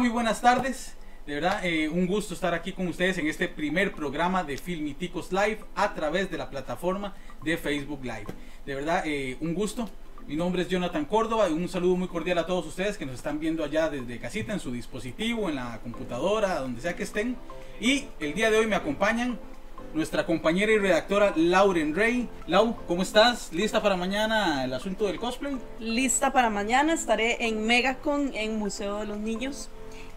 muy 0.00 0.08
buenas 0.08 0.40
tardes. 0.40 0.94
De 1.26 1.34
verdad, 1.34 1.62
eh, 1.62 1.86
un 1.86 2.06
gusto 2.06 2.32
estar 2.32 2.54
aquí 2.54 2.72
con 2.72 2.88
ustedes 2.88 3.18
en 3.18 3.26
este 3.26 3.48
primer 3.48 3.92
programa 3.92 4.42
de 4.42 4.56
Filmiticos 4.56 5.30
Live 5.30 5.58
a 5.74 5.92
través 5.92 6.30
de 6.30 6.38
la 6.38 6.48
plataforma 6.48 7.14
de 7.44 7.58
Facebook 7.58 8.00
Live. 8.02 8.24
De 8.64 8.74
verdad, 8.76 9.02
eh, 9.04 9.36
un 9.42 9.52
gusto. 9.52 9.90
Mi 10.26 10.36
nombre 10.36 10.62
es 10.62 10.68
Jonathan 10.70 11.04
Córdoba 11.04 11.50
y 11.50 11.52
un 11.52 11.68
saludo 11.68 11.96
muy 11.96 12.08
cordial 12.08 12.38
a 12.38 12.46
todos 12.46 12.66
ustedes 12.66 12.96
que 12.96 13.04
nos 13.04 13.16
están 13.16 13.38
viendo 13.38 13.62
allá 13.62 13.90
desde 13.90 14.18
casita, 14.18 14.54
en 14.54 14.60
su 14.60 14.72
dispositivo, 14.72 15.50
en 15.50 15.56
la 15.56 15.80
computadora, 15.82 16.60
donde 16.60 16.80
sea 16.80 16.96
que 16.96 17.02
estén. 17.02 17.36
Y 17.78 18.06
el 18.20 18.32
día 18.32 18.50
de 18.50 18.56
hoy 18.56 18.66
me 18.66 18.76
acompañan 18.76 19.38
nuestra 19.92 20.24
compañera 20.24 20.72
y 20.72 20.78
redactora 20.78 21.34
Lauren 21.36 21.94
Rey. 21.94 22.26
Lau, 22.46 22.74
¿cómo 22.86 23.02
estás? 23.02 23.52
¿Lista 23.52 23.82
para 23.82 23.96
mañana 23.96 24.64
el 24.64 24.72
asunto 24.72 25.04
del 25.04 25.18
cosplay? 25.18 25.58
Lista 25.78 26.32
para 26.32 26.48
mañana, 26.48 26.94
estaré 26.94 27.46
en 27.46 27.66
Megacon, 27.66 28.30
en 28.34 28.58
Museo 28.58 29.00
de 29.00 29.06
los 29.06 29.18
Niños. 29.18 29.68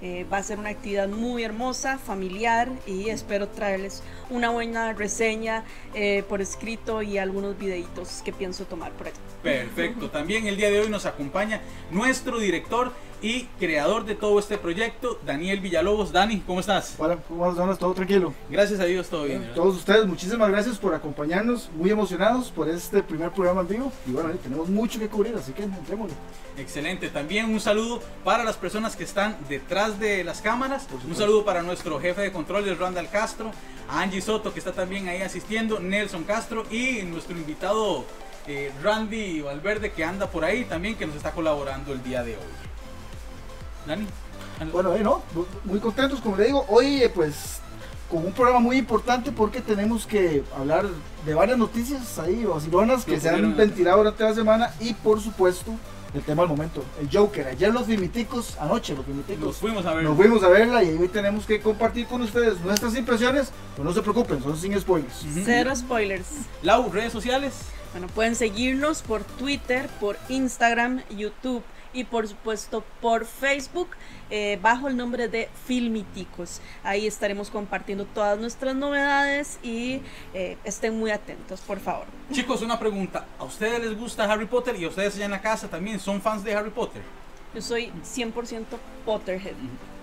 Eh, 0.06 0.26
va 0.26 0.40
a 0.40 0.44
ser 0.44 0.60
una 0.60 0.68
actividad 0.68 1.08
muy 1.08 1.46
hermosa, 1.46 1.98
familiar 1.98 2.68
y 2.86 3.08
espero 3.08 3.48
traerles 3.48 4.04
una 4.34 4.50
buena 4.50 4.94
reseña 4.94 5.64
eh, 5.94 6.24
por 6.28 6.42
escrito 6.42 7.02
y 7.02 7.18
algunos 7.18 7.58
videitos 7.58 8.22
que 8.26 8.34
pienso 8.34 8.66
tomar 8.66 8.92
por 8.94 9.08
allá. 9.08 9.18
Perfecto. 9.42 10.10
También 10.10 10.48
el 10.48 10.58
día 10.58 10.70
de 10.70 10.80
hoy 10.80 10.90
nos 10.90 11.06
acompaña 11.06 11.62
nuestro 11.92 12.40
director 12.40 12.92
y 13.24 13.46
creador 13.58 14.04
de 14.04 14.16
todo 14.16 14.38
este 14.38 14.58
proyecto, 14.58 15.18
Daniel 15.26 15.62
Villalobos. 15.62 16.12
Dani, 16.12 16.42
¿cómo 16.42 16.60
estás? 16.60 16.96
Hola, 16.98 17.18
¿cómo 17.28 17.50
estás? 17.50 17.80
¿Todo 17.80 17.94
tranquilo? 17.94 18.34
Gracias 18.50 18.82
a 18.82 18.84
Dios, 18.84 19.08
todo 19.08 19.24
bien. 19.24 19.50
Todos 19.56 19.78
ustedes, 19.78 20.06
muchísimas 20.06 20.50
gracias 20.50 20.78
por 20.78 20.94
acompañarnos, 20.94 21.70
muy 21.74 21.90
emocionados 21.90 22.52
por 22.52 22.68
este 22.68 23.02
primer 23.02 23.32
programa 23.32 23.62
en 23.62 23.68
vivo. 23.70 23.94
Y 24.06 24.12
bueno, 24.12 24.30
tenemos 24.44 24.68
mucho 24.68 25.00
que 25.00 25.08
cubrir, 25.08 25.36
así 25.36 25.54
que 25.54 25.64
entrémosle. 25.64 26.16
Excelente. 26.58 27.08
También 27.08 27.46
un 27.46 27.62
saludo 27.62 28.02
para 28.26 28.44
las 28.44 28.58
personas 28.58 28.98
que 28.98 29.06
están 29.06 29.38
detrás 29.48 30.00
de 30.00 30.26
las 30.26 30.42
cámaras. 30.42 30.88
Un 31.08 31.16
saludo 31.16 31.46
para 31.46 31.64
nuestro 31.64 32.02
jefe 32.02 32.22
de 32.22 32.32
controles, 32.34 32.78
Randall 32.78 33.10
Castro, 33.10 33.52
a 33.90 34.02
Angie 34.02 34.22
Soto, 34.24 34.54
que 34.54 34.60
está 34.60 34.72
también 34.72 35.08
ahí 35.10 35.22
asistiendo, 35.22 35.80
Nelson 35.80 36.24
Castro 36.24 36.66
y 36.72 37.04
nuestro 37.04 37.36
invitado 37.36 38.06
eh, 38.48 38.72
Randy 38.82 39.42
Valverde, 39.42 39.92
que 39.92 40.04
anda 40.04 40.28
por 40.28 40.46
ahí 40.46 40.66
también, 40.66 40.96
que 40.96 41.06
nos 41.06 41.16
está 41.16 41.32
colaborando 41.32 41.94
el 41.94 42.02
día 42.04 42.24
de 42.24 42.32
hoy. 42.32 42.44
Dani. 43.86 44.08
Bueno, 44.72 44.94
eh, 44.96 45.00
¿no? 45.00 45.22
muy 45.66 45.80
contentos, 45.80 46.22
como 46.22 46.38
le 46.38 46.46
digo. 46.46 46.66
Hoy, 46.70 47.04
eh, 47.04 47.10
pues, 47.10 47.60
con 48.10 48.26
un 48.26 48.32
programa 48.32 48.60
muy 48.60 48.78
importante 48.78 49.32
porque 49.32 49.60
tenemos 49.60 50.06
que 50.06 50.44
hablar 50.58 50.86
de 51.26 51.34
varias 51.34 51.58
noticias 51.58 52.18
ahí, 52.20 52.46
vacilonas, 52.46 53.04
que 53.04 53.20
se 53.20 53.30
han 53.30 53.58
ventilado 53.58 53.98
durante 53.98 54.24
la 54.24 54.34
semana 54.34 54.74
y, 54.80 54.94
por 54.94 55.20
supuesto, 55.20 55.74
el 56.14 56.22
tema 56.22 56.44
del 56.44 56.50
momento, 56.50 56.84
el 57.00 57.10
Joker. 57.12 57.48
Ayer 57.48 57.74
los 57.74 57.86
filmiticos, 57.86 58.58
anoche 58.60 58.96
los 58.96 59.06
filmiticos. 59.06 59.44
Nos 59.44 59.58
fuimos 59.58 59.86
a 59.86 59.94
verla. 59.94 60.10
Nos 60.10 60.18
fuimos 60.18 60.44
a 60.44 60.48
verla 60.50 60.84
y 60.84 60.90
hoy 60.98 61.08
tenemos 61.08 61.46
que 61.46 61.60
compartir 61.60 62.08
con 62.08 62.22
ustedes 62.22 62.60
nuestras 62.62 62.96
impresiones, 62.96 63.52
pero 63.76 63.84
no 63.84 63.94
se 63.94 64.02
preocupen, 64.02 64.42
son 64.42 64.58
sin 64.58 64.80
spoilers. 64.80 65.26
Cero 65.44 65.76
spoilers. 65.76 66.28
Lau, 66.62 66.92
redes 66.92 67.12
sociales. 67.12 67.54
Bueno, 67.92 68.08
pueden 68.08 68.36
seguirnos 68.36 69.02
por 69.02 69.24
Twitter, 69.24 69.88
por 70.00 70.18
Instagram, 70.30 71.04
YouTube 71.16 71.64
y 71.94 72.04
por 72.04 72.28
supuesto 72.28 72.84
por 73.02 73.26
Facebook 73.26 73.90
eh, 74.30 74.58
bajo 74.62 74.88
el 74.88 74.98
nombre 74.98 75.28
de 75.28 75.50
Filmiticos. 75.66 76.60
Ahí 76.84 77.08
estaremos 77.08 77.50
compartiendo 77.50 78.06
todas 78.06 78.40
nuestras 78.40 78.76
novedades 78.76 79.60
y 79.62 80.02
eh, 80.34 80.58
estén 80.64 80.98
muy 80.98 81.12
atentos, 81.12 81.62
por 81.62 81.80
favor. 81.80 82.06
Chicos, 82.32 82.62
una 82.62 82.80
pregunta. 82.80 83.26
¿A 83.40 83.44
ustedes 83.44 83.80
les 83.82 83.98
gusta 83.98 84.32
Harry 84.32 84.48
Potter 84.48 84.76
y 84.76 84.86
a 84.86 84.90
ustedes 84.90 85.16
allá 85.16 85.26
en 85.26 85.32
la 85.32 85.42
casa 85.42 85.68
también 85.68 86.00
son 86.00 86.22
fans 86.22 86.44
de 86.44 86.54
Harry 86.56 86.72
Potter? 86.72 87.02
Yo 87.54 87.62
soy 87.62 87.92
100% 88.04 88.66
Potterhead. 89.06 89.54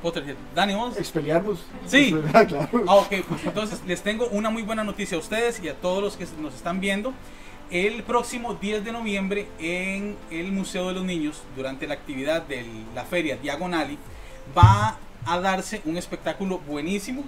Potterhead. 0.02 0.36
Dani, 0.54 0.74
¿vos? 0.74 0.96
Expeliarvos. 0.96 1.64
Sí. 1.86 2.14
claro. 2.30 2.68
Ah, 2.86 2.96
ok, 2.96 3.12
pues 3.28 3.44
entonces 3.44 3.80
les 3.86 4.02
tengo 4.02 4.28
una 4.28 4.50
muy 4.50 4.62
buena 4.62 4.84
noticia 4.84 5.16
a 5.16 5.20
ustedes 5.20 5.60
y 5.62 5.68
a 5.68 5.74
todos 5.74 6.02
los 6.02 6.16
que 6.16 6.26
nos 6.40 6.54
están 6.54 6.80
viendo 6.80 7.12
el 7.70 8.02
próximo 8.02 8.54
10 8.54 8.84
de 8.84 8.92
noviembre 8.92 9.48
en 9.60 10.16
el 10.30 10.50
Museo 10.50 10.88
de 10.88 10.94
los 10.94 11.04
Niños, 11.04 11.42
durante 11.56 11.86
la 11.86 11.94
actividad 11.94 12.42
de 12.42 12.66
la 12.94 13.04
feria 13.04 13.36
Diagonali, 13.36 13.96
va 14.56 14.98
a 15.24 15.40
darse 15.40 15.80
un 15.84 15.96
espectáculo 15.96 16.58
buenísimo 16.58 17.22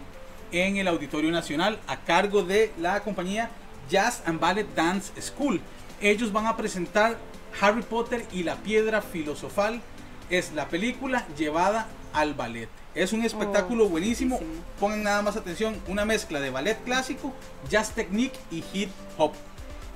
en 0.50 0.78
el 0.78 0.88
Auditorio 0.88 1.30
Nacional 1.30 1.78
a 1.86 1.98
cargo 2.00 2.42
de 2.42 2.72
la 2.80 3.00
compañía 3.00 3.50
Jazz 3.88 4.22
and 4.26 4.40
Ballet 4.40 4.66
Dance 4.74 5.12
School. 5.20 5.60
Ellos 6.00 6.32
van 6.32 6.46
a 6.46 6.56
presentar 6.56 7.16
Harry 7.60 7.82
Potter 7.82 8.26
y 8.32 8.42
la 8.42 8.56
piedra 8.56 9.00
filosofal. 9.00 9.80
Es 10.28 10.52
la 10.52 10.68
película 10.68 11.24
llevada 11.38 11.86
al 12.12 12.34
ballet. 12.34 12.68
Es 12.94 13.12
un 13.12 13.24
espectáculo 13.24 13.84
Oh, 13.84 13.88
buenísimo. 13.88 14.38
buenísimo. 14.38 14.64
Pongan 14.80 15.02
nada 15.04 15.22
más 15.22 15.36
atención, 15.36 15.80
una 15.86 16.04
mezcla 16.04 16.40
de 16.40 16.50
ballet 16.50 16.82
clásico, 16.84 17.32
jazz 17.70 17.92
technique 17.92 18.38
y 18.50 18.64
hip 18.74 18.90
hop. 19.16 19.32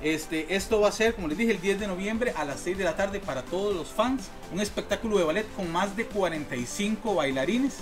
Este, 0.01 0.55
esto 0.55 0.79
va 0.79 0.89
a 0.89 0.91
ser, 0.91 1.15
como 1.15 1.27
les 1.27 1.37
dije, 1.37 1.51
el 1.51 1.61
10 1.61 1.79
de 1.79 1.87
noviembre 1.87 2.33
a 2.37 2.45
las 2.45 2.59
6 2.59 2.77
de 2.77 2.83
la 2.83 2.95
tarde 2.95 3.19
para 3.19 3.43
todos 3.43 3.75
los 3.75 3.87
fans. 3.87 4.29
Un 4.53 4.59
espectáculo 4.59 5.17
de 5.17 5.23
ballet 5.23 5.55
con 5.55 5.71
más 5.71 5.95
de 5.95 6.05
45 6.05 7.15
bailarines. 7.15 7.77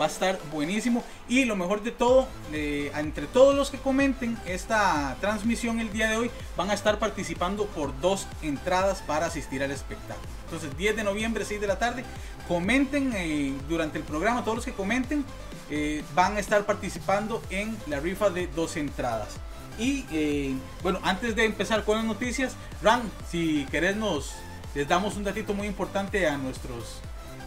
Va 0.00 0.06
a 0.06 0.08
estar 0.08 0.38
buenísimo. 0.50 1.04
Y 1.28 1.44
lo 1.44 1.54
mejor 1.54 1.82
de 1.82 1.92
todo, 1.92 2.26
eh, 2.52 2.90
entre 2.96 3.26
todos 3.26 3.54
los 3.54 3.70
que 3.70 3.78
comenten 3.78 4.36
esta 4.46 5.16
transmisión 5.20 5.78
el 5.78 5.92
día 5.92 6.10
de 6.10 6.16
hoy, 6.16 6.30
van 6.56 6.70
a 6.70 6.74
estar 6.74 6.98
participando 6.98 7.66
por 7.66 7.98
dos 8.00 8.26
entradas 8.42 9.00
para 9.02 9.26
asistir 9.26 9.62
al 9.62 9.70
espectáculo. 9.70 10.28
Entonces, 10.46 10.76
10 10.76 10.96
de 10.96 11.04
noviembre, 11.04 11.44
6 11.44 11.60
de 11.60 11.66
la 11.66 11.78
tarde. 11.78 12.04
Comenten 12.48 13.12
eh, 13.14 13.54
durante 13.68 13.98
el 13.98 14.04
programa, 14.04 14.42
todos 14.42 14.56
los 14.56 14.64
que 14.64 14.72
comenten 14.72 15.24
eh, 15.70 16.02
van 16.14 16.36
a 16.36 16.40
estar 16.40 16.66
participando 16.66 17.40
en 17.50 17.76
la 17.86 18.00
rifa 18.00 18.30
de 18.30 18.48
dos 18.48 18.76
entradas. 18.76 19.38
Y 19.78 20.04
eh, 20.12 20.54
bueno, 20.82 20.98
antes 21.02 21.34
de 21.34 21.44
empezar 21.44 21.84
con 21.84 21.96
las 21.96 22.04
noticias, 22.04 22.54
Ran, 22.82 23.02
si 23.30 23.66
querés 23.70 23.96
nos 23.96 24.34
les 24.74 24.88
damos 24.88 25.16
un 25.16 25.24
datito 25.24 25.54
muy 25.54 25.66
importante 25.66 26.26
a 26.26 26.38
nuestros 26.38 27.00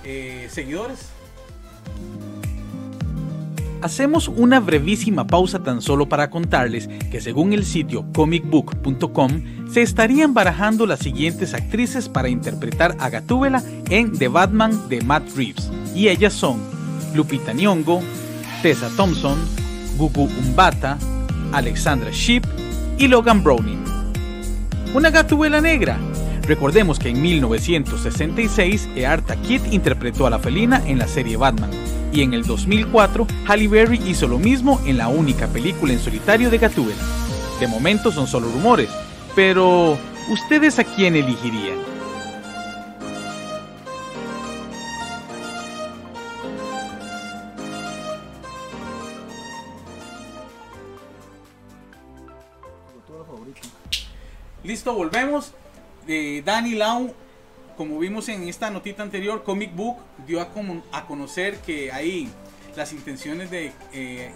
eh, 0.03 0.47
seguidores. 0.49 1.09
Hacemos 3.81 4.27
una 4.27 4.59
brevísima 4.59 5.27
pausa 5.27 5.61
tan 5.61 5.81
solo 5.81 6.07
para 6.09 6.29
contarles 6.29 6.87
que 6.87 7.21
según 7.21 7.53
el 7.53 7.65
sitio 7.65 8.05
comicbook.com 8.13 9.69
se 9.71 9.81
estarían 9.81 10.33
barajando 10.33 10.85
las 10.85 10.99
siguientes 10.99 11.53
actrices 11.53 12.09
para 12.09 12.29
interpretar 12.29 12.95
a 12.99 13.09
Gatúbela 13.09 13.63
en 13.89 14.17
The 14.17 14.27
Batman 14.27 14.89
de 14.89 15.01
Matt 15.01 15.29
Reeves. 15.35 15.69
Y 15.93 16.07
ellas 16.07 16.33
son 16.33 16.59
Lupita 17.13 17.53
Nyong'o, 17.53 18.01
Tessa 18.61 18.89
Thompson, 18.95 19.37
Gugu 19.97 20.29
Umbata, 20.39 20.97
Alexandra 21.55 22.11
Shipp 22.11 22.45
y 22.97 23.07
Logan 23.07 23.41
Browning. 23.41 23.83
Una 24.93 25.09
Gatúbela 25.09 25.61
negra. 25.61 25.97
Recordemos 26.43 26.99
que 26.99 27.09
en 27.09 27.21
1966 27.21 28.89
Eartha 28.95 29.35
Kitt 29.37 29.61
interpretó 29.71 30.27
a 30.27 30.29
la 30.29 30.39
felina 30.39 30.83
en 30.85 30.99
la 30.99 31.07
serie 31.07 31.37
Batman 31.37 31.71
y 32.13 32.21
en 32.21 32.33
el 32.33 32.43
2004 32.43 33.25
Halle 33.47 33.67
Berry 33.67 34.01
hizo 34.05 34.27
lo 34.27 34.37
mismo 34.37 34.79
en 34.85 34.97
la 34.97 35.07
única 35.07 35.47
película 35.47 35.93
en 35.93 35.99
solitario 35.99 36.49
de 36.49 36.57
Gatúbela. 36.57 37.01
De 37.59 37.67
momento 37.67 38.11
son 38.11 38.27
solo 38.27 38.47
rumores, 38.49 38.89
pero 39.33 39.97
¿ustedes 40.29 40.77
a 40.77 40.83
quién 40.83 41.15
elegirían? 41.15 41.94
Listo, 54.65 54.93
volvemos. 54.93 55.53
Eh, 56.07 56.41
Dani 56.45 56.75
Lau, 56.75 57.13
como 57.77 57.99
vimos 57.99 58.29
en 58.29 58.47
esta 58.47 58.69
notita 58.69 59.03
anterior, 59.03 59.43
Comic 59.43 59.75
Book 59.75 59.97
dio 60.25 60.41
a, 60.41 60.49
como- 60.49 60.83
a 60.91 61.05
conocer 61.05 61.57
que 61.59 61.91
hay 61.91 62.29
las 62.75 62.91
intenciones 62.93 63.49
de 63.51 63.71
eh, 63.93 64.31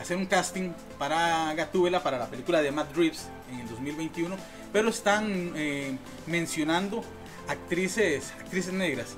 hacer 0.00 0.16
un 0.16 0.26
casting 0.26 0.70
para 0.98 1.52
Gatúbela, 1.54 2.02
para 2.02 2.18
la 2.18 2.26
película 2.28 2.62
de 2.62 2.70
Matt 2.72 2.94
Reeves 2.96 3.28
en 3.52 3.60
el 3.60 3.68
2021, 3.68 4.36
pero 4.72 4.88
están 4.88 5.52
eh, 5.56 5.96
mencionando 6.26 7.02
actrices, 7.48 8.32
actrices 8.40 8.72
negras. 8.72 9.14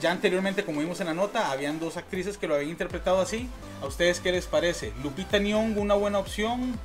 Ya 0.00 0.10
anteriormente, 0.12 0.64
como 0.64 0.80
vimos 0.80 1.00
en 1.00 1.08
la 1.08 1.14
nota, 1.14 1.50
habían 1.50 1.78
dos 1.78 1.96
actrices 1.98 2.38
que 2.38 2.48
lo 2.48 2.54
habían 2.54 2.70
interpretado 2.70 3.20
así. 3.20 3.48
¿A 3.82 3.86
ustedes 3.86 4.20
qué 4.20 4.32
les 4.32 4.46
parece? 4.46 4.92
Lupita 5.02 5.38
Nyong'o, 5.38 5.80
una 5.80 5.94
buena 5.94 6.18
opción. 6.18 6.78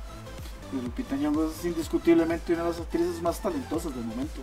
Y 0.72 0.80
Lupita 0.82 1.14
Nyong'o 1.16 1.50
es 1.50 1.64
indiscutiblemente 1.64 2.52
una 2.52 2.64
de 2.64 2.70
las 2.70 2.80
actrices 2.80 3.22
más 3.22 3.40
talentosas 3.40 3.94
del 3.94 4.04
momento. 4.04 4.40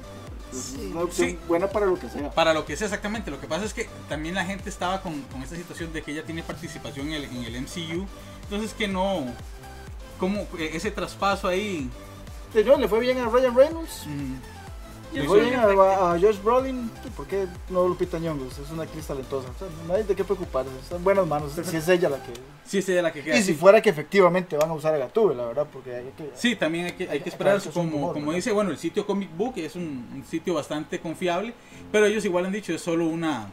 Es 0.51 0.57
Sí. 0.59 0.89
una 0.91 1.01
opción 1.01 1.29
Sí. 1.29 1.39
buena 1.47 1.67
para 1.67 1.85
lo 1.85 1.99
que 1.99 2.09
sea. 2.09 2.31
Para 2.31 2.53
lo 2.53 2.65
que 2.65 2.77
sea 2.77 2.87
exactamente, 2.87 3.29
lo 3.31 3.41
que 3.41 3.47
pasa 3.47 3.65
es 3.65 3.73
que 3.73 3.89
también 4.07 4.35
la 4.35 4.45
gente 4.45 4.69
estaba 4.69 5.01
con, 5.01 5.21
con 5.23 5.41
esta 5.43 5.55
situación 5.55 5.91
de 5.91 6.01
que 6.01 6.11
ella 6.11 6.23
tiene 6.23 6.43
participación 6.43 7.07
en 7.07 7.13
el, 7.13 7.23
en 7.25 7.43
el 7.43 7.55
MCU, 7.61 8.05
entonces 8.43 8.73
que 8.73 8.87
no, 8.87 9.25
como 10.19 10.41
eh, 10.57 10.71
ese 10.73 10.91
traspaso 10.91 11.47
ahí, 11.47 11.89
Señor, 12.53 12.79
le 12.79 12.87
fue 12.87 12.99
bien 12.99 13.17
a 13.17 13.25
Ryan 13.27 13.55
Reynolds. 13.55 14.05
mm, 14.05 14.33
Yo 15.13 15.29
Oye, 15.31 15.43
soy 15.43 15.53
a, 15.53 16.13
a 16.13 16.19
Josh 16.19 16.41
Brolin, 16.41 16.89
¿por 17.15 17.27
qué 17.27 17.45
no 17.69 17.87
Lupita 17.87 18.17
Nyong'o? 18.17 18.47
Es 18.47 18.71
una 18.71 18.83
actriz 18.83 19.05
talentosa. 19.05 19.47
O 19.49 19.59
sea, 19.59 19.67
no 19.87 19.93
hay 19.93 20.03
de 20.03 20.15
qué 20.15 20.23
preocuparse. 20.23 20.71
Está 20.81 20.95
en 20.95 21.03
buenas 21.03 21.27
manos. 21.27 21.51
Si 21.51 21.77
es 21.77 21.87
ella 21.87 22.09
la 22.09 22.17
que. 22.17 22.33
Sí, 22.65 22.81
sí, 22.81 22.93
de 22.93 23.01
la 23.01 23.11
que 23.11 23.21
queda. 23.21 23.37
Y 23.37 23.43
si 23.43 23.53
fuera 23.53 23.81
que 23.81 23.89
efectivamente 23.89 24.55
van 24.55 24.69
a 24.69 24.73
usar 24.73 24.95
a 24.95 24.97
Gatúbela, 24.97 25.41
la 25.41 25.47
verdad, 25.49 25.67
porque 25.71 25.93
hay 25.95 26.05
que. 26.17 26.31
Sí, 26.33 26.55
también 26.55 26.85
hay 26.85 26.91
que, 26.93 27.09
hay 27.09 27.19
que 27.19 27.27
esperar, 27.27 27.57
es 27.57 27.67
como, 27.67 28.13
como 28.13 28.31
dice, 28.31 28.53
bueno, 28.53 28.71
el 28.71 28.77
sitio 28.77 29.05
Comic 29.05 29.35
Book 29.35 29.55
es 29.57 29.75
un, 29.75 30.09
un 30.13 30.23
sitio 30.25 30.53
bastante 30.53 30.97
confiable, 30.99 31.53
pero 31.91 32.05
ellos 32.05 32.23
igual 32.23 32.45
han 32.45 32.53
dicho, 32.53 32.73
es 32.73 32.81
solo 32.81 33.05
una... 33.05 33.49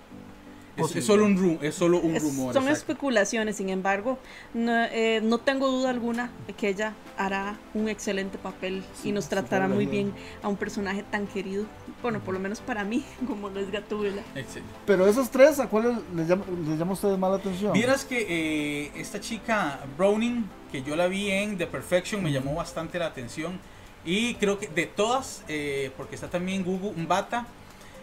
Es, 0.86 0.96
es 0.96 1.04
solo 1.04 1.24
un, 1.24 1.36
ru- 1.36 1.58
es 1.62 1.74
solo 1.74 1.98
un 2.00 2.16
Es- 2.16 2.22
rumor. 2.22 2.52
son 2.54 2.62
exacto. 2.64 2.78
especulaciones, 2.78 3.56
sin 3.56 3.68
embargo, 3.68 4.18
no, 4.54 4.84
eh, 4.84 5.20
no 5.22 5.38
tengo 5.38 5.68
duda 5.70 5.90
alguna 5.90 6.30
de 6.46 6.52
que 6.52 6.68
ella 6.68 6.94
hará 7.16 7.56
un 7.74 7.88
excelente 7.88 8.38
papel 8.38 8.82
Sí, 8.94 9.08
y 9.08 9.12
nos 9.12 9.28
tratará 9.28 9.68
muy 9.68 9.86
bien 9.86 10.12
a 10.42 10.48
un 10.48 10.56
personaje 10.56 11.02
tan 11.02 11.26
querido, 11.26 11.64
bueno, 12.02 12.20
por 12.20 12.34
lo 12.34 12.40
menos 12.40 12.60
para 12.60 12.84
mí, 12.84 13.04
como 13.26 13.48
lo 13.50 13.60
es 13.60 13.70
Gatúbela. 13.70 14.22
Excelente. 14.34 14.72
Pero 14.86 15.06
esos 15.06 15.30
tres, 15.30 15.58
¿a 15.60 15.68
cuáles 15.68 15.96
les 16.14 16.28
llama, 16.28 16.44
les 16.68 16.78
llama 16.78 16.90
a 16.92 16.94
ustedes 16.94 17.18
más 17.18 17.30
la 17.30 17.36
atención? 17.36 17.72
Vieras 17.72 18.04
que 18.04 18.26
eh, 18.28 18.92
esta 18.96 19.20
chica 19.20 19.80
Browning, 19.98 20.44
que 20.72 20.82
yo 20.82 20.96
la 20.96 21.06
vi 21.08 21.30
en 21.30 21.58
The 21.58 21.66
Perfection, 21.66 22.22
me 22.22 22.32
llamó 22.32 22.54
bastante 22.54 22.98
la 22.98 23.06
atención. 23.06 23.58
Y 24.04 24.34
creo 24.36 24.58
que 24.58 24.66
de 24.68 24.86
todas, 24.86 25.44
eh, 25.48 25.90
porque 25.96 26.14
está 26.14 26.30
también 26.30 26.64
Google 26.64 26.92
Bata, 27.06 27.46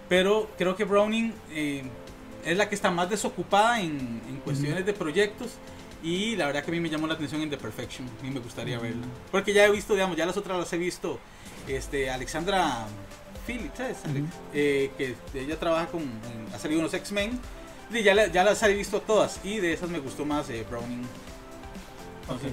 pero 0.07 0.49
creo 0.57 0.75
que 0.75 0.83
Browning 0.83 1.33
eh, 1.51 1.83
es 2.51 2.57
la 2.57 2.69
que 2.69 2.75
está 2.75 2.89
más 2.91 3.09
desocupada 3.09 3.79
en, 3.81 4.21
en 4.29 4.37
cuestiones 4.43 4.85
de 4.85 4.93
proyectos. 4.93 5.51
Y 6.03 6.35
la 6.35 6.45
verdad 6.45 6.63
que 6.63 6.71
a 6.71 6.73
mí 6.73 6.79
me 6.79 6.89
llamó 6.89 7.07
la 7.07 7.15
atención 7.15 7.41
en 7.41 7.49
The 7.49 7.57
Perfection. 7.57 8.07
A 8.19 8.23
mí 8.23 8.29
me 8.29 8.39
gustaría 8.39 8.77
verla. 8.79 9.05
Porque 9.31 9.51
ya 9.53 9.65
he 9.65 9.71
visto, 9.71 9.93
digamos, 9.93 10.15
ya 10.15 10.25
las 10.25 10.37
otras 10.37 10.57
las 10.57 10.71
he 10.73 10.77
visto. 10.77 11.19
Este, 11.67 12.09
Alexandra 12.09 12.85
Phillips, 13.47 13.77
¿sabes? 13.77 13.97
Eh, 14.53 14.91
que 14.97 15.15
ella 15.33 15.59
trabaja 15.59 15.87
con. 15.87 16.03
ha 16.53 16.59
salido 16.59 16.79
unos 16.81 16.93
X-Men. 16.93 17.39
Y 17.91 18.03
ya, 18.03 18.13
la- 18.13 18.27
ya 18.27 18.43
las 18.43 18.61
he 18.63 18.73
visto 18.73 19.01
todas. 19.01 19.39
Y 19.43 19.57
de 19.59 19.73
esas 19.73 19.89
me 19.89 19.99
gustó 19.99 20.23
más 20.25 20.49
eh, 20.49 20.65
Browning. 20.69 21.03
Entonces, 22.21 22.51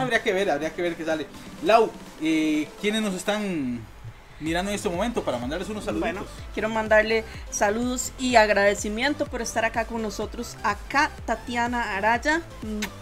habría 0.00 0.22
que 0.22 0.32
ver, 0.32 0.50
habría 0.50 0.70
que 0.74 0.82
ver 0.82 0.96
qué 0.96 1.04
sale. 1.04 1.26
Lau, 1.64 1.90
eh, 2.20 2.68
¿quiénes 2.80 3.02
nos 3.02 3.14
están 3.14 3.80
mirando 4.44 4.70
en 4.70 4.76
este 4.76 4.88
momento 4.88 5.24
para 5.24 5.38
mandarles 5.38 5.68
unos 5.70 5.84
saludos? 5.84 6.02
Bueno, 6.02 6.24
quiero 6.52 6.68
mandarle 6.68 7.24
saludos 7.50 8.12
y 8.18 8.36
agradecimiento 8.36 9.26
por 9.26 9.40
estar 9.42 9.64
acá 9.64 9.86
con 9.86 10.02
nosotros. 10.02 10.56
Acá 10.62 11.10
Tatiana 11.24 11.96
Araya, 11.96 12.42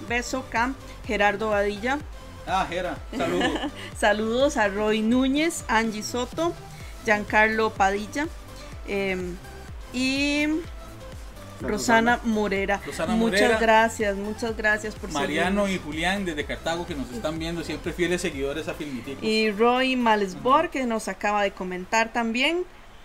beso, 0.08 0.44
Cam, 0.50 0.74
Gerardo 1.06 1.50
Badilla, 1.50 1.98
Ah, 2.46 2.66
Jera, 2.68 2.96
saludos. 3.16 3.50
Saludos 3.96 4.56
a 4.56 4.66
Roy 4.66 5.00
Núñez, 5.00 5.64
Angie 5.68 6.02
Soto, 6.02 6.52
Giancarlo 7.04 7.70
Padilla 7.70 8.26
eh, 8.88 9.16
y 9.92 10.46
Rosana 11.68 12.20
Morera. 12.24 12.80
Rosana 12.84 13.14
muchas 13.14 13.40
Morera. 13.40 13.58
gracias, 13.58 14.16
muchas 14.16 14.56
gracias 14.56 14.94
por 14.94 15.10
Mariano 15.12 15.68
y. 15.68 15.78
Julián 15.78 16.24
desde 16.24 16.44
Cartago 16.44 16.86
que 16.86 16.94
nos 16.94 17.10
están 17.10 17.38
viendo, 17.38 17.62
siempre 17.64 17.92
fieles 17.92 18.20
seguidores 18.20 18.68
a 18.68 18.74
Filmiticos. 18.74 19.22
Y 19.22 19.50
Roy 19.50 19.96
Malesbor 19.96 20.70
que 20.70 20.84
nos 20.86 21.08
acaba 21.08 21.42
de 21.42 21.50
comentar 21.52 22.12
también. 22.12 22.64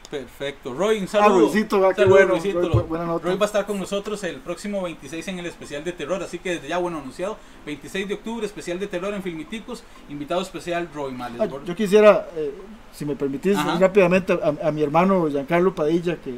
Perfecto. 0.09 0.74
Roy, 0.74 1.00
un 1.00 1.04
Ah, 1.04 1.07
saludo. 1.07 1.39
Roycito, 1.50 1.86
ah, 1.86 1.89
qué 1.89 2.04
Saludos, 2.04 2.18
bueno. 2.18 2.31
Roycito. 2.36 2.59
Roy, 2.62 2.69
bu- 2.69 2.88
buena 2.88 3.06
nota. 3.06 3.25
Roy 3.27 3.36
va 3.36 3.45
a 3.45 3.48
estar 3.48 3.65
con 3.65 3.77
nosotros 3.77 4.24
el 4.24 4.38
próximo 4.38 4.81
26 4.83 5.27
en 5.27 5.39
el 5.39 5.45
especial 5.48 5.83
de 5.83 5.92
terror, 5.92 6.24
así 6.24 6.39
que 6.39 6.51
desde 6.51 6.69
ya, 6.69 6.77
bueno, 6.77 7.00
anunciado, 7.00 7.38
26 7.65 8.07
de 8.07 8.13
octubre, 8.13 8.45
especial 8.45 8.80
de 8.80 8.88
terror 8.88 9.13
en 9.13 9.21
Filmiticos, 9.21 9.83
invitado 10.07 10.42
especial 10.42 10.88
Roy 10.94 11.12
Ah, 11.13 11.18
Malesbor. 11.30 11.65
yo 11.65 11.75
quisiera, 11.75 12.25
eh, 12.38 12.54
si 12.94 13.04
me 13.06 13.18
permitís, 13.18 13.57
Ajá. 13.57 13.77
rápidamente 13.80 14.31
a, 14.33 14.68
a 14.68 14.71
mi 14.71 14.81
hermano 14.81 15.27
Giancarlo 15.30 15.75
Padilla, 15.75 16.15
que 16.15 16.36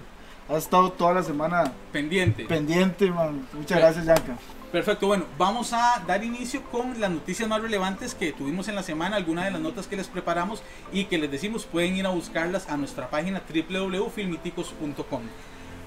ha 0.49 0.57
estado 0.57 0.91
toda 0.91 1.13
la 1.13 1.23
semana 1.23 1.71
Pendiente. 1.91 2.45
pendiente, 2.45 3.09
man. 3.11 3.47
Muchas 3.53 3.77
gracias, 3.77 4.05
Gianca. 4.05 4.37
Perfecto, 4.71 5.07
bueno, 5.07 5.25
vamos 5.37 5.73
a 5.73 6.03
dar 6.05 6.23
inicio 6.23 6.61
con 6.71 6.99
las 6.99 7.09
noticias 7.09 7.49
más 7.49 7.61
relevantes 7.61 8.13
que 8.13 8.31
tuvimos 8.33 8.67
en 8.67 8.75
la 8.75 8.83
semana, 8.83 9.15
algunas 9.15 9.45
de 9.45 9.51
las 9.51 9.61
notas 9.61 9.87
que 9.87 9.95
les 9.95 10.07
preparamos 10.07 10.61
y 10.93 11.05
que 11.05 11.17
les 11.17 11.31
decimos 11.31 11.65
pueden 11.65 11.95
ir 11.95 12.05
a 12.05 12.09
buscarlas 12.09 12.69
a 12.69 12.77
nuestra 12.77 13.09
página 13.09 13.41
www.filmiticos.com. 13.49 15.21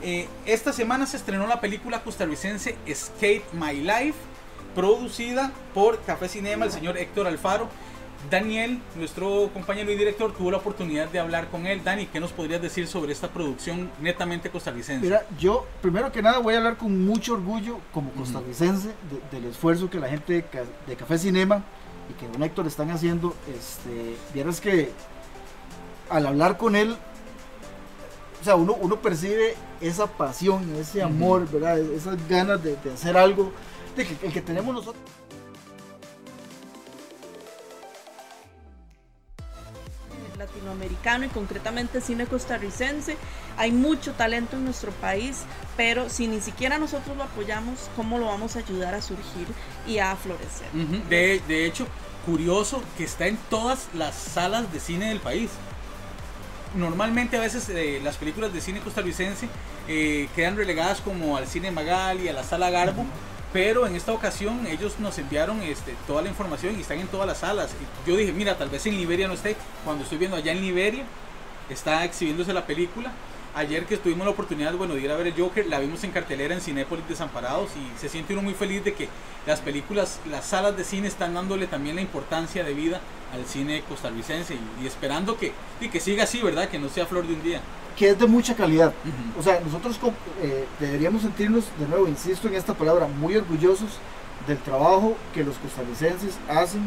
Eh, 0.03 0.27
esta 0.47 0.73
semana 0.73 1.07
se 1.07 1.17
estrenó 1.17 1.47
la 1.47 1.61
película 1.61 2.03
costarricense 2.03 2.77
Escape 2.87 3.45
My 3.53 3.75
Life, 3.75 4.19
producida 4.75 5.53
por 5.75 6.03
Café 6.03 6.29
Cinema, 6.29 6.65
el 6.65 6.73
señor 6.73 6.99
Héctor 6.99 7.29
Alfaro. 7.29 7.69
Daniel, 8.31 8.81
nuestro 8.97 9.51
compañero 9.53 9.91
y 9.91 9.97
director, 9.97 10.33
tuvo 10.33 10.51
la 10.51 10.59
oportunidad 10.59 11.09
de 11.09 11.19
hablar 11.19 11.49
con 11.49 11.67
él. 11.67 11.83
Dani, 11.85 12.07
¿qué 12.07 12.21
nos 12.21 12.33
podrías 12.33 12.63
decir 12.63 12.87
sobre 12.87 13.13
esta 13.13 13.29
producción 13.29 13.91
netamente 14.01 14.49
costarricense? 14.51 15.05
Mira, 15.05 15.27
yo 15.39 15.67
primero 15.83 16.11
que 16.13 16.23
nada 16.23 16.39
voy 16.39 16.55
a 16.55 16.59
hablar 16.59 16.77
con 16.77 17.05
mucho 17.05 17.35
orgullo 17.35 17.79
como 17.93 18.11
costarricense 18.13 18.89
de- 18.89 19.39
del 19.39 19.51
esfuerzo 19.51 19.91
que 19.91 19.99
la 19.99 20.09
gente 20.09 20.35
de, 20.35 20.43
Ca- 20.45 20.65
de 20.87 20.97
Café 20.97 21.19
Cinema 21.19 21.63
y 22.11 22.15
que 22.15 22.29
Don 22.29 22.43
Héctor 22.43 22.67
están 22.67 22.91
haciendo. 22.91 23.35
Este, 23.59 24.17
vieras 24.33 24.61
que 24.61 24.91
al 26.09 26.27
hablar 26.27 26.57
con 26.57 26.77
él, 26.77 26.97
o 28.41 28.45
sea, 28.45 28.55
uno, 28.57 28.75
uno 28.81 28.97
percibe 29.01 29.55
esa 29.81 30.07
pasión, 30.07 30.75
ese 30.77 31.03
amor, 31.03 31.49
¿verdad? 31.51 31.79
Esas 31.79 32.17
ganas 32.29 32.63
de, 32.63 32.77
de 32.77 32.93
hacer 32.93 33.17
algo, 33.17 33.53
de 33.97 34.07
que, 34.07 34.27
el 34.27 34.33
que 34.33 34.41
tenemos 34.41 34.75
nosotros. 34.75 35.03
Latinoamericano 40.53 41.25
y 41.25 41.29
concretamente 41.29 42.01
cine 42.01 42.27
costarricense. 42.27 43.17
Hay 43.57 43.73
mucho 43.73 44.13
talento 44.13 44.57
en 44.57 44.65
nuestro 44.65 44.93
país, 44.93 45.43
pero 45.77 46.09
si 46.09 46.27
ni 46.27 46.41
siquiera 46.41 46.79
nosotros 46.79 47.17
lo 47.17 47.25
apoyamos, 47.25 47.91
¿cómo 47.97 48.19
lo 48.19 48.27
vamos 48.27 48.57
a 48.57 48.61
ayudar 48.61 48.95
a 48.95 49.03
surgir 49.03 49.47
y 49.87 49.99
a 49.99 50.15
florecer? 50.17 50.71
De, 51.09 51.41
de 51.47 51.67
hecho, 51.67 51.87
curioso 52.25 52.83
que 52.97 53.05
está 53.05 53.27
en 53.27 53.37
todas 53.51 53.89
las 53.95 54.15
salas 54.15 54.73
de 54.73 54.81
cine 54.81 55.09
del 55.09 55.21
país. 55.21 55.51
Normalmente 56.75 57.37
a 57.37 57.41
veces 57.41 57.69
eh, 57.69 58.01
las 58.03 58.17
películas 58.17 58.53
de 58.53 58.61
cine 58.63 58.81
costarricense 58.81 59.49
eh, 59.89 60.29
quedan 60.35 60.57
relegadas 60.57 61.01
como 61.03 61.37
al 61.37 61.47
cine 61.47 61.71
Magali, 61.71 62.29
a 62.29 62.33
la 62.33 62.45
sala 62.45 62.71
Garbo, 62.71 63.05
pero 63.53 63.87
en 63.87 63.95
esta 63.95 64.13
ocasión 64.13 64.67
ellos 64.67 64.99
nos 64.99 65.19
enviaron 65.19 65.63
este, 65.63 65.95
toda 66.07 66.23
la 66.23 66.29
información 66.29 66.77
y 66.77 66.81
están 66.81 66.99
en 66.99 67.09
todas 67.09 67.27
las 67.27 67.39
salas. 67.39 67.71
Y 68.07 68.11
yo 68.11 68.17
dije, 68.17 68.33
mira, 68.33 68.57
tal 68.57 68.71
vez 68.71 68.87
en 68.87 68.97
Liberia 68.97 69.29
no 69.29 69.35
esté. 69.35 69.57
Cuando 69.85 70.05
estoy 70.05 70.19
viendo 70.19 70.37
allá 70.37 70.53
en 70.53 70.63
Liberia, 70.63 71.05
está 71.69 72.05
exhibiéndose 72.05 72.53
la 72.53 72.67
película. 72.67 73.13
Ayer 73.55 73.85
que 73.85 73.99
tuvimos 73.99 74.25
la 74.25 74.31
oportunidad 74.31 74.73
bueno, 74.75 74.95
de 74.95 75.03
ir 75.03 75.11
a 75.11 75.17
ver 75.17 75.27
el 75.27 75.35
Joker, 75.39 75.67
la 75.67 75.79
vimos 75.79 76.03
en 76.05 76.11
cartelera 76.11 76.55
en 76.55 76.63
Cinépolis 76.63 77.07
Desamparados 77.07 77.69
y 77.77 78.01
se 78.01 78.09
siente 78.09 78.33
uno 78.33 78.41
muy 78.41 78.55
feliz 78.55 78.83
de 78.83 78.95
que 78.95 79.09
las 79.47 79.61
películas, 79.61 80.21
las 80.31 80.47
salas 80.47 80.75
de 80.75 80.85
cine 80.85 81.07
están 81.07 81.35
dándole 81.35 81.67
también 81.67 81.97
la 81.97 82.03
importancia 82.03 82.65
de 82.65 82.73
vida 82.73 83.03
al 83.35 83.45
cine 83.45 83.83
costarricense 83.87 84.57
y, 84.81 84.87
esperando 84.87 85.37
que, 85.37 85.53
que 85.81 86.01
siga 86.01 86.25
así, 86.25 86.41
¿verdad? 86.41 86.71
Que 86.71 86.79
no 86.79 86.89
sea 86.89 87.05
flor 87.05 87.27
de 87.27 87.35
un 87.35 87.43
día. 87.43 87.61
Que 87.97 88.11
es 88.11 88.19
de 88.19 88.27
mucha 88.27 88.55
calidad. 88.55 88.93
O 89.39 89.43
sea, 89.43 89.61
nosotros 89.65 89.99
eh, 90.43 90.65
deberíamos 90.81 91.23
sentirnos, 91.23 91.65
de 91.79 91.87
nuevo, 91.87 92.09
insisto 92.09 92.49
en 92.49 92.55
esta 92.55 92.75
palabra, 92.75 93.07
muy 93.07 93.37
orgullosos 93.37 93.91
del 94.47 94.59
trabajo 94.59 95.15
que 95.35 95.45
los 95.45 95.57
costarricenses 95.59 96.37
hacen 96.49 96.83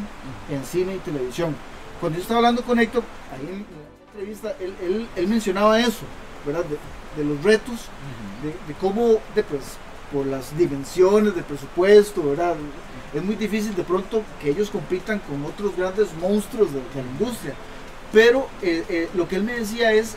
en 0.50 0.64
cine 0.66 0.96
y 0.96 1.00
televisión. 1.00 1.56
Cuando 2.00 2.18
yo 2.18 2.22
estaba 2.24 2.40
hablando 2.40 2.64
con 2.64 2.80
Héctor, 2.80 3.04
ahí 3.32 3.48
en 3.48 3.60
la 3.60 4.12
entrevista, 4.12 4.56
él, 4.60 4.74
él- 4.82 5.08
él 5.16 5.28
mencionaba 5.28 5.80
eso, 5.80 6.04
¿verdad? 6.46 6.66
De, 6.66 6.78
de 7.22 7.30
los 7.30 7.42
retos, 7.44 7.76
de, 8.44 8.50
de 8.50 8.80
cómo, 8.80 9.20
de, 9.34 9.44
pues, 9.44 9.62
por 10.12 10.26
las 10.26 10.56
dimensiones 10.58 11.34
del 11.34 11.44
presupuesto, 11.46 12.22
¿verdad? 12.24 12.56
Es 13.14 13.24
muy 13.24 13.36
difícil 13.36 13.74
de 13.76 13.84
pronto 13.84 14.22
que 14.42 14.50
ellos 14.50 14.70
compitan 14.70 15.20
con 15.20 15.44
otros 15.46 15.76
grandes 15.76 16.10
monstruos 16.20 16.74
de, 16.74 16.80
de 16.80 17.02
la 17.04 17.10
industria. 17.20 17.54
Pero 18.12 18.48
eh, 18.62 18.84
eh, 18.90 19.10
lo 19.16 19.28
que 19.28 19.38
él 19.38 19.44
me 19.44 19.54
decía 19.54 19.94
es 19.94 20.16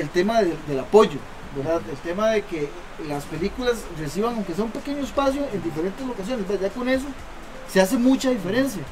el 0.00 0.08
tema 0.10 0.42
de- 0.42 0.56
del 0.66 0.80
apoyo, 0.80 1.18
¿verdad? 1.56 1.80
El 1.90 1.96
tema 1.98 2.28
de 2.30 2.42
que 2.42 2.68
las 3.08 3.24
películas 3.24 3.76
reciban, 3.98 4.34
aunque 4.34 4.54
sea 4.54 4.64
un 4.64 4.70
pequeño 4.70 4.98
espacio, 4.98 5.46
en 5.52 5.62
diferentes 5.62 6.06
locaciones. 6.06 6.46
¿verdad? 6.48 6.68
Ya 6.68 6.74
con 6.74 6.88
eso 6.88 7.06
se 7.72 7.80
hace 7.80 7.96
mucha 7.96 8.30
diferencia. 8.30 8.82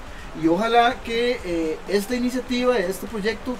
Y 0.43 0.49
ojalá 0.49 0.97
que 1.03 1.41
eh, 1.45 1.79
esta 1.89 2.15
iniciativa, 2.15 2.79
este 2.79 3.07
proyecto 3.07 3.55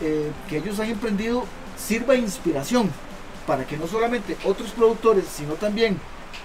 eh, 0.00 0.30
que 0.48 0.56
ellos 0.58 0.80
han 0.80 0.88
emprendido, 0.90 1.44
sirva 1.78 2.14
de 2.14 2.20
inspiración 2.20 2.90
para 3.46 3.66
que 3.66 3.76
no 3.76 3.86
solamente 3.86 4.36
otros 4.44 4.70
productores, 4.70 5.24
sino 5.34 5.54
también 5.54 5.98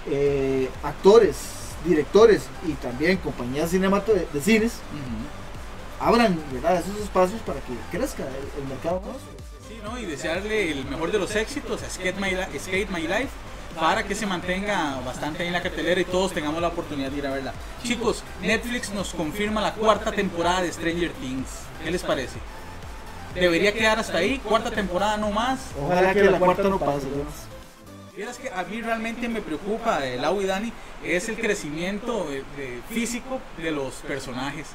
eh, 0.06 0.68
actores, 0.82 1.36
directores 1.86 2.42
y 2.66 2.72
también 2.72 3.16
compañías 3.18 3.70
de, 3.70 3.78
de 3.78 4.40
cines 4.42 4.72
abran 6.00 6.38
¿verdad? 6.52 6.76
esos 6.76 7.00
espacios 7.00 7.40
para 7.42 7.60
que 7.60 7.72
crezca 7.96 8.24
el, 8.24 8.62
el 8.62 8.68
mercado. 8.68 9.00
¿No? 9.82 9.98
Y 9.98 10.06
desearle 10.06 10.70
el 10.72 10.84
mejor 10.86 11.12
de 11.12 11.18
los 11.18 11.34
éxitos 11.36 11.82
a 11.82 11.90
Skate 11.90 12.16
My, 12.18 12.30
Skate 12.58 12.90
My 12.90 13.02
Life 13.02 13.28
para 13.78 14.02
que 14.02 14.14
se 14.14 14.26
mantenga 14.26 14.98
bastante 15.04 15.42
ahí 15.42 15.48
en 15.48 15.52
la 15.52 15.62
cartelera 15.62 16.00
y 16.00 16.04
todos 16.04 16.32
tengamos 16.32 16.60
la 16.60 16.68
oportunidad 16.68 17.10
de 17.10 17.18
ir 17.18 17.26
a 17.26 17.30
verla. 17.30 17.52
Chicos, 17.84 18.24
Netflix 18.42 18.90
nos 18.90 19.14
confirma 19.14 19.60
la 19.60 19.74
cuarta 19.74 20.10
temporada 20.10 20.62
de 20.62 20.72
Stranger 20.72 21.12
Things. 21.12 21.48
¿Qué 21.84 21.90
les 21.90 22.02
parece? 22.02 22.38
debería 23.34 23.72
quedar 23.72 24.00
hasta 24.00 24.18
ahí, 24.18 24.38
cuarta 24.38 24.70
temporada 24.70 25.16
no 25.16 25.30
más. 25.30 25.60
Ojalá 25.80 26.12
que 26.12 26.24
la 26.24 26.38
cuarta 26.40 26.64
no 26.64 26.78
pase. 26.78 27.06
¿no? 27.06 27.22
Vieras 28.16 28.36
que 28.36 28.50
a 28.50 28.64
mí 28.64 28.80
realmente 28.82 29.28
me 29.28 29.40
preocupa, 29.40 30.04
eh, 30.04 30.16
Lau 30.16 30.40
y 30.40 30.46
Dani, 30.46 30.72
es 31.04 31.28
el 31.28 31.36
crecimiento 31.38 32.26
eh, 32.32 32.42
de- 32.56 32.80
físico 32.92 33.40
de 33.58 33.70
los 33.70 33.94
personajes. 33.96 34.66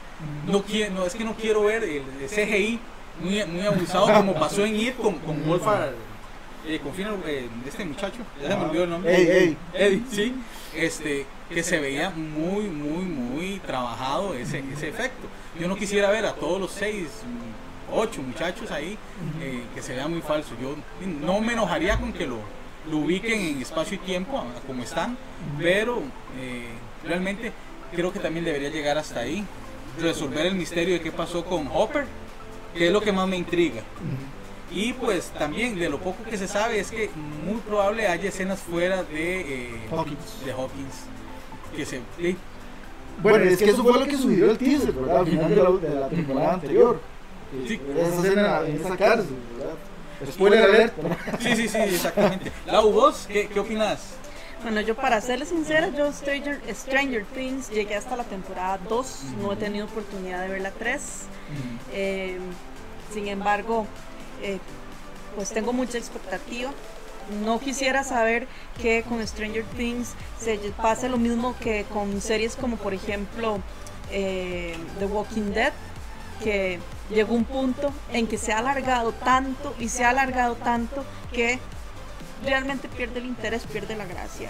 No, 0.48 0.64
quiero, 0.64 0.94
no, 0.94 1.06
es 1.06 1.14
que 1.14 1.26
no 1.26 1.34
quiero 1.36 1.64
ver 1.66 1.84
el, 1.84 2.04
el 2.22 2.30
CGI 2.30 2.80
muy, 3.22 3.44
muy 3.46 3.62
abusado 3.66 4.12
como 4.14 4.34
pasó 4.36 4.66
en 4.66 4.76
It 4.76 4.96
con, 4.98 5.16
con 5.20 5.46
Wolfar, 5.48 5.94
eh, 6.68 6.80
con 6.82 6.94
Final- 6.94 7.18
eh, 7.26 7.48
este 7.68 7.86
muchacho, 7.86 8.20
ya 8.42 8.50
se 8.50 8.58
me 8.58 8.66
olvidó 8.66 8.84
el 8.86 8.90
nombre. 8.90 9.16
Ey, 9.16 9.28
ey. 9.30 9.58
Eddie, 9.74 10.04
sí, 10.12 10.36
este, 10.76 11.26
que 11.50 11.62
se 11.64 11.80
veía 11.80 12.10
muy, 12.10 12.64
muy, 12.66 13.04
muy 13.04 13.60
trabajado 13.60 14.34
ese, 14.34 14.64
ese 14.74 14.90
efecto. 14.90 15.28
Yo 15.60 15.68
no 15.68 15.76
quisiera 15.76 16.10
ver 16.10 16.26
a 16.26 16.34
todos 16.34 16.60
los 16.60 16.72
seis, 16.72 17.08
ocho 17.92 18.22
muchachos 18.22 18.72
ahí 18.72 18.98
eh, 19.42 19.64
que 19.76 19.82
se 19.82 19.94
vea 19.94 20.08
muy 20.08 20.22
falso. 20.22 20.56
Yo 20.62 20.76
no 21.22 21.40
me 21.42 21.54
enojaría 21.54 22.00
con 22.00 22.12
que 22.14 22.26
lo, 22.26 22.40
lo 22.90 22.98
ubiquen 22.98 23.40
en 23.42 23.62
espacio 23.62 23.96
y 23.96 24.00
tiempo 24.00 24.44
como 24.66 24.82
están, 24.84 25.18
pero 25.60 26.02
eh, 26.40 26.70
realmente 27.04 27.52
creo 27.96 28.12
que 28.12 28.20
también 28.20 28.46
debería 28.46 28.70
llegar 28.70 28.98
hasta 28.98 29.20
ahí, 29.20 29.46
resolver 30.02 30.46
el 30.48 30.56
misterio 30.56 30.96
de 30.96 31.02
qué 31.02 31.12
pasó 31.12 31.46
con 31.46 31.68
Hopper, 31.72 32.06
que 32.76 32.88
es 32.88 32.94
lo 32.94 33.02
que 33.02 33.12
más 33.12 33.28
me 33.28 33.38
intriga. 33.38 33.82
Y 34.72 34.94
pues 34.94 35.26
también 35.38 35.78
de 35.78 35.90
lo 35.90 36.00
poco 36.00 36.24
que 36.24 36.38
se 36.38 36.48
sabe 36.48 36.80
es 36.80 36.90
que 36.90 37.10
muy 37.46 37.60
probable 37.62 38.08
haya 38.08 38.30
escenas 38.30 38.60
fuera 38.60 39.04
de, 39.04 39.42
eh, 39.42 39.88
Hawkins. 39.92 40.46
de 40.46 40.52
Hawkins. 40.52 40.96
Que 41.76 41.86
se, 41.86 42.02
sí, 42.18 42.38
Bueno, 43.22 43.46
es 43.46 43.58
que 43.58 43.70
eso 43.70 43.84
fue 43.84 44.00
lo 44.00 44.06
que 44.06 44.18
sugirió 44.18 44.50
el 44.50 44.58
teaser, 44.58 44.94
¿verdad? 44.94 45.18
Al 45.18 45.28
final 45.28 45.50
de 45.50 45.56
la, 45.56 45.70
de 45.72 46.00
la 46.00 46.10
temporada 46.10 46.54
anterior. 46.54 47.00
Sí. 47.68 47.80
Esa 47.96 48.16
escena 48.16 48.62
en 48.66 48.76
esa 48.78 48.98
cárcel, 48.98 49.36
¿verdad? 49.58 49.76
Spoiler 50.32 50.64
alert. 50.64 50.94
sí, 51.40 51.56
sí, 51.56 51.68
sí, 51.68 51.78
exactamente. 51.78 52.52
Lau, 52.66 52.92
vos, 52.92 53.28
¿qué, 53.32 53.48
qué 53.48 53.60
opinas? 53.60 54.16
Bueno, 54.64 54.80
yo 54.80 54.96
para 54.96 55.20
serles 55.20 55.50
sincera, 55.50 55.90
yo 55.90 56.10
Stranger, 56.14 56.62
Stranger 56.74 57.26
Things 57.26 57.70
llegué 57.70 57.96
hasta 57.96 58.16
la 58.16 58.24
temporada 58.24 58.80
2, 58.88 59.24
no 59.42 59.52
he 59.52 59.58
tenido 59.58 59.86
oportunidad 59.88 60.42
de 60.42 60.48
ver 60.48 60.62
la 60.62 60.72
3. 60.72 61.02
Eh, 61.92 62.40
sin 63.14 63.28
embargo, 63.28 63.86
eh, 64.42 64.60
pues 65.36 65.50
tengo 65.50 65.74
mucha 65.74 65.98
expectativa. 65.98 66.72
No 67.44 67.60
quisiera 67.60 68.06
saber 68.06 68.48
que 68.82 69.04
con 69.04 69.26
Stranger 69.28 69.66
Things 69.76 70.14
se 70.40 70.58
pase 70.82 71.10
lo 71.10 71.18
mismo 71.18 71.56
que 71.60 71.84
con 71.92 72.22
series 72.22 72.56
como 72.56 72.78
por 72.78 72.94
ejemplo 72.94 73.60
eh, 74.12 74.78
The 75.00 75.06
Walking 75.08 75.52
Dead, 75.54 75.74
que 76.42 76.80
llegó 77.10 77.36
un 77.36 77.44
punto 77.44 77.92
en 78.14 78.28
que 78.28 78.38
se 78.38 78.54
ha 78.54 78.60
alargado 78.60 79.12
tanto 79.12 79.76
y 79.78 79.90
se 79.90 80.06
ha 80.06 80.12
alargado 80.12 80.56
tanto 80.56 81.04
que 81.34 81.60
realmente 82.44 82.88
pierde 82.88 83.20
el 83.20 83.26
interés, 83.26 83.64
pierde 83.64 83.96
la 83.96 84.06
gracia. 84.06 84.50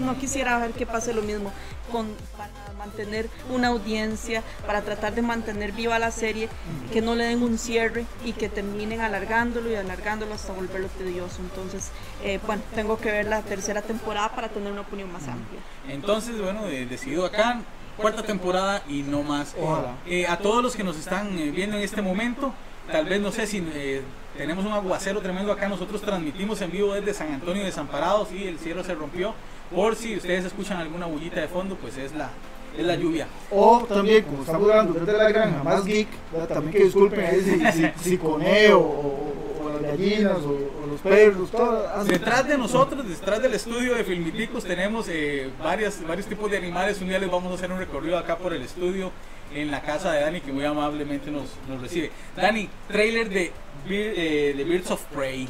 No 0.00 0.16
quisiera 0.18 0.58
ver 0.58 0.72
que 0.72 0.86
pase 0.86 1.12
lo 1.12 1.22
mismo 1.22 1.52
con, 1.92 2.08
para 2.36 2.50
mantener 2.78 3.28
una 3.50 3.68
audiencia, 3.68 4.42
para 4.66 4.82
tratar 4.82 5.14
de 5.14 5.22
mantener 5.22 5.72
viva 5.72 5.98
la 5.98 6.10
serie, 6.10 6.48
que 6.92 7.00
no 7.00 7.14
le 7.14 7.24
den 7.24 7.42
un 7.42 7.58
cierre 7.58 8.06
y 8.24 8.32
que 8.32 8.48
terminen 8.48 9.00
alargándolo 9.00 9.70
y 9.70 9.74
alargándolo 9.74 10.34
hasta 10.34 10.52
volverlo 10.52 10.88
tedioso. 10.88 11.40
Entonces, 11.40 11.90
eh, 12.22 12.40
bueno, 12.46 12.62
tengo 12.74 12.98
que 12.98 13.10
ver 13.10 13.26
la 13.26 13.42
tercera 13.42 13.82
temporada 13.82 14.34
para 14.34 14.48
tener 14.48 14.72
una 14.72 14.82
opinión 14.82 15.12
más 15.12 15.28
amplia. 15.28 15.60
Entonces, 15.88 16.40
bueno, 16.40 16.66
eh, 16.66 16.86
decidido 16.86 17.26
acá, 17.26 17.60
cuarta 17.96 18.22
temporada 18.22 18.82
y 18.88 19.02
no 19.02 19.22
más. 19.22 19.54
Ojalá. 19.60 19.96
Eh, 20.06 20.26
a 20.26 20.38
todos 20.38 20.62
los 20.62 20.76
que 20.76 20.84
nos 20.84 20.96
están 20.96 21.38
eh, 21.38 21.50
viendo 21.50 21.76
en 21.76 21.82
este 21.82 22.02
momento, 22.02 22.52
tal 22.90 23.06
vez 23.06 23.20
no 23.20 23.32
sé 23.32 23.46
si 23.46 23.66
eh, 23.74 24.02
tenemos 24.36 24.64
un 24.64 24.72
aguacero 24.72 25.20
tremendo 25.20 25.52
acá, 25.52 25.68
nosotros 25.68 26.00
transmitimos 26.00 26.60
en 26.60 26.70
vivo 26.70 26.94
desde 26.94 27.14
San 27.14 27.32
Antonio 27.32 27.62
de 27.62 27.66
Desamparados 27.66 28.32
y 28.32 28.46
el 28.46 28.58
cielo 28.58 28.82
se 28.82 28.94
rompió. 28.94 29.34
Por 29.74 29.96
si 29.96 30.16
ustedes 30.16 30.44
escuchan 30.44 30.78
alguna 30.78 31.06
bullita 31.06 31.40
de 31.40 31.48
fondo, 31.48 31.76
pues 31.76 31.96
es 31.96 32.14
la, 32.14 32.30
es 32.76 32.84
la 32.84 32.96
lluvia. 32.96 33.26
O 33.50 33.84
también, 33.88 34.24
como 34.24 34.42
estamos 34.42 34.70
hablando 34.70 34.92
desde 34.92 35.18
la 35.18 35.28
granja, 35.28 35.62
más 35.62 35.84
geek, 35.84 36.08
también 36.48 36.72
que 36.72 36.84
disculpen 36.84 37.24
ahí 37.24 37.40
si, 37.40 37.72
si, 37.72 37.90
si 38.10 38.18
coneo 38.18 38.80
o, 38.80 39.70
las 39.72 39.82
gallinas 39.82 40.38
o, 40.44 40.50
o 40.50 40.86
los 40.86 41.00
perros, 41.00 41.50
todo. 41.50 42.04
Detrás 42.04 42.46
de 42.46 42.58
nosotros, 42.58 43.08
detrás 43.08 43.40
del 43.40 43.54
estudio 43.54 43.94
de 43.94 44.04
Filmiticos, 44.04 44.64
tenemos 44.64 45.06
eh, 45.08 45.50
varias, 45.62 46.06
varios 46.06 46.26
tipos 46.26 46.50
de 46.50 46.58
animales. 46.58 47.00
Un 47.00 47.08
día 47.08 47.18
les 47.18 47.30
vamos 47.30 47.50
a 47.52 47.54
hacer 47.54 47.72
un 47.72 47.78
recorrido 47.78 48.18
acá 48.18 48.36
por 48.36 48.52
el 48.52 48.62
estudio 48.62 49.10
en 49.54 49.70
la 49.70 49.82
casa 49.82 50.12
de 50.12 50.20
Dani, 50.20 50.40
que 50.40 50.52
muy 50.52 50.64
amablemente 50.64 51.30
nos, 51.30 51.44
nos 51.68 51.80
recibe. 51.80 52.10
Dani, 52.36 52.68
trailer 52.88 53.28
de, 53.28 53.52
eh, 53.90 54.54
de 54.56 54.64
Birds 54.64 54.90
of 54.90 55.02
Prey. 55.06 55.48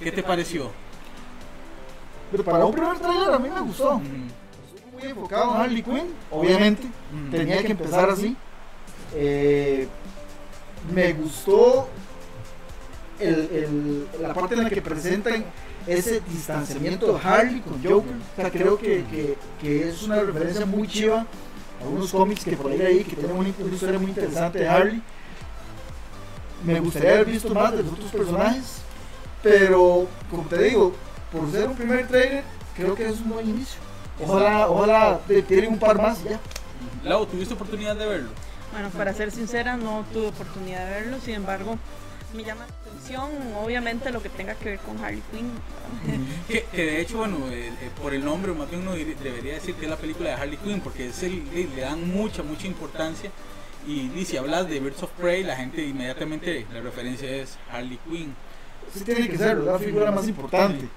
¿Qué 0.00 0.12
te 0.12 0.22
pareció? 0.22 0.70
Pero 2.30 2.44
para 2.44 2.64
un 2.64 2.72
primer 2.72 2.98
trailer 2.98 3.30
a 3.32 3.38
mí 3.38 3.48
me 3.48 3.60
gustó. 3.60 3.98
Muy 3.98 5.02
enfocado 5.02 5.54
en 5.54 5.60
Harley 5.60 5.82
Quinn, 5.82 6.14
obviamente. 6.30 6.82
Ujú. 6.86 7.30
Tenía 7.30 7.62
que 7.62 7.72
empezar 7.72 8.10
así. 8.10 8.36
Eh, 9.14 9.86
me 10.92 11.12
gustó 11.12 11.88
el- 13.20 13.48
el- 13.52 14.06
la 14.20 14.34
parte 14.34 14.54
en 14.54 14.64
la 14.64 14.70
que 14.70 14.82
presentan 14.82 15.44
ese 15.86 16.20
distanciamiento 16.28 17.12
de 17.12 17.20
Harley 17.22 17.60
con 17.60 17.74
Joker. 17.82 18.12
O 18.14 18.36
sea, 18.40 18.50
creo 18.50 18.78
que, 18.78 19.04
que- 19.10 19.36
que 19.60 19.88
es 19.88 20.02
una 20.02 20.16
referencia 20.20 20.66
muy 20.66 20.88
chiva 20.88 21.26
a 21.82 21.88
unos 21.88 22.10
cómics 22.10 22.44
que 22.44 22.56
por 22.56 22.70
ahí 22.72 22.80
hay 22.82 23.04
que 23.04 23.16
tienen 23.16 23.36
una, 23.36 23.48
una 23.58 23.74
historia 23.74 23.98
muy 23.98 24.08
interesante 24.10 24.58
de 24.58 24.68
Harley. 24.68 25.02
Me 26.64 26.80
gustaría 26.80 27.12
haber 27.12 27.26
visto 27.26 27.54
más 27.54 27.72
de 27.72 27.82
los 27.82 27.92
otros 27.92 28.10
personajes, 28.10 28.78
pero 29.42 30.06
como 30.30 30.44
te 30.48 30.62
digo, 30.62 30.92
por 31.30 31.50
ser 31.50 31.68
un 31.68 31.76
primer 31.76 32.08
trailer, 32.08 32.44
creo 32.74 32.94
que 32.94 33.08
es 33.08 33.20
un 33.20 33.30
buen 33.30 33.48
inicio. 33.48 33.78
Ojalá, 34.24 34.68
ojalá 34.68 35.20
te 35.26 35.42
tienen 35.42 35.72
un 35.72 35.78
par 35.78 36.00
más 36.00 36.20
y 36.24 36.30
ya. 36.30 36.40
Lau, 37.04 37.26
¿tuviste 37.26 37.54
oportunidad 37.54 37.96
de 37.96 38.06
verlo? 38.06 38.30
Bueno, 38.72 38.90
para 38.90 39.12
ser 39.14 39.30
sincera, 39.30 39.76
no 39.76 40.04
tuve 40.12 40.28
oportunidad 40.28 40.86
de 40.86 40.90
verlo, 41.02 41.18
sin 41.20 41.34
embargo, 41.34 41.78
me 42.34 42.44
llama 42.44 42.66
la 42.66 42.90
atención, 42.90 43.30
obviamente, 43.62 44.10
lo 44.10 44.20
que 44.22 44.28
tenga 44.28 44.54
que 44.54 44.70
ver 44.70 44.78
con 44.80 45.02
Harley 45.02 45.22
Quinn. 45.30 45.50
Que, 46.48 46.64
que 46.64 46.84
de 46.84 47.00
hecho, 47.00 47.18
bueno, 47.18 47.38
eh, 47.50 47.68
eh, 47.68 47.90
por 48.02 48.12
el 48.12 48.24
nombre, 48.24 48.52
más 48.52 48.68
bien 48.68 48.82
uno 48.82 48.92
debería 48.92 49.54
decir 49.54 49.74
que 49.76 49.84
es 49.84 49.90
la 49.90 49.96
película 49.96 50.30
de 50.30 50.34
Harley 50.34 50.58
Quinn, 50.58 50.80
porque 50.80 51.08
es 51.08 51.22
el, 51.22 51.44
le 51.54 51.80
dan 51.80 52.08
mucha, 52.08 52.42
mucha 52.42 52.66
importancia. 52.66 53.30
Y, 53.86 54.10
y 54.16 54.24
si 54.24 54.36
hablas 54.36 54.68
de 54.68 54.80
Birds 54.80 55.02
of 55.02 55.10
Prey, 55.12 55.44
la 55.44 55.54
gente 55.56 55.84
inmediatamente 55.86 56.66
la 56.72 56.80
referencia 56.80 57.30
es 57.30 57.56
Harley 57.70 57.98
Quinn. 58.08 58.34
Sí 58.92 59.04
tiene 59.04 59.28
que 59.28 59.38
ser 59.38 59.58
la 59.58 59.78
figura 59.78 60.10
más 60.10 60.26
importante 60.28 60.88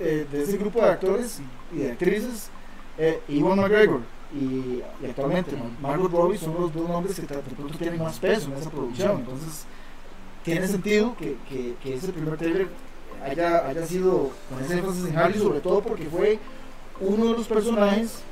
eh, 0.00 0.26
de 0.30 0.42
ese 0.42 0.56
grupo 0.56 0.80
de 0.80 0.86
actores 0.90 1.40
y 1.74 1.78
de 1.78 1.92
actrices. 1.92 2.50
Eh, 2.98 3.20
Ewan 3.28 3.58
McGregor 3.58 4.00
y, 4.34 4.44
y 4.44 5.06
actualmente 5.08 5.56
Mar- 5.56 5.70
Margot 5.98 6.10
Robbie 6.12 6.38
son 6.38 6.54
los 6.54 6.74
dos 6.74 6.88
nombres 6.88 7.16
que 7.16 7.22
de 7.22 7.40
pronto 7.42 7.78
tienen 7.78 8.02
más 8.02 8.18
peso 8.18 8.48
en 8.50 8.58
esa 8.58 8.70
producción. 8.70 9.18
Entonces, 9.20 9.64
tiene 10.44 10.66
sentido 10.68 11.16
que, 11.16 11.36
que, 11.48 11.74
que 11.82 11.94
ese 11.94 12.12
primer 12.12 12.36
trailer 12.36 12.68
haya, 13.24 13.66
haya 13.66 13.86
sido 13.86 14.30
con 14.50 14.62
ese 14.64 14.78
énfasis 14.78 15.04
en 15.06 15.16
Harley, 15.18 15.40
sobre 15.40 15.60
todo 15.60 15.82
porque 15.82 16.04
fue 16.06 16.38
uno 17.00 17.26
de 17.26 17.32
los 17.32 17.46
personajes 17.46 18.22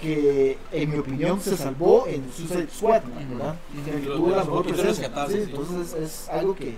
que, 0.00 0.58
en 0.72 0.90
mi 0.90 0.98
opinión, 0.98 1.40
se 1.40 1.56
salvó 1.56 2.06
en 2.06 2.30
Suicide 2.32 2.68
Squad, 2.70 3.02
¿verdad? 3.30 3.56
Que 3.84 3.92
tuvo 4.06 4.30
la 4.30 4.44
mejor 4.44 4.66
presencia. 4.66 5.10
Sí, 5.28 5.36
entonces 5.36 5.94
es 5.94 6.28
algo 6.28 6.54
que, 6.54 6.76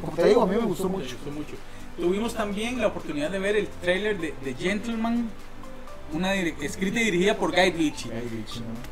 como 0.00 0.12
te 0.16 0.28
digo, 0.28 0.42
a 0.42 0.46
mí 0.46 0.56
me 0.56 0.66
gustó 0.66 0.88
mucho. 0.88 1.16
Tuvimos 1.96 2.34
también 2.34 2.80
la 2.80 2.86
oportunidad 2.88 3.30
de 3.30 3.38
ver 3.38 3.56
el 3.56 3.68
tráiler 3.68 4.18
de, 4.18 4.34
de 4.44 4.54
Gentleman, 4.54 5.28
una 6.12 6.34
escrita 6.34 7.00
y 7.00 7.04
dirigida 7.04 7.36
por 7.36 7.50
Guy 7.50 7.72
Ritchie. 7.72 8.10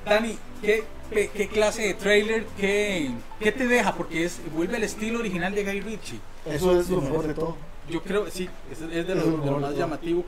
Dani, 0.04 0.36
¿qué, 0.60 0.84
qué, 1.10 1.30
qué 1.32 1.48
clase 1.48 1.82
de 1.82 1.94
tráiler, 1.94 2.46
qué, 2.58 3.10
qué 3.40 3.52
te 3.52 3.66
deja? 3.66 3.94
Porque 3.94 4.24
es, 4.24 4.40
vuelve 4.54 4.76
al 4.76 4.82
estilo 4.82 5.20
original 5.20 5.54
de 5.54 5.64
Guy 5.64 5.80
Ritchie. 5.80 6.20
Eso 6.44 6.78
es 6.78 6.90
lo 6.90 7.00
mejor 7.00 7.26
de 7.26 7.34
todo. 7.34 7.56
Yo 7.88 8.02
creo, 8.02 8.28
sí, 8.28 8.48
es, 8.70 8.80
es 8.80 9.06
de, 9.06 9.14
lo, 9.14 9.38
de 9.38 9.50
lo 9.50 9.60
más 9.60 9.76
llamativo. 9.76 10.24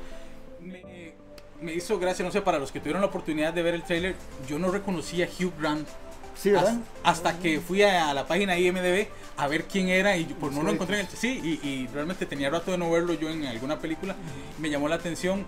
Me, 1.60 1.74
hizo 1.74 1.98
gracia, 1.98 2.24
no 2.24 2.30
sé, 2.30 2.40
para 2.42 2.58
los 2.58 2.70
que 2.72 2.80
tuvieron 2.80 3.00
la 3.02 3.08
oportunidad 3.08 3.52
de 3.52 3.62
ver 3.62 3.74
el 3.74 3.82
tráiler, 3.82 4.14
yo 4.48 4.58
no 4.58 4.70
reconocía 4.70 5.26
a 5.26 5.28
Hugh 5.28 5.52
Grant 5.58 5.88
Sí, 6.36 6.50
¿verdad? 6.50 6.78
hasta, 7.02 7.30
hasta 7.30 7.38
que 7.42 7.60
fui 7.60 7.82
a, 7.82 8.14
la 8.14 8.24
página 8.28 8.56
IMDB 8.56 9.08
a 9.36 9.48
ver 9.48 9.64
quién 9.64 9.88
era 9.88 10.16
y 10.16 10.24
pues 10.24 10.52
no 10.52 10.62
lo 10.62 10.70
encontré 10.70 11.00
en 11.00 11.06
el 11.06 11.08
sí 11.12 11.40
y, 11.42 11.68
y 11.68 11.88
realmente 11.92 12.26
tenía 12.26 12.48
rato 12.48 12.70
de 12.70 12.78
no 12.78 12.88
verlo 12.92 13.14
yo 13.14 13.28
en 13.28 13.44
alguna 13.46 13.80
película 13.80 14.14
me 14.58 14.70
llamó 14.70 14.88
la 14.88 14.94
atención 14.94 15.44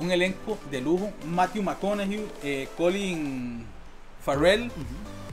un 0.00 0.10
elenco 0.12 0.58
de 0.70 0.82
lujo 0.82 1.10
Matthew 1.26 1.62
McConaughey 1.62 2.26
eh, 2.42 2.68
Colin 2.76 3.64
Farrell 4.22 4.70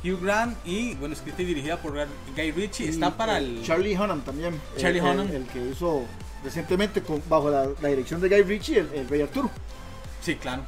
Hugh 0.01 0.21
Grant 0.23 0.57
y 0.65 0.93
bueno 0.95 1.13
escrita 1.13 1.41
y 1.41 1.45
dirigida 1.45 1.75
por 1.75 1.91
Guy 1.93 2.51
Ritchie 2.51 2.87
está 2.87 3.09
Y, 3.09 3.11
para 3.11 3.37
eh, 3.37 3.43
el 3.43 3.63
Charlie 3.63 3.97
Hunnam 3.97 4.21
también. 4.21 4.61
Charlie 4.77 4.99
el, 4.99 5.05
el- 5.05 5.11
Hunnam. 5.11 5.27
El, 5.35 5.43
que 5.47 5.59
hizo 5.71 6.05
recientemente 6.41 7.01
con- 7.01 7.21
bajo 7.27 7.49
la, 7.49 7.67
la 7.81 7.89
dirección 7.89 8.21
de 8.21 8.29
Guy 8.29 8.43
Ritchie, 8.43 8.79
el, 8.79 8.89
el 8.93 9.09
Rey 9.09 9.21
Arturo. 9.23 9.51
Sí 10.21 10.35
claro 10.35 10.63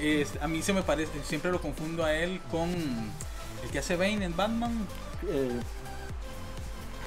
Es- 0.00 0.36
a 0.40 0.48
mí 0.48 0.62
se 0.62 0.72
me 0.72 0.82
parece 0.82 1.12
siempre 1.24 1.50
lo 1.50 1.60
confundo 1.60 2.04
a 2.04 2.12
él 2.14 2.40
con 2.50 2.68
el 2.70 3.70
que 3.72 3.78
hace 3.78 3.96
Bane 3.96 4.24
en 4.24 4.36
Batman 4.36 4.86
Eh, 5.28 5.60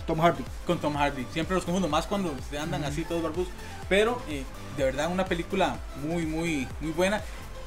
Tom 0.08 0.20
Hardy. 0.20 0.44
Con 0.66 0.80
Tom 0.80 0.96
Hardy. 0.96 1.24
Siempre 1.32 1.54
los 1.56 1.64
confundo, 1.66 1.88
más 1.88 2.08
cuando 2.08 2.34
se 2.50 2.58
andan 2.58 2.84
así 2.84 3.04
todos 3.04 3.22
barbus. 3.22 3.48
Pero 3.88 4.20
eh, 4.28 4.44
de 4.76 4.84
verdad 4.84 5.12
una 5.12 5.26
película 5.26 5.78
muy, 6.04 6.26
muy, 6.26 6.68
muy 6.82 6.92
buena. 6.92 7.22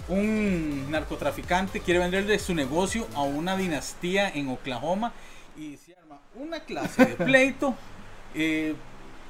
Un 0.09 0.91
narcotraficante 0.91 1.79
quiere 1.81 2.01
venderle 2.01 2.37
su 2.41 2.53
negocio 2.55 3.07
a 3.15 3.21
una 3.23 3.57
dinastía 3.57 4.29
en 4.29 4.49
Oklahoma 4.49 5.13
y 5.57 5.77
se 5.77 5.95
arma 5.95 6.19
una 6.35 6.59
clase 6.65 7.05
de 7.05 7.15
pleito. 7.25 7.77
eh, 8.35 8.75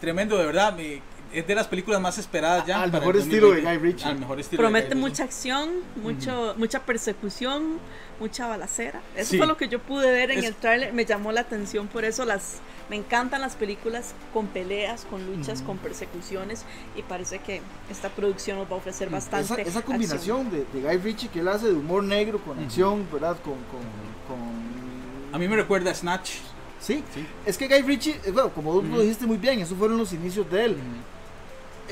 tremendo, 0.01 0.39
de 0.39 0.47
verdad. 0.47 0.75
eh, 0.81 1.03
es 1.33 1.47
de 1.47 1.55
las 1.55 1.67
películas 1.69 2.01
más 2.01 2.19
esperadas 2.19 2.67
ya. 2.67 2.83
Al 2.83 2.93
mejor 2.93 3.17
estilo 3.17 3.51
de 3.51 3.63
2020. 3.63 3.79
Guy 3.79 3.93
Ritchie. 3.93 4.09
Al 4.09 4.19
mejor 4.19 4.41
estilo 4.41 4.63
de 4.63 4.65
Promete 4.65 4.87
Guy 4.89 4.95
Ritchie. 4.95 5.09
mucha 5.11 5.25
acción, 5.25 5.71
mucho, 6.03 6.55
mucha 6.59 6.81
persecución, 6.81 7.79
mucha 8.21 8.47
balacera. 8.47 9.01
Eso 9.17 9.31
Sí. 9.33 9.39
fue 9.39 9.47
lo 9.47 9.57
que 9.57 9.69
yo 9.69 9.81
pude 9.81 10.11
ver 10.11 10.31
en 10.31 10.39
Es- 10.41 10.45
el 10.45 10.55
tráiler. 10.55 10.93
Me 10.93 11.05
llamó 11.05 11.33
la 11.33 11.41
atención 11.43 11.89
por 11.89 12.05
eso. 12.05 12.25
Las, 12.25 12.59
me 12.91 12.97
encantan 12.97 13.41
las 13.41 13.57
películas 13.57 14.15
con 14.33 14.47
peleas, 14.49 15.05
con 15.09 15.25
luchas, 15.27 15.63
con 15.63 15.79
persecuciones. 15.79 16.65
Y 16.97 17.03
parece 17.03 17.39
que 17.39 17.61
esta 17.91 18.09
producción 18.11 18.59
nos 18.59 18.67
va 18.71 18.75
a 18.75 18.79
ofrecer 18.79 19.09
bastante. 19.11 19.53
Esa, 19.63 19.63
esa 19.63 19.83
combinación 19.83 20.51
de, 20.51 20.65
de 20.73 20.81
Guy 20.89 20.99
Ritchie 20.99 21.29
que 21.29 21.41
él 21.41 21.49
hace 21.49 21.67
de 21.67 21.73
humor 21.75 22.05
negro 22.05 22.39
con 22.41 22.59
acción, 22.59 23.07
¿verdad? 23.13 23.37
Con, 23.43 23.55
con, 23.55 23.81
con- 24.29 25.35
A 25.35 25.39
mí 25.39 25.49
me 25.49 25.57
recuerda 25.57 25.91
a 25.91 25.95
Snatch. 25.95 26.33
Sí, 26.79 27.03
Sí. 27.15 27.25
es 27.47 27.57
que 27.57 27.69
Guy 27.69 27.83
Ritchie, 27.83 28.21
eh, 28.25 28.33
bueno, 28.33 28.51
como 28.51 28.73
tú 28.81 28.83
lo 28.83 28.89
Ujú. 28.95 29.01
dijiste 29.03 29.25
muy 29.25 29.37
bien, 29.37 29.61
esos 29.61 29.79
fueron 29.79 29.97
los 29.99 30.13
inicios 30.13 30.51
de 30.51 30.65
él. 30.65 30.71
Él 30.73 30.79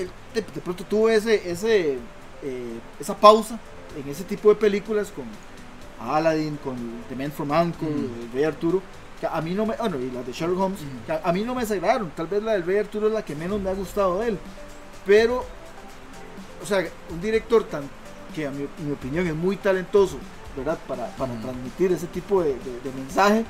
de, 0.05 0.41
de 0.43 0.61
pronto 0.63 0.85
tuvo 0.85 1.09
ese, 1.09 1.51
ese, 1.51 1.99
eh, 2.43 2.79
esa 2.99 3.17
pausa 3.17 3.59
en 4.03 4.09
ese 4.11 4.25
tipo 4.25 4.49
de 4.51 4.55
películas 4.57 5.11
con 5.15 5.25
Aladdin, 6.09 6.57
con 6.63 6.77
The 7.09 7.17
Man 7.17 7.33
from 7.33 7.51
Uncle, 7.51 7.89
Ujú. 7.89 7.99
el 7.99 8.33
Rey 8.33 8.45
Arturo. 8.45 8.83
Que 9.21 9.27
a 9.27 9.41
mí 9.43 9.53
no 9.53 9.67
me, 9.67 9.77
bueno, 9.77 9.99
y 9.99 10.11
las 10.11 10.27
de 10.27 10.33
Sherlock 10.33 10.59
Holmes, 10.61 10.81
Ujú. 10.81 10.89
que 11.07 11.13
a, 11.13 11.21
a 11.25 11.33
mí 11.33 11.43
no 11.43 11.55
me 11.55 11.61
desagradaron. 11.63 12.11
Tal 12.17 12.27
vez 12.27 12.43
la 12.43 12.53
del 12.53 12.65
Rey 12.65 12.79
Arturo 12.79 13.09
es 13.09 13.13
la 13.13 13.23
que 13.25 13.35
menos 13.35 13.61
me 13.61 13.69
ha 13.69 13.75
gustado 13.75 14.21
de 14.21 14.29
él. 14.29 14.39
Pero, 15.05 15.45
o 16.63 16.67
sea, 16.67 16.83
un 17.11 17.21
director 17.21 17.65
tan 17.65 17.83
que 18.35 18.47
a 18.47 18.51
mi, 18.51 18.67
mi 18.85 18.93
opinión 18.93 19.27
es 19.27 19.35
muy 19.35 19.57
talentoso, 19.57 20.17
¿verdad? 20.57 20.79
Para, 20.89 21.09
para 21.17 21.33
Ujú. 21.35 21.43
transmitir 21.43 21.93
ese 21.93 22.07
tipo 22.07 22.43
de, 22.43 22.51
de- 22.55 22.81
de 22.83 22.93
mensaje. 22.97 23.45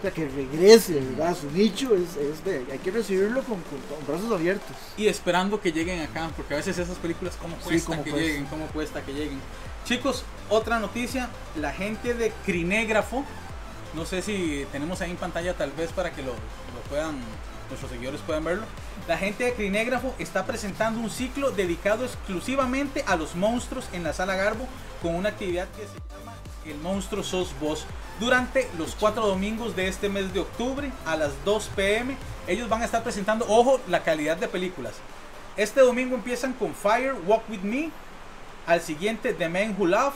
O 0.00 0.02
sea, 0.02 0.10
que 0.12 0.26
regrese, 0.28 0.94
¿verdad? 0.94 1.28
A 1.28 1.34
su 1.34 1.50
nicho, 1.50 1.94
es, 1.94 2.16
es 2.16 2.42
de- 2.44 2.64
hay 2.72 2.78
que 2.78 2.90
recibirlo 2.90 3.42
con, 3.42 3.60
con- 3.62 3.96
con 3.98 4.06
brazos 4.06 4.32
abiertos. 4.32 4.74
y 4.96 5.08
esperando 5.08 5.60
que 5.60 5.72
lleguen 5.72 6.00
acá, 6.00 6.30
porque 6.36 6.54
a 6.54 6.56
veces 6.56 6.78
esas 6.78 6.96
películas 6.96 7.36
como 7.36 7.54
Sí, 7.56 7.62
cuesta 7.64 7.86
cómo 7.88 8.04
que 8.04 8.10
cuesta. 8.10 8.26
lleguen, 8.28 8.46
cómo 8.46 8.66
cuesta 8.68 9.02
que 9.02 9.12
lleguen. 9.12 9.38
Chicos, 9.84 10.24
otra 10.48 10.78
noticia, 10.78 11.28
la 11.56 11.72
gente 11.72 12.14
de 12.14 12.32
Crinégrafo, 12.46 13.24
no 13.94 14.06
sé 14.06 14.22
si 14.22 14.66
tenemos 14.72 15.00
ahí 15.02 15.10
en 15.10 15.16
pantalla 15.18 15.52
tal 15.54 15.70
vez 15.72 15.90
para 15.92 16.12
que 16.12 16.22
lo, 16.22 16.32
lo 16.32 16.80
puedan, 16.88 17.18
nuestros 17.68 17.90
seguidores 17.90 18.20
puedan 18.22 18.44
verlo. 18.44 18.64
La 19.06 19.18
gente 19.18 19.44
de 19.44 19.52
Crinégrafo 19.52 20.14
está 20.18 20.46
presentando 20.46 20.98
un 21.00 21.10
ciclo 21.10 21.50
dedicado 21.50 22.04
exclusivamente 22.06 23.04
a 23.06 23.16
los 23.16 23.34
monstruos 23.34 23.84
en 23.92 24.02
la 24.04 24.12
sala 24.14 24.34
Garbo 24.36 24.66
con 25.02 25.14
una 25.14 25.28
actividad 25.30 25.68
que 25.76 25.82
se 25.82 26.18
llama 26.18 26.32
El 26.64 26.78
monstruo 26.78 27.22
sos 27.22 27.54
vos. 27.60 27.86
Durante 28.18 28.68
los 28.76 28.94
cuatro 28.94 29.26
domingos 29.26 29.74
de 29.76 29.88
este 29.88 30.08
mes 30.08 30.32
de 30.34 30.40
octubre 30.40 30.90
a 31.06 31.16
las 31.16 31.32
2 31.44 31.70
pm, 31.74 32.16
ellos 32.46 32.68
van 32.68 32.82
a 32.82 32.84
estar 32.84 33.02
presentando, 33.02 33.46
ojo, 33.48 33.80
la 33.88 34.02
calidad 34.02 34.36
de 34.36 34.48
películas. 34.48 34.94
Este 35.56 35.80
domingo 35.80 36.14
empiezan 36.14 36.52
con 36.52 36.74
Fire, 36.74 37.14
Walk 37.26 37.48
With 37.48 37.62
Me. 37.62 37.90
Al 38.66 38.80
siguiente, 38.80 39.32
The 39.32 39.48
Man 39.48 39.74
Who 39.78 39.86
Love. 39.86 40.14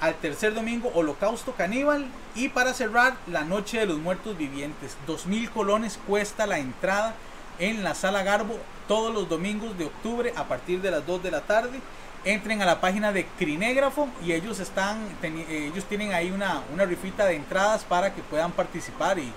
Al 0.00 0.14
tercer 0.16 0.54
domingo, 0.54 0.90
Holocausto 0.94 1.52
Caníbal. 1.52 2.06
Y 2.34 2.48
para 2.48 2.74
cerrar, 2.74 3.16
La 3.26 3.44
Noche 3.44 3.78
de 3.78 3.86
los 3.86 3.98
Muertos 3.98 4.36
Vivientes. 4.36 4.96
2.000 5.06 5.50
colones 5.50 5.98
cuesta 6.06 6.46
la 6.46 6.58
entrada 6.58 7.14
en 7.58 7.84
la 7.84 7.94
Sala 7.94 8.22
Garbo 8.22 8.56
todos 8.88 9.14
los 9.14 9.28
domingos 9.28 9.78
de 9.78 9.84
octubre 9.84 10.32
a 10.34 10.48
partir 10.48 10.80
de 10.82 10.90
las 10.90 11.06
2 11.06 11.22
de 11.22 11.30
la 11.30 11.42
tarde. 11.42 11.78
Entren 12.24 12.60
a 12.60 12.66
la 12.66 12.80
página 12.80 13.12
de 13.12 13.24
Crinégrafo 13.38 14.08
y 14.24 14.32
ellos 14.32 14.60
están 14.60 14.98
eh, 15.22 15.70
ellos 15.72 15.84
tienen 15.86 16.12
ahí 16.12 16.30
una, 16.30 16.62
una 16.72 16.84
rifita 16.84 17.24
de 17.24 17.36
entradas 17.36 17.82
para 17.84 18.14
que 18.14 18.20
puedan 18.22 18.52
participar 18.52 19.18
y, 19.18 19.32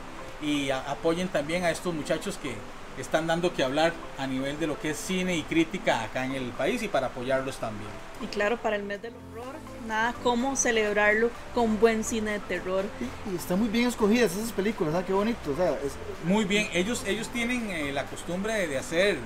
y 0.45 0.69
a- 0.69 0.79
apoyen 0.91 1.29
también 1.29 1.63
a 1.63 1.71
estos 1.71 1.93
muchachos 1.93 2.37
que 2.43 2.53
están 3.01 3.25
dando 3.25 3.53
que 3.53 3.63
hablar 3.63 3.93
a 4.19 4.27
nivel 4.27 4.59
de 4.59 4.67
lo 4.67 4.79
que 4.79 4.91
es 4.91 4.97
cine 4.97 5.35
y 5.35 5.43
crítica 5.43 6.03
acá 6.03 6.25
en 6.25 6.33
el 6.33 6.49
país 6.51 6.83
y 6.83 6.87
para 6.89 7.07
apoyarlos 7.07 7.55
también. 7.57 7.89
Y 8.21 8.27
claro, 8.27 8.57
para 8.57 8.75
el 8.75 8.83
mes 8.83 9.01
del 9.01 9.13
horror, 9.31 9.55
nada 9.87 10.13
como 10.21 10.55
celebrarlo 10.55 11.31
con 11.55 11.79
buen 11.79 12.03
cine 12.03 12.31
de 12.31 12.39
terror. 12.39 12.83
Y, 12.99 13.31
y 13.33 13.35
están 13.37 13.59
muy 13.59 13.69
bien 13.69 13.87
escogidas 13.87 14.33
esas 14.35 14.51
películas, 14.51 14.91
¿sabes? 14.91 15.07
Qué 15.07 15.13
bonito. 15.13 15.51
O 15.51 15.55
sea, 15.55 15.69
es- 15.71 15.95
Muy 16.25 16.43
bien, 16.45 16.67
ellos, 16.73 17.03
ellos 17.07 17.29
tienen 17.29 17.69
eh, 17.71 17.91
la 17.93 18.03
costumbre 18.05 18.53
de, 18.53 18.67
de 18.67 18.77
hacer 18.77 19.17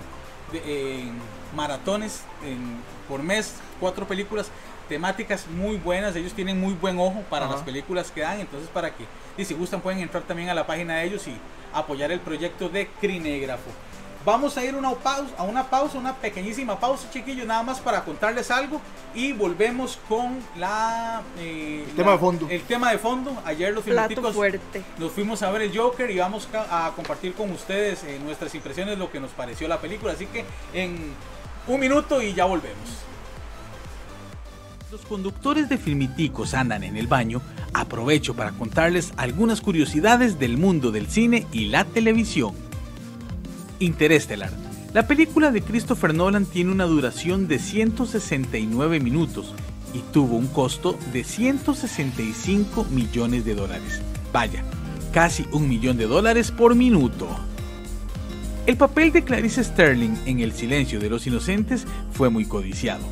de- 0.53 0.61
eh, 0.65 1.11
maratones 1.55 2.21
en- 2.45 2.77
por 3.07 3.21
mes, 3.23 3.53
cuatro 3.79 4.07
películas 4.07 4.47
temáticas 4.89 5.47
muy 5.47 5.77
buenas, 5.77 6.15
ellos 6.15 6.33
tienen 6.33 6.59
muy 6.59 6.73
buen 6.73 6.97
ojo 6.99 7.21
para 7.29 7.45
Ajá. 7.45 7.55
las 7.55 7.63
películas 7.63 8.09
que 8.11 8.21
dan, 8.21 8.39
entonces 8.39 8.69
para 8.69 8.91
que, 8.95 9.05
y 9.37 9.43
si 9.45 9.53
gustan 9.53 9.81
pueden 9.81 9.99
entrar 9.99 10.23
también 10.23 10.49
a 10.49 10.53
la 10.53 10.65
página 10.65 10.95
de 10.97 11.05
ellos 11.05 11.27
y 11.27 11.35
apoyar 11.73 12.11
el 12.11 12.19
proyecto 12.21 12.69
de 12.69 12.87
Crinégrafo. 13.01 13.69
Vamos 14.25 14.57
a 14.57 14.63
ir 14.65 14.75
una 14.75 14.91
pausa, 14.91 15.33
a 15.37 15.43
una 15.43 15.69
pausa, 15.69 15.97
una 15.97 16.13
pequeñísima 16.15 16.77
pausa, 16.79 17.09
chiquillos, 17.11 17.45
nada 17.47 17.63
más 17.63 17.79
para 17.79 18.03
contarles 18.03 18.51
algo 18.51 18.81
y 19.15 19.31
volvemos 19.31 19.97
con 20.09 20.39
la, 20.57 21.21
eh, 21.39 21.85
El 21.87 21.95
tema 21.95 22.07
la- 22.07 22.11
de 22.13 22.19
fondo. 22.19 22.47
El 22.49 22.61
tema 22.63 22.91
de 22.91 22.97
fondo. 22.97 23.41
Ayer 23.45 23.73
los 23.73 23.85
Plato 23.85 24.01
filmiticos 24.09 24.35
fuerte. 24.35 24.83
nos 24.97 25.13
fuimos 25.13 25.41
a 25.43 25.51
ver 25.51 25.61
el 25.61 25.77
Joker 25.77 26.11
y 26.11 26.17
vamos 26.17 26.47
a 26.53 26.91
compartir 26.95 27.33
con 27.35 27.51
ustedes 27.51 28.03
eh, 28.03 28.19
nuestras 28.21 28.53
impresiones, 28.53 28.97
lo 28.97 29.09
que 29.09 29.21
nos 29.21 29.31
pareció 29.31 29.65
la 29.69 29.79
película. 29.79 30.11
Así 30.11 30.25
que 30.25 30.43
en 30.73 31.13
un 31.67 31.79
minuto 31.79 32.21
y 32.21 32.33
ya 32.33 32.45
volvemos. 32.45 33.07
Los 34.91 35.01
conductores 35.01 35.67
de 35.67 35.77
Filmiticos 35.77 36.53
andan 36.53 36.83
en 36.83 36.95
el 36.95 37.07
baño. 37.07 37.41
Aprovecho 37.73 38.35
para 38.35 38.51
contarles 38.51 39.13
algunas 39.17 39.59
curiosidades 39.59 40.39
del 40.39 40.57
mundo 40.57 40.91
del 40.91 41.07
cine 41.07 41.45
y 41.51 41.65
la 41.65 41.83
televisión. 41.83 42.55
Interestelar. 43.79 44.51
La 44.93 45.05
película 45.05 45.51
de 45.51 45.61
Christopher 45.61 46.15
Nolan 46.15 46.45
tiene 46.45 46.71
una 46.71 46.85
duración 46.85 47.47
de 47.47 47.59
169 47.59 48.99
minutos 49.01 49.53
y 49.93 49.99
tuvo 50.13 50.37
un 50.37 50.47
costo 50.47 50.97
de 51.11 51.23
165 51.23 52.85
millones 52.85 53.43
de 53.43 53.55
dólares. 53.55 54.01
Vaya, 54.31 54.63
casi 55.11 55.45
un 55.51 55.67
millón 55.67 55.97
de 55.97 56.07
dólares 56.07 56.51
por 56.51 56.75
minuto. 56.75 57.27
El 58.67 58.75
papel 58.75 59.13
de 59.13 59.23
Clarice 59.23 59.63
Sterling 59.63 60.13
en 60.25 60.41
El 60.41 60.51
silencio 60.51 60.99
de 60.99 61.09
los 61.09 61.25
inocentes 61.25 61.87
fue 62.11 62.29
muy 62.29 62.43
codiciado. 62.43 63.05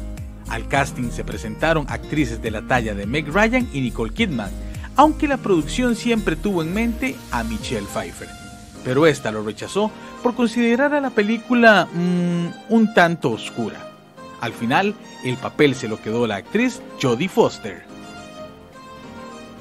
Al 0.49 0.67
casting 0.67 1.11
se 1.11 1.23
presentaron 1.23 1.85
actrices 1.87 2.41
de 2.41 2.51
la 2.51 2.63
talla 2.63 2.93
de 2.93 3.05
Meg 3.05 3.29
Ryan 3.33 3.65
y 3.71 3.79
Nicole 3.79 4.13
Kidman, 4.13 4.51
aunque 4.97 5.29
la 5.29 5.37
producción 5.37 5.95
siempre 5.95 6.35
tuvo 6.35 6.61
en 6.61 6.73
mente 6.73 7.15
a 7.31 7.45
Michelle 7.45 7.87
Pfeiffer. 7.87 8.27
Pero 8.83 9.07
esta 9.07 9.31
lo 9.31 9.43
rechazó 9.43 9.89
por 10.21 10.35
considerar 10.35 10.93
a 10.93 10.99
la 10.99 11.11
película 11.11 11.85
mm, 11.85 12.73
un 12.73 12.93
tanto 12.93 13.31
oscura. 13.31 13.93
Al 14.41 14.51
final, 14.51 14.93
el 15.23 15.37
papel 15.37 15.73
se 15.73 15.87
lo 15.87 16.01
quedó 16.01 16.27
la 16.27 16.35
actriz 16.35 16.81
Jodie 17.01 17.29
Foster. 17.29 17.85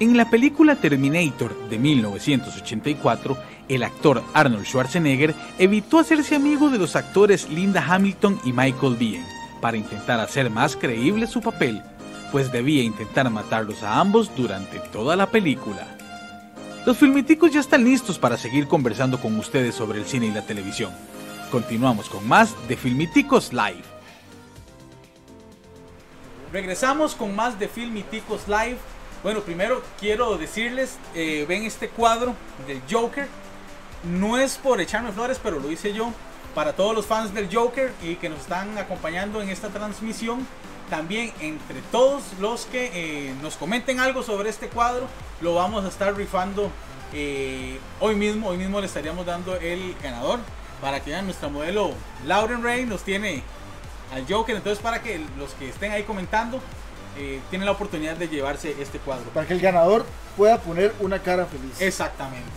En 0.00 0.16
la 0.16 0.28
película 0.28 0.74
Terminator 0.74 1.56
de 1.70 1.78
1984, 1.78 3.38
el 3.68 3.82
actor 3.82 4.22
Arnold 4.34 4.66
Schwarzenegger 4.66 5.34
evitó 5.58 5.98
hacerse 5.98 6.36
amigo 6.36 6.70
de 6.70 6.78
los 6.78 6.96
actores 6.96 7.48
Linda 7.48 7.84
Hamilton 7.86 8.40
y 8.44 8.52
Michael 8.52 8.96
Biehn 8.96 9.24
para 9.60 9.76
intentar 9.76 10.20
hacer 10.20 10.50
más 10.50 10.76
creíble 10.76 11.26
su 11.26 11.40
papel, 11.40 11.82
pues 12.30 12.52
debía 12.52 12.82
intentar 12.82 13.30
matarlos 13.30 13.82
a 13.82 13.98
ambos 13.98 14.34
durante 14.36 14.78
toda 14.78 15.16
la 15.16 15.26
película. 15.30 15.86
Los 16.84 16.98
filmiticos 16.98 17.50
ya 17.50 17.60
están 17.60 17.82
listos 17.82 18.18
para 18.18 18.36
seguir 18.36 18.68
conversando 18.68 19.18
con 19.18 19.38
ustedes 19.38 19.74
sobre 19.74 19.98
el 19.98 20.04
cine 20.04 20.26
y 20.26 20.32
la 20.32 20.42
televisión. 20.42 20.92
Continuamos 21.50 22.10
con 22.10 22.28
más 22.28 22.54
de 22.68 22.76
Filmiticos 22.76 23.54
Live. 23.54 23.84
Regresamos 26.52 27.14
con 27.14 27.34
más 27.34 27.58
de 27.58 27.68
Filmiticos 27.68 28.48
Live. 28.48 28.76
Bueno, 29.22 29.40
primero 29.40 29.82
quiero 29.98 30.36
decirles, 30.36 30.98
eh, 31.14 31.46
ven 31.48 31.62
este 31.62 31.88
cuadro 31.88 32.34
del 32.66 32.82
Joker. 32.90 33.28
No 34.04 34.38
es 34.38 34.56
por 34.56 34.80
echarme 34.80 35.12
flores, 35.12 35.40
pero 35.42 35.58
lo 35.58 35.70
hice 35.70 35.92
yo. 35.92 36.12
Para 36.54 36.74
todos 36.74 36.94
los 36.94 37.06
fans 37.06 37.34
del 37.34 37.54
Joker 37.54 37.92
y 38.02 38.16
que 38.16 38.28
nos 38.28 38.40
están 38.40 38.78
acompañando 38.78 39.42
en 39.42 39.48
esta 39.48 39.68
transmisión. 39.68 40.46
También 40.90 41.32
entre 41.40 41.80
todos 41.90 42.22
los 42.40 42.66
que 42.66 42.90
eh, 42.94 43.34
nos 43.42 43.56
comenten 43.56 43.98
algo 43.98 44.22
sobre 44.22 44.50
este 44.50 44.68
cuadro, 44.68 45.06
lo 45.40 45.54
vamos 45.54 45.84
a 45.84 45.88
estar 45.88 46.14
rifando 46.14 46.70
eh, 47.12 47.78
hoy 48.00 48.14
mismo. 48.14 48.48
Hoy 48.48 48.58
mismo 48.58 48.80
le 48.80 48.86
estaríamos 48.86 49.26
dando 49.26 49.56
el 49.56 49.96
ganador. 50.02 50.38
Para 50.80 51.00
que 51.00 51.10
vean, 51.10 51.24
nuestra 51.24 51.48
modelo 51.48 51.92
Lauren 52.26 52.62
Ray 52.62 52.84
nos 52.84 53.02
tiene 53.02 53.42
al 54.12 54.26
Joker. 54.28 54.54
Entonces, 54.54 54.82
para 54.82 55.02
que 55.02 55.20
los 55.38 55.54
que 55.54 55.70
estén 55.70 55.92
ahí 55.92 56.02
comentando 56.02 56.60
eh, 57.16 57.40
tienen 57.48 57.66
la 57.66 57.72
oportunidad 57.72 58.16
de 58.16 58.28
llevarse 58.28 58.76
este 58.80 58.98
cuadro. 58.98 59.24
para 59.30 59.46
que 59.46 59.54
el 59.54 59.60
ganador 59.60 60.04
pueda 60.36 60.58
poner 60.60 60.94
una 61.00 61.20
cara 61.20 61.46
feliz. 61.46 61.80
Exactamente. 61.80 62.50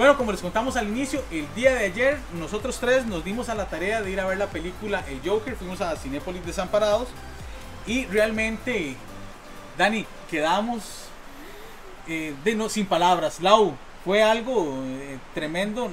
Bueno, 0.00 0.16
como 0.16 0.32
les 0.32 0.40
contamos 0.40 0.78
al 0.78 0.88
inicio, 0.88 1.22
el 1.30 1.46
día 1.54 1.74
de 1.74 1.84
ayer 1.84 2.18
nosotros 2.38 2.78
tres 2.80 3.04
nos 3.04 3.22
dimos 3.22 3.50
a 3.50 3.54
la 3.54 3.66
tarea 3.66 4.00
de 4.00 4.10
ir 4.10 4.18
a 4.18 4.24
ver 4.24 4.38
la 4.38 4.46
película 4.46 5.04
El 5.06 5.20
Joker, 5.22 5.54
fuimos 5.56 5.82
a 5.82 5.94
Cinépolis 5.94 6.42
Desamparados 6.46 7.08
y 7.86 8.06
realmente, 8.06 8.96
Dani, 9.76 10.06
quedamos 10.30 11.04
eh, 12.08 12.34
de 12.42 12.54
no, 12.54 12.70
sin 12.70 12.86
palabras. 12.86 13.40
Lau, 13.42 13.74
fue 14.02 14.22
algo 14.22 14.82
eh, 14.86 15.18
tremendo. 15.34 15.90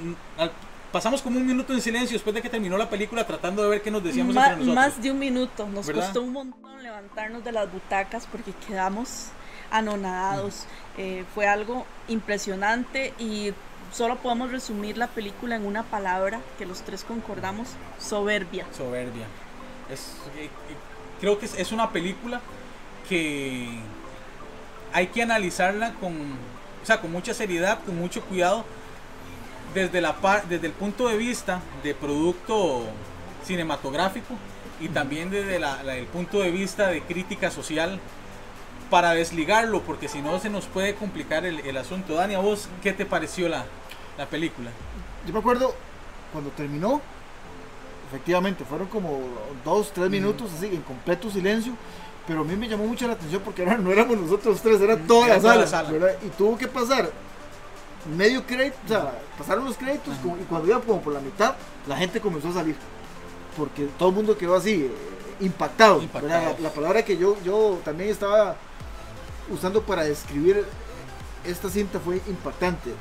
Pasamos 0.90 1.20
como 1.20 1.36
un 1.36 1.46
minuto 1.46 1.74
en 1.74 1.82
silencio 1.82 2.14
después 2.14 2.34
de 2.34 2.40
que 2.40 2.48
terminó 2.48 2.78
la 2.78 2.88
película 2.88 3.26
tratando 3.26 3.62
de 3.62 3.68
ver 3.68 3.82
qué 3.82 3.90
nos 3.90 4.02
decíamos 4.02 4.34
Ma- 4.34 4.52
entre 4.52 4.64
nosotros. 4.64 4.74
más 4.74 5.02
de 5.02 5.10
un 5.10 5.18
minuto. 5.18 5.68
Nos 5.68 5.86
¿Verdad? 5.86 6.04
costó 6.04 6.22
un 6.22 6.32
montón 6.32 6.82
levantarnos 6.82 7.44
de 7.44 7.52
las 7.52 7.70
butacas 7.70 8.26
porque 8.32 8.54
quedamos 8.66 9.26
anonadados. 9.70 10.64
Eh, 10.96 11.26
fue 11.34 11.46
algo 11.46 11.84
impresionante 12.08 13.12
y 13.18 13.52
solo 13.92 14.16
podemos 14.16 14.50
resumir 14.50 14.96
la 14.96 15.06
película 15.06 15.56
en 15.56 15.66
una 15.66 15.82
palabra 15.84 16.40
que 16.58 16.66
los 16.66 16.82
tres 16.82 17.04
concordamos: 17.04 17.68
soberbia. 17.98 18.66
soberbia. 18.76 19.26
Creo 21.20 21.38
que 21.38 21.46
es, 21.46 21.72
una 21.72 21.90
película 21.90 22.40
que 23.08 23.68
hay 24.92 25.08
que 25.08 25.22
analizarla 25.22 25.94
con, 25.94 26.12
o 26.12 26.86
sea, 26.86 27.00
con 27.00 27.10
mucha 27.10 27.34
seriedad, 27.34 27.80
con 27.84 27.98
mucho 27.98 28.22
cuidado, 28.22 28.64
desde, 29.74 30.00
la 30.00 30.14
desde 30.48 30.66
el 30.66 30.72
punto 30.72 31.08
de 31.08 31.16
vista 31.16 31.60
de 31.82 31.94
producto 31.94 32.84
cinematográfico 33.44 34.34
y 34.80 34.88
también 34.88 35.30
desde 35.30 35.56
el 35.56 36.06
punto 36.06 36.40
de 36.40 36.50
vista 36.50 36.88
de 36.88 37.02
crítica 37.02 37.50
social 37.50 37.98
para 38.90 39.12
desligarlo, 39.12 39.82
porque 39.82 40.08
si 40.08 40.20
no 40.20 40.38
se 40.38 40.50
nos 40.50 40.66
puede 40.66 40.94
complicar 40.94 41.44
el, 41.44 41.60
el 41.60 41.76
asunto. 41.76 42.14
Dani, 42.14 42.34
¿a 42.34 42.38
vos 42.38 42.68
qué 42.82 42.92
te 42.92 43.04
pareció 43.04 43.48
la, 43.48 43.64
la 44.16 44.26
película? 44.26 44.70
Yo 45.26 45.32
me 45.32 45.40
acuerdo 45.40 45.74
cuando 46.32 46.50
terminó, 46.50 47.00
efectivamente, 48.08 48.64
fueron 48.64 48.88
como 48.88 49.20
dos, 49.64 49.92
tres 49.92 50.10
minutos 50.10 50.50
así, 50.56 50.66
en 50.66 50.82
completo 50.82 51.30
silencio. 51.30 51.72
Pero 52.26 52.42
a 52.42 52.44
mí 52.44 52.56
me 52.56 52.68
llamó 52.68 52.86
mucho 52.86 53.06
la 53.06 53.14
atención 53.14 53.42
porque 53.42 53.62
ahora 53.62 53.78
no 53.78 53.90
éramos 53.90 54.18
nosotros 54.18 54.60
tres, 54.60 54.80
era 54.80 54.96
toda, 54.96 55.26
Era 55.26 55.36
la, 55.36 55.40
toda 55.40 55.52
sala, 55.52 55.60
la 55.62 55.66
sala. 55.66 55.90
¿verdad? 55.90 56.16
Y 56.24 56.28
tuvo 56.30 56.56
que 56.56 56.68
pasar 56.68 57.10
medio 58.16 58.46
crédito, 58.46 58.76
o 58.86 58.88
sea, 58.88 59.12
pasaron 59.36 59.64
los 59.64 59.76
créditos 59.76 60.14
y 60.40 60.44
cuando 60.44 60.68
iba 60.68 60.80
como 60.80 61.00
por 61.00 61.12
la 61.12 61.20
mitad, 61.20 61.54
la 61.86 61.96
gente 61.96 62.20
comenzó 62.20 62.48
a 62.48 62.54
salir. 62.54 62.76
Porque 63.56 63.88
todo 63.98 64.10
el 64.10 64.14
mundo 64.14 64.38
quedó 64.38 64.56
así, 64.56 64.84
eh, 64.84 64.92
impactado. 65.40 66.02
La, 66.22 66.54
la 66.58 66.70
palabra 66.70 67.04
que 67.04 67.16
yo, 67.16 67.36
yo 67.44 67.78
también 67.84 68.10
estaba 68.10 68.56
usando 69.50 69.82
para 69.82 70.04
describir 70.04 70.64
esta 71.44 71.70
cinta 71.70 71.98
fue 72.00 72.20
impactante. 72.26 72.92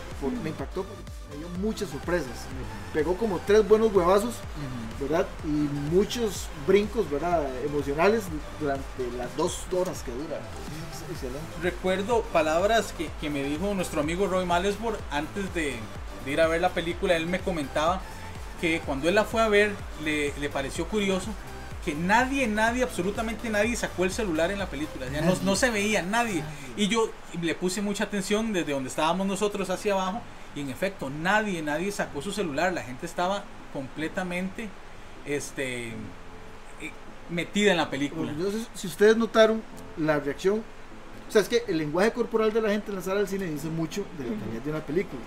me 0.43 0.49
impactó 0.49 0.83
porque 0.83 1.03
me 1.31 1.37
dio 1.37 1.49
muchas 1.59 1.89
sorpresas. 1.89 2.27
Me 2.27 2.93
pegó 2.93 3.17
como 3.17 3.39
tres 3.45 3.67
buenos 3.67 3.93
huevazos, 3.93 4.35
¿verdad? 4.99 5.27
Y 5.43 5.47
muchos 5.93 6.47
brincos, 6.65 7.09
¿verdad? 7.09 7.45
Emocionales 7.65 8.23
durante 8.59 9.11
las 9.17 9.35
dos 9.35 9.65
horas 9.73 10.03
que 10.03 10.11
dura. 10.11 10.39
Es 10.93 11.11
excelente. 11.11 11.45
recuerdo 11.61 12.21
palabras 12.33 12.93
que, 12.97 13.09
que 13.19 13.29
me 13.29 13.43
dijo 13.43 13.73
nuestro 13.73 14.01
amigo 14.01 14.27
Roy 14.27 14.45
Malesbor 14.45 14.97
antes 15.11 15.53
de, 15.53 15.75
de 16.25 16.31
ir 16.31 16.39
a 16.39 16.47
ver 16.47 16.61
la 16.61 16.69
película. 16.69 17.15
Él 17.15 17.25
me 17.27 17.39
comentaba 17.39 18.01
que 18.61 18.79
cuando 18.81 19.09
él 19.09 19.15
la 19.15 19.25
fue 19.25 19.41
a 19.41 19.49
ver 19.49 19.75
le, 20.03 20.33
le 20.39 20.49
pareció 20.49 20.87
curioso 20.87 21.29
que 21.87 21.95
nadie, 21.95 22.47
nadie, 22.47 22.83
absolutamente 22.83 23.49
nadie 23.49 23.73
sacó 23.77 24.03
el 24.03 24.11
celular 24.11 24.51
en 24.51 24.59
la 24.59 24.65
película. 24.65 25.07
Sea, 25.07 25.21
no, 25.21 25.33
no 25.41 25.55
se 25.55 25.69
veía 25.69 26.01
nadie. 26.01 26.43
Y 26.75 26.89
yo 26.89 27.09
le 27.41 27.55
puse 27.55 27.81
mucha 27.81 28.03
atención 28.03 28.51
desde 28.51 28.73
donde 28.73 28.89
estábamos 28.89 29.25
nosotros 29.25 29.69
hacia 29.69 29.93
abajo. 29.93 30.21
Y 30.53 30.59
en 30.59 30.69
efecto, 30.69 31.09
nadie, 31.09 31.61
nadie 31.61 31.93
sacó 31.93 32.21
su 32.21 32.33
celular. 32.33 32.73
La 32.73 32.83
gente 32.83 33.05
estaba 33.05 33.45
completamente 33.71 34.67
este, 35.25 35.87
eh, 35.87 35.93
metida 37.29 37.71
en 37.71 37.77
la 37.77 37.89
película. 37.89 38.33
Yo 38.37 38.43
no 38.43 38.51
sé 38.51 38.67
si 38.73 38.87
ustedes 38.87 39.15
notaron 39.15 39.61
la 39.95 40.19
reacción. 40.19 40.61
O 41.29 41.31
sea, 41.31 41.41
es 41.41 41.47
que 41.47 41.63
el 41.69 41.77
lenguaje 41.77 42.11
corporal 42.11 42.51
de 42.51 42.61
la 42.61 42.69
gente 42.69 42.89
en 42.89 42.97
la 42.97 43.01
sala 43.01 43.19
del 43.19 43.29
cine 43.29 43.45
dice 43.45 43.69
mucho 43.69 44.03
de 44.17 44.25
la 44.25 44.37
calidad 44.41 44.61
de 44.61 44.71
una 44.71 44.81
película. 44.81 45.21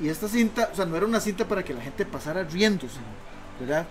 Y 0.00 0.08
esta 0.08 0.28
cinta, 0.28 0.70
o 0.72 0.74
sea, 0.74 0.86
no 0.86 0.96
era 0.96 1.04
una 1.04 1.20
cinta 1.20 1.46
para 1.46 1.62
que 1.62 1.74
la 1.74 1.82
gente 1.82 2.06
pasara 2.06 2.42
riéndose, 2.42 3.00
¿verdad? 3.60 3.86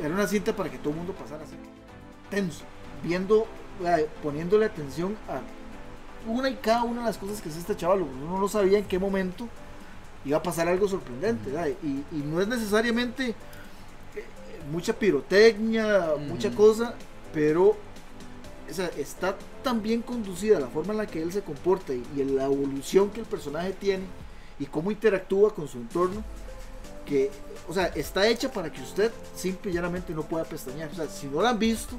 Era 0.00 0.14
una 0.14 0.26
cinta 0.26 0.54
para 0.54 0.70
que 0.70 0.78
todo 0.78 0.90
el 0.90 0.96
mundo 0.96 1.12
pasara 1.12 1.44
así, 1.44 1.54
tenso, 2.30 2.64
viendo, 3.02 3.46
poniéndole 4.22 4.66
atención 4.66 5.16
a 5.28 5.40
una 6.30 6.48
y 6.48 6.54
cada 6.56 6.84
una 6.84 7.00
de 7.00 7.06
las 7.06 7.18
cosas 7.18 7.40
que 7.40 7.48
hace 7.48 7.58
este 7.58 7.76
chaval. 7.76 8.02
Uno 8.02 8.38
no 8.38 8.48
sabía 8.48 8.78
en 8.78 8.84
qué 8.84 8.98
momento 8.98 9.48
iba 10.24 10.38
a 10.38 10.42
pasar 10.42 10.68
algo 10.68 10.88
sorprendente. 10.88 11.50
Y, 11.82 12.04
y 12.16 12.22
no 12.24 12.40
es 12.40 12.48
necesariamente 12.48 13.30
eh, 13.30 13.34
mucha 14.70 14.92
pirotecnia, 14.92 16.14
mucha 16.18 16.50
cosa, 16.50 16.94
pero 17.32 17.76
o 18.70 18.72
sea, 18.72 18.86
está 18.96 19.36
tan 19.64 19.82
bien 19.82 20.00
conducida 20.00 20.60
la 20.60 20.68
forma 20.68 20.92
en 20.92 20.98
la 20.98 21.06
que 21.06 21.20
él 21.20 21.32
se 21.32 21.42
comporta 21.42 21.92
y, 21.92 22.04
y 22.16 22.24
la 22.24 22.44
evolución 22.44 23.10
que 23.10 23.20
el 23.20 23.26
personaje 23.26 23.72
tiene 23.72 24.04
y 24.58 24.66
cómo 24.66 24.90
interactúa 24.90 25.52
con 25.54 25.66
su 25.66 25.78
entorno 25.78 26.22
o 27.68 27.74
sea 27.74 27.86
está 27.94 28.26
hecha 28.26 28.50
para 28.50 28.70
que 28.70 28.80
usted 28.80 29.10
simple 29.34 29.70
y 29.70 29.74
llanamente 29.74 30.12
no 30.12 30.22
pueda 30.22 30.44
pestañear. 30.44 30.90
O 30.90 30.94
sea 30.94 31.08
si 31.08 31.26
no 31.26 31.42
la 31.42 31.50
han 31.50 31.58
visto 31.58 31.96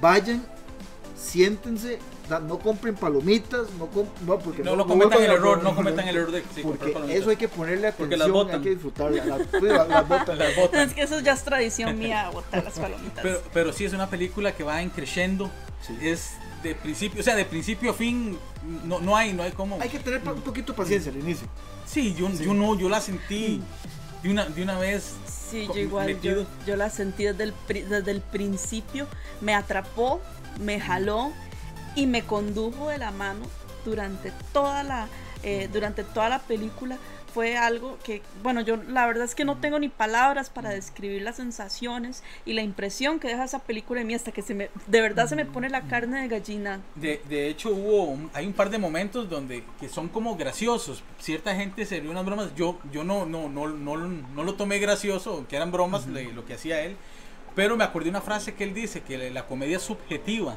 vayan 0.00 0.44
siéntense 1.16 1.98
no 2.40 2.58
compren 2.58 2.94
palomitas 2.94 3.70
no, 3.78 3.90
comp- 3.90 4.08
no 4.26 4.38
porque 4.38 4.62
No, 4.62 4.76
no 4.76 4.86
cometan 4.86 5.10
vuelvan 5.10 5.24
el 5.24 5.30
a- 5.30 5.34
error, 5.34 5.62
no 5.62 5.74
cometan 5.74 6.08
el 6.08 6.16
error 6.16 6.30
de 6.32 6.40
sí, 6.54 6.62
comprar 6.62 6.78
porque 6.78 6.92
palomitas. 6.92 7.20
eso 7.22 7.30
hay 7.30 7.36
que 7.36 7.48
ponerle 7.48 7.92
Porque 7.92 8.14
atención 8.14 8.50
hay 8.50 8.60
que 8.60 8.70
disfrutarla 8.70 9.24
la- 9.24 9.38
sí, 9.38 9.44
la- 9.62 9.84
las 9.88 10.08
botan. 10.08 10.38
Las 10.38 10.56
botan. 10.56 10.80
Es 10.88 10.94
que 10.94 11.02
eso 11.02 11.20
ya 11.20 11.32
es 11.32 11.42
tradición 11.44 11.98
mía, 11.98 12.30
botar 12.30 12.64
las 12.64 12.78
palomitas. 12.78 13.22
Pero, 13.22 13.42
pero 13.52 13.72
sí 13.72 13.84
es 13.84 13.92
una 13.92 14.08
película 14.10 14.52
que 14.54 14.64
va 14.64 14.82
en 14.82 14.90
creciendo. 14.90 15.50
Sí. 15.86 15.96
Es 16.00 16.32
de 16.62 16.74
principio, 16.76 17.20
o 17.20 17.24
sea, 17.24 17.34
de 17.34 17.44
principio 17.44 17.90
a 17.90 17.94
fin, 17.94 18.38
no, 18.84 19.00
no 19.00 19.16
hay, 19.16 19.32
no 19.32 19.42
hay 19.42 19.50
como. 19.52 19.80
hay 19.80 19.88
que 19.88 19.98
tener 19.98 20.20
un 20.28 20.42
poquito 20.42 20.72
de 20.72 20.76
paciencia 20.76 21.10
al 21.10 21.18
inicio 21.18 21.48
Sí, 21.84 22.14
yo, 22.14 22.30
yo 22.30 22.54
no, 22.54 22.78
yo 22.78 22.88
la 22.88 23.00
sentí 23.00 23.60
de 24.22 24.30
una, 24.30 24.44
de 24.46 24.62
una 24.62 24.78
vez. 24.78 25.14
Sí, 25.50 25.66
yo 25.74 25.80
igual, 25.80 26.20
yo, 26.20 26.46
yo 26.66 26.76
la 26.76 26.88
sentí 26.88 27.24
desde 27.24 27.42
el, 27.44 27.54
desde 27.68 28.10
el 28.12 28.20
principio, 28.20 29.08
me 29.40 29.54
atrapó, 29.54 30.20
me 30.60 30.78
jaló 30.80 31.32
y 31.94 32.06
me 32.06 32.22
condujo 32.22 32.88
de 32.88 32.98
la 32.98 33.10
mano 33.10 33.44
durante 33.84 34.32
toda 34.52 34.82
la, 34.82 35.08
eh, 35.42 35.68
durante 35.72 36.04
toda 36.04 36.28
la 36.28 36.38
película. 36.40 36.98
Fue 37.34 37.56
algo 37.56 37.96
que, 38.04 38.20
bueno, 38.42 38.60
yo 38.60 38.76
la 38.76 39.06
verdad 39.06 39.24
es 39.24 39.34
que 39.34 39.46
no 39.46 39.56
tengo 39.56 39.78
ni 39.78 39.88
palabras 39.88 40.50
para 40.50 40.68
describir 40.68 41.22
las 41.22 41.36
sensaciones 41.36 42.22
y 42.44 42.52
la 42.52 42.60
impresión 42.60 43.20
que 43.20 43.28
deja 43.28 43.44
esa 43.44 43.60
película 43.60 44.02
en 44.02 44.06
mí 44.08 44.14
hasta 44.14 44.32
que 44.32 44.42
se 44.42 44.52
me, 44.54 44.68
de 44.86 45.00
verdad 45.00 45.26
se 45.26 45.34
me 45.34 45.46
pone 45.46 45.70
la 45.70 45.80
carne 45.80 46.20
de 46.20 46.28
gallina. 46.28 46.80
De, 46.94 47.22
de 47.30 47.48
hecho, 47.48 47.70
hubo, 47.70 48.04
un- 48.04 48.30
hay 48.34 48.46
un 48.46 48.52
par 48.52 48.68
de 48.68 48.76
momentos 48.76 49.30
donde 49.30 49.64
que 49.80 49.88
son 49.88 50.08
como 50.08 50.36
graciosos. 50.36 51.02
Cierta 51.18 51.54
gente 51.56 51.86
se 51.86 52.00
rio 52.00 52.10
unas 52.10 52.26
bromas. 52.26 52.54
Yo, 52.54 52.78
yo 52.92 53.02
no, 53.02 53.24
no, 53.24 53.48
no, 53.48 53.66
no, 53.66 53.96
no 53.96 54.44
lo 54.44 54.54
tomé 54.54 54.78
gracioso, 54.78 55.46
que 55.48 55.56
eran 55.56 55.72
bromas 55.72 56.06
le- 56.08 56.34
lo 56.34 56.44
que 56.44 56.52
hacía 56.52 56.82
él. 56.82 56.96
Pero 57.54 57.76
me 57.76 57.84
acordé 57.84 58.08
una 58.08 58.20
frase 58.22 58.54
que 58.54 58.64
él 58.64 58.72
dice, 58.72 59.02
que 59.02 59.30
la 59.30 59.46
comedia 59.46 59.76
es 59.76 59.82
subjetiva. 59.82 60.56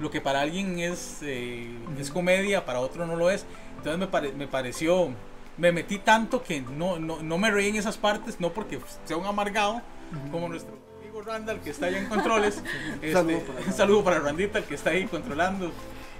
Lo 0.00 0.10
que 0.10 0.20
para 0.20 0.40
alguien 0.40 0.78
es, 0.78 1.18
eh, 1.22 1.68
es 1.98 2.10
comedia, 2.10 2.64
para 2.64 2.78
otro 2.80 3.06
no 3.06 3.16
lo 3.16 3.30
es. 3.30 3.44
Entonces 3.78 3.98
me, 3.98 4.06
pare- 4.06 4.32
me 4.32 4.46
pareció, 4.46 5.08
me 5.56 5.72
metí 5.72 5.98
tanto 5.98 6.42
que 6.42 6.60
no, 6.60 6.98
no, 6.98 7.20
no 7.22 7.38
me 7.38 7.50
reí 7.50 7.68
en 7.70 7.76
esas 7.76 7.96
partes, 7.96 8.38
no 8.40 8.50
porque 8.52 8.78
sea 9.04 9.16
un 9.16 9.26
amargado, 9.26 9.82
como 10.30 10.48
nuestro 10.48 10.74
amigo 11.00 11.20
Randall 11.22 11.60
que 11.60 11.70
está 11.70 11.86
allá 11.86 11.98
en 11.98 12.06
controles. 12.06 12.62
Este, 13.02 13.12
saludo 13.12 13.40
para 13.40 13.66
un 13.66 13.72
saludo 13.72 14.04
para 14.04 14.18
Randita, 14.20 14.58
el 14.58 14.64
que 14.64 14.74
está 14.76 14.90
ahí 14.90 15.06
controlando. 15.06 15.72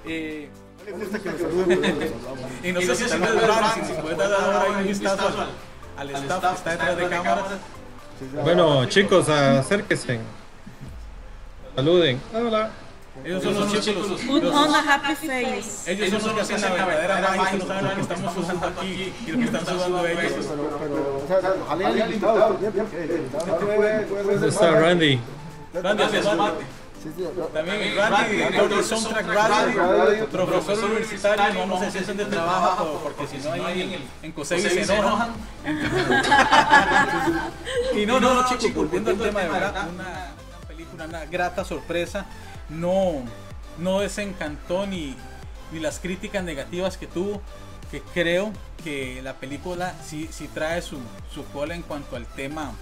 Eh, 0.04 0.48
Me 0.84 0.92
gusta 0.92 1.18
que 1.20 1.30
lo 1.30 1.38
saluden, 1.38 1.80
y 2.64 2.72
no 2.72 2.80
sé 2.80 2.94
si 2.96 3.04
si 3.08 3.16
puedes 4.00 4.18
dar 4.18 4.32
ahora 4.32 4.62
ahí 4.62 4.82
un 4.82 4.88
vistazo 4.88 5.28
al, 5.96 6.10
al 6.10 6.10
staff 6.24 6.50
que 6.50 6.56
está 6.56 6.70
detrás 6.72 6.96
de 6.96 7.08
cámaras. 7.08 7.44
Sí, 7.48 7.54
Bueno, 8.42 8.84
chicos, 8.86 9.28
acérquense. 9.28 10.20
Saluden. 11.76 12.20
Hola. 12.34 12.70
Ellos 13.24 13.42
son 13.42 13.54
los 13.54 13.80
chicos, 13.80 14.08
los, 14.08 14.20
Put 14.20 14.44
on 14.44 14.74
a 14.74 14.78
happy 14.94 15.14
face. 15.14 15.90
ellos 15.92 16.22
son 16.22 16.36
los 16.36 16.46
que 16.48 16.54
hacen 16.54 16.76
la 16.78 16.84
verdadera 16.86 17.36
magia, 17.36 17.58
no 17.58 17.66
saben 17.66 17.84
lo 17.84 17.94
que 17.96 18.00
estamos 18.02 18.34
sudando 18.34 18.66
aquí 18.68 19.12
y 19.26 19.30
lo 19.32 19.38
que 19.38 19.44
están 19.44 19.66
sudando 19.66 20.06
ellos. 20.06 20.32
pero, 20.48 20.78
pero, 20.78 21.22
o 21.24 21.26
sea, 21.26 21.54
ojalá 21.64 21.88
haya 21.88 22.06
invitado 22.06 22.38
también, 22.52 22.72
porque 22.72 23.02
el 23.04 23.10
invitado 23.10 23.46
no 23.46 23.56
puede- 23.58 24.00
puede 24.06 24.22
¿Dónde 24.22 24.38
ser 24.38 24.48
está 24.48 24.70
Randy? 24.80 25.20
Randy. 25.74 26.02
Sí, 27.02 27.10
sí, 27.16 27.22
yo- 27.22 27.44
También 27.46 27.96
Randy, 27.96 28.36
director 28.36 28.68
de 28.76 28.82
Soundtrack 28.82 29.26
Radio, 29.28 30.28
profesor 30.30 30.84
universitario, 30.90 31.54
no 31.54 31.60
vamos 31.60 31.82
a 31.82 31.84
decir 31.86 32.06
de 32.16 32.24
trabajo 32.24 32.84
por- 33.02 33.12
porque 33.14 33.26
si 33.38 33.46
no 33.46 33.52
ahí 33.54 33.82
en, 33.82 34.26
en 34.26 34.32
Cosevi 34.32 34.62
se 34.62 34.82
enojan. 34.94 35.32
y 37.94 38.06
no, 38.06 38.20
no, 38.20 38.34
no, 38.34 38.48
chicos, 38.48 38.72
volviendo 38.74 39.10
al 39.10 39.18
tema 39.18 39.40
de 39.42 39.48
verdad, 39.48 39.88
una, 39.88 40.02
una 40.02 40.68
película, 40.68 41.04
una 41.06 41.24
grata 41.26 41.64
sorpresa, 41.64 42.26
no, 42.68 43.22
no 43.78 44.00
desencantó 44.00 44.86
ni, 44.86 45.16
ni 45.72 45.80
las 45.80 45.98
críticas 46.00 46.42
negativas 46.44 46.96
que 46.96 47.06
tuvo. 47.06 47.40
que 47.90 48.02
creo 48.12 48.52
que 48.84 49.20
la 49.22 49.34
película 49.34 49.94
sí, 50.04 50.28
sí 50.30 50.48
trae 50.48 50.82
su, 50.82 50.98
su 51.34 51.44
cola 51.46 51.74
en 51.74 51.82
cuanto 51.82 52.16
al 52.16 52.26
tema 52.26 52.72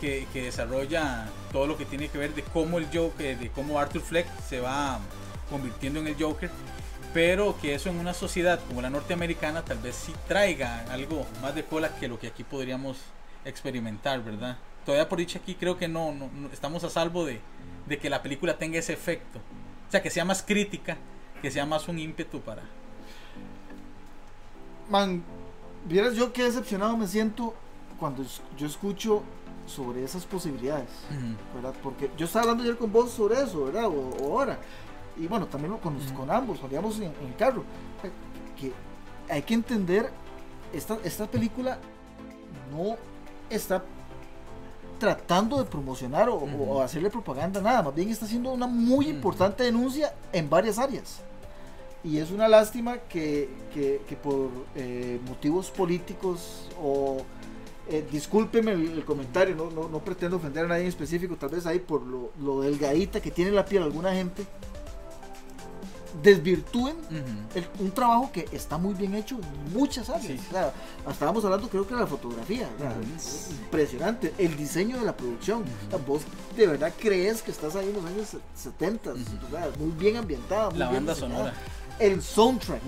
que, 0.00 0.26
que, 0.32 0.42
desarrolla 0.42 1.28
todo 1.52 1.66
lo 1.66 1.76
que 1.76 1.84
tiene 1.84 2.08
que 2.08 2.18
ver 2.18 2.34
de 2.34 2.42
cómo 2.42 2.78
el 2.78 2.86
Joker, 2.92 3.38
de 3.38 3.50
cómo 3.50 3.78
Arthur 3.78 4.02
Fleck 4.02 4.26
se 4.48 4.60
va 4.60 5.00
convirtiendo 5.50 6.00
en 6.00 6.08
el 6.08 6.16
Joker, 6.18 6.50
pero 7.14 7.56
que 7.60 7.74
eso 7.74 7.88
en 7.88 7.98
una 7.98 8.14
sociedad 8.14 8.60
como 8.66 8.82
la 8.82 8.90
norteamericana 8.90 9.62
tal 9.62 9.78
vez 9.78 9.94
sí 9.94 10.12
traiga 10.28 10.84
algo 10.90 11.26
más 11.40 11.54
de 11.54 11.64
cola 11.64 11.94
que 11.96 12.08
lo 12.08 12.18
que 12.18 12.28
aquí 12.28 12.44
podríamos 12.44 12.98
experimentar, 13.44 14.22
¿verdad? 14.22 14.58
Todavía 14.84 15.08
por 15.08 15.18
dicho 15.18 15.38
aquí 15.38 15.54
creo 15.54 15.76
que 15.76 15.88
no, 15.88 16.12
no, 16.12 16.28
no 16.32 16.48
estamos 16.52 16.84
a 16.84 16.90
salvo 16.90 17.24
de, 17.24 17.40
de 17.86 17.98
que 17.98 18.10
la 18.10 18.22
película 18.22 18.58
tenga 18.58 18.78
ese 18.78 18.92
efecto, 18.92 19.38
o 19.88 19.90
sea, 19.90 20.02
que 20.02 20.10
sea 20.10 20.24
más 20.24 20.42
crítica, 20.42 20.96
que 21.42 21.50
sea 21.50 21.66
más 21.66 21.88
un 21.88 21.98
ímpetu 21.98 22.40
para, 22.40 22.62
Man, 24.88 25.24
vieras 25.84 26.14
yo 26.14 26.32
qué 26.32 26.44
decepcionado 26.44 26.96
me 26.96 27.08
siento 27.08 27.54
cuando 27.98 28.24
yo 28.56 28.66
escucho 28.66 29.22
sobre 29.66 30.04
esas 30.04 30.24
posibilidades, 30.24 30.88
¿verdad? 31.54 31.74
Porque 31.82 32.10
yo 32.16 32.26
estaba 32.26 32.44
hablando 32.44 32.62
ayer 32.62 32.76
con 32.76 32.92
vos 32.92 33.10
sobre 33.10 33.40
eso, 33.42 33.64
¿verdad? 33.64 33.86
O, 33.86 34.10
o 34.22 34.38
ahora. 34.38 34.58
Y 35.16 35.26
bueno, 35.26 35.46
también 35.46 35.76
con, 35.78 35.96
Ujú. 35.96 36.14
con 36.14 36.30
ambos, 36.30 36.58
cuando 36.58 36.76
íbamos 36.76 36.96
en, 36.98 37.04
en 37.04 37.26
el 37.28 37.36
carro. 37.36 37.64
Que 38.58 38.72
hay 39.32 39.42
que 39.42 39.54
entender, 39.54 40.10
esta, 40.72 40.98
esta 41.04 41.26
película 41.26 41.78
no 42.70 42.96
está 43.50 43.82
tratando 44.98 45.58
de 45.58 45.64
promocionar 45.64 46.28
o, 46.28 46.36
Ujú. 46.36 46.62
o 46.70 46.82
hacerle 46.82 47.10
propaganda, 47.10 47.60
nada. 47.60 47.82
Más 47.82 47.94
bien 47.94 48.08
está 48.08 48.24
haciendo 48.24 48.52
una 48.52 48.66
muy 48.66 49.08
importante 49.08 49.62
denuncia 49.64 50.14
en 50.32 50.48
varias 50.48 50.78
áreas. 50.78 51.20
Y 52.04 52.18
es 52.18 52.30
una 52.30 52.46
lástima 52.48 52.98
que, 52.98 53.48
que- 53.74 54.00
que 54.08 54.16
por 54.16 54.48
eh, 54.74 55.20
motivos 55.26 55.70
políticos 55.70 56.68
o... 56.80 57.18
eh, 57.88 58.06
discúlpeme 58.10 58.72
el, 58.72 58.92
el 58.92 59.04
comentario, 59.04 59.54
no, 59.54 59.70
no, 59.70 59.88
no 59.88 59.98
pretendo 60.00 60.36
ofender 60.36 60.64
a 60.64 60.68
nadie 60.68 60.82
en 60.82 60.88
específico, 60.88 61.36
tal 61.36 61.50
vez 61.50 61.66
ahí 61.66 61.78
por 61.78 62.02
lo, 62.02 62.32
lo 62.40 62.60
delgadita 62.62 63.20
que 63.20 63.30
tiene 63.30 63.50
la 63.52 63.64
piel 63.64 63.82
alguna 63.82 64.12
gente, 64.12 64.44
desvirtúen 66.22 66.96
Ujú. 66.96 67.58
el- 67.58 67.68
un 67.78 67.90
trabajo 67.90 68.30
que 68.32 68.48
está 68.52 68.78
muy 68.78 68.94
bien 68.94 69.14
hecho 69.14 69.36
en 69.36 69.72
muchas 69.78 70.08
áreas. 70.08 70.26
Sí. 70.26 70.40
O 70.48 70.52
sea, 70.52 70.72
estábamos 71.10 71.44
hablando 71.44 71.68
creo 71.68 71.86
que 71.86 71.94
de 71.94 72.00
la 72.00 72.06
fotografía, 72.06 72.68
Ujú. 72.78 73.16
es 73.16 73.48
impresionante, 73.50 74.32
el 74.38 74.56
diseño 74.56 74.98
de 74.98 75.04
la 75.04 75.14
producción. 75.16 75.62
O 75.88 75.90
sea, 75.90 75.98
vos 76.06 76.22
de 76.56 76.66
verdad 76.66 76.92
crees 76.98 77.42
que 77.42 77.50
estás 77.50 77.76
ahí 77.76 77.88
en 77.88 77.94
los 77.96 78.04
años 78.04 78.28
se- 78.28 78.38
70, 78.62 79.10
Ujú. 79.12 79.20
o 79.46 79.50
sea, 79.50 79.70
muy 79.78 79.90
bien 79.90 80.16
ambientada. 80.16 80.70
muy 80.70 80.78
la 80.78 80.86
bien 80.90 81.04
banda 81.06 81.14
diseñada. 81.14 81.38
sonora. 81.38 81.54
El 81.98 82.22
soundtrack. 82.22 82.80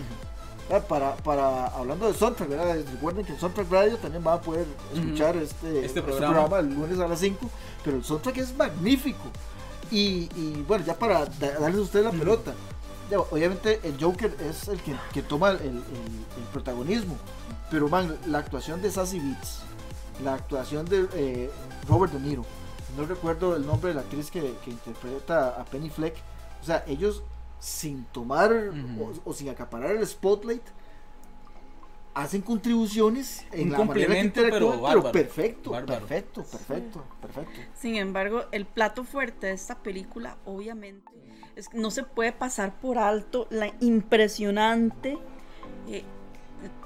¿Verdad? 0.69 0.87
Para, 0.87 1.17
para, 1.17 1.67
hablando 1.69 2.07
de 2.07 2.15
soundtrack, 2.15 2.49
¿verdad? 2.49 2.77
recuerden 2.93 3.25
que 3.25 3.33
el 3.33 3.39
Soundtrack 3.39 3.71
Radio 3.71 3.97
también 3.99 4.23
va 4.27 4.35
a 4.35 4.41
poder 4.41 4.67
escuchar 4.95 5.37
este, 5.37 5.85
Este 5.85 6.03
programa. 6.03 6.59
el 6.59 6.75
lunes 6.75 6.99
a 7.01 7.09
las 7.09 7.19
5, 7.21 7.49
pero 7.85 7.97
el 7.97 8.05
soundtrack 8.05 8.37
es 8.39 8.55
magnífico. 8.57 9.25
Y, 9.91 10.29
y, 10.37 10.65
bueno, 10.69 10.85
ya 10.85 10.99
para 10.99 11.25
da- 11.25 11.59
darles 11.59 11.79
a 11.79 11.83
ustedes 11.83 12.05
la 12.05 12.11
pelota, 12.11 12.53
ya, 13.11 13.19
obviamente 13.21 13.81
el 13.85 13.97
Joker 13.99 14.37
es 14.41 14.69
el 14.69 14.79
que, 14.83 14.95
que 15.15 15.23
toma 15.23 15.51
el, 15.53 15.57
el- 15.61 15.77
el 16.37 16.43
protagonismo, 16.53 17.17
pero 17.71 17.89
man, 17.89 18.15
la 18.27 18.39
actuación 18.39 18.83
de 18.83 18.91
Sassy 18.91 19.19
Beats, 19.19 19.61
la 20.23 20.35
actuación 20.35 20.85
de 20.85 21.09
eh, 21.15 21.51
Robert 21.89 22.13
De 22.13 22.21
Niro, 22.21 22.45
no 22.99 23.07
recuerdo 23.07 23.57
el 23.57 23.65
nombre 23.67 23.89
de 23.91 23.95
la 23.95 24.01
actriz 24.03 24.31
que, 24.31 24.55
que 24.63 24.71
interpreta 24.71 25.49
a 25.59 25.65
Penny 25.65 25.89
Fleck, 25.89 26.17
o 26.63 26.67
sea, 26.67 26.85
ellos 26.87 27.23
sin 27.59 28.05
tomar 28.07 28.53
o, 28.53 29.13
o 29.25 29.33
sin 29.33 29.49
acaparar 29.49 29.93
el 29.97 30.07
spotlight, 30.07 30.63
hacen 32.15 32.43
contribuciones 32.43 33.47
en 33.53 33.65
Un 33.67 33.71
la 33.73 33.85
manera 33.85 34.17
que 34.17 34.33
complemento, 34.33 34.41
pero 34.51 35.13
perfecto, 35.13 35.71
Bárbaro. 35.71 36.01
perfecto, 36.01 36.45
perfecto, 36.45 37.05
perfecto. 37.21 37.61
Sin 37.75 37.97
embargo, 37.97 38.45
el 38.51 38.67
plato 38.67 39.05
fuerte 39.05 39.49
de 39.49 39.53
esta 39.53 39.77
película, 39.77 40.37
obviamente, 40.45 41.13
es 41.55 41.69
que 41.69 41.79
no 41.79 41.91
se 41.91 42.03
puede 42.05 42.33
pasar 42.33 42.81
por 42.81 42.99
alto 42.99 43.47
la 43.51 43.73
impresionante. 43.81 45.19
eh, 45.89 46.05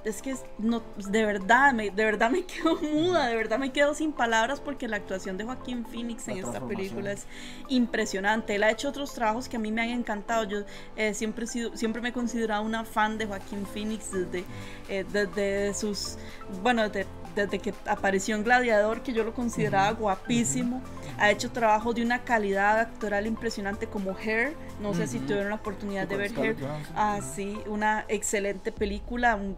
es 0.04 0.22
que 0.22 0.34
no, 0.58 0.82
de 0.96 1.24
verdad, 1.24 1.72
me, 1.72 1.90
de 1.90 2.04
verdad 2.04 2.30
me 2.30 2.44
quedo 2.46 2.76
muda, 2.76 3.26
de 3.26 3.36
verdad 3.36 3.58
me 3.58 3.72
quedo 3.72 3.94
sin 3.94 4.12
palabras 4.12 4.60
porque 4.60 4.88
la 4.88 4.96
actuación 4.96 5.36
de 5.36 5.44
Joaquín 5.44 5.84
Phoenix 5.86 6.28
en 6.28 6.38
esta 6.38 6.60
película 6.66 7.12
es 7.12 7.26
impresionante. 7.68 8.54
Él 8.54 8.62
ha 8.64 8.70
hecho 8.70 8.88
otros 8.88 9.14
trabajos 9.14 9.48
que 9.48 9.56
a 9.56 9.60
mí 9.60 9.70
me 9.70 9.82
han 9.82 9.90
encantado. 9.90 10.44
Yo 10.44 10.58
eh, 10.96 11.14
siempre, 11.14 11.44
he 11.44 11.48
sido, 11.48 11.76
siempre 11.76 12.02
me 12.02 12.10
he 12.10 12.12
considerado 12.12 12.62
una 12.62 12.84
fan 12.84 13.18
de 13.18 13.26
Joaquín 13.26 13.66
Phoenix 13.66 14.10
desde, 14.12 14.44
eh, 14.88 15.04
desde 15.12 15.74
sus, 15.74 16.18
bueno, 16.62 16.88
desde, 16.88 17.06
desde 17.34 17.58
que 17.58 17.74
apareció 17.86 18.36
en 18.36 18.44
Gladiador, 18.44 19.02
que 19.02 19.12
yo 19.12 19.24
lo 19.24 19.34
consideraba 19.34 19.90
guapísimo. 19.92 20.82
Ha 21.18 21.30
hecho 21.30 21.50
trabajo 21.52 21.92
de 21.92 22.02
una 22.02 22.24
calidad 22.24 22.78
actoral 22.80 23.26
impresionante 23.26 23.86
como 23.86 24.16
Hair. 24.16 24.54
No 24.80 24.94
sé 24.94 25.06
si 25.06 25.18
tuvieron 25.20 25.50
la 25.50 25.56
oportunidad 25.56 26.06
de 26.08 26.16
ver 26.16 26.30
Hair. 26.44 26.56
Ah, 26.96 27.20
sí, 27.34 27.58
una 27.66 28.04
excelente 28.08 28.72
película. 28.72 29.36
un- 29.36 29.56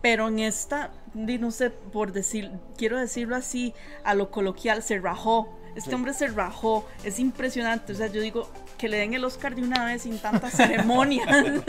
pero 0.00 0.28
en 0.28 0.38
esta, 0.38 0.92
no 1.14 1.50
sé, 1.50 1.70
por 1.70 2.12
decir, 2.12 2.52
quiero 2.76 2.98
decirlo 2.98 3.34
así, 3.36 3.74
a 4.04 4.14
lo 4.14 4.30
coloquial, 4.30 4.82
se 4.82 4.98
rajó. 5.00 5.48
Este 5.74 5.90
Sí. 5.90 5.94
hombre 5.94 6.14
se 6.14 6.28
rajó. 6.28 6.86
Es 7.02 7.18
impresionante. 7.18 7.92
O 7.92 7.96
sea, 7.96 8.06
yo 8.06 8.20
digo 8.20 8.48
que 8.78 8.88
le 8.88 8.98
den 8.98 9.14
el 9.14 9.24
Oscar 9.24 9.54
de 9.54 9.62
una 9.62 9.84
vez 9.84 10.02
sin 10.02 10.18
tanta 10.18 10.50
ceremonia. 10.50 11.24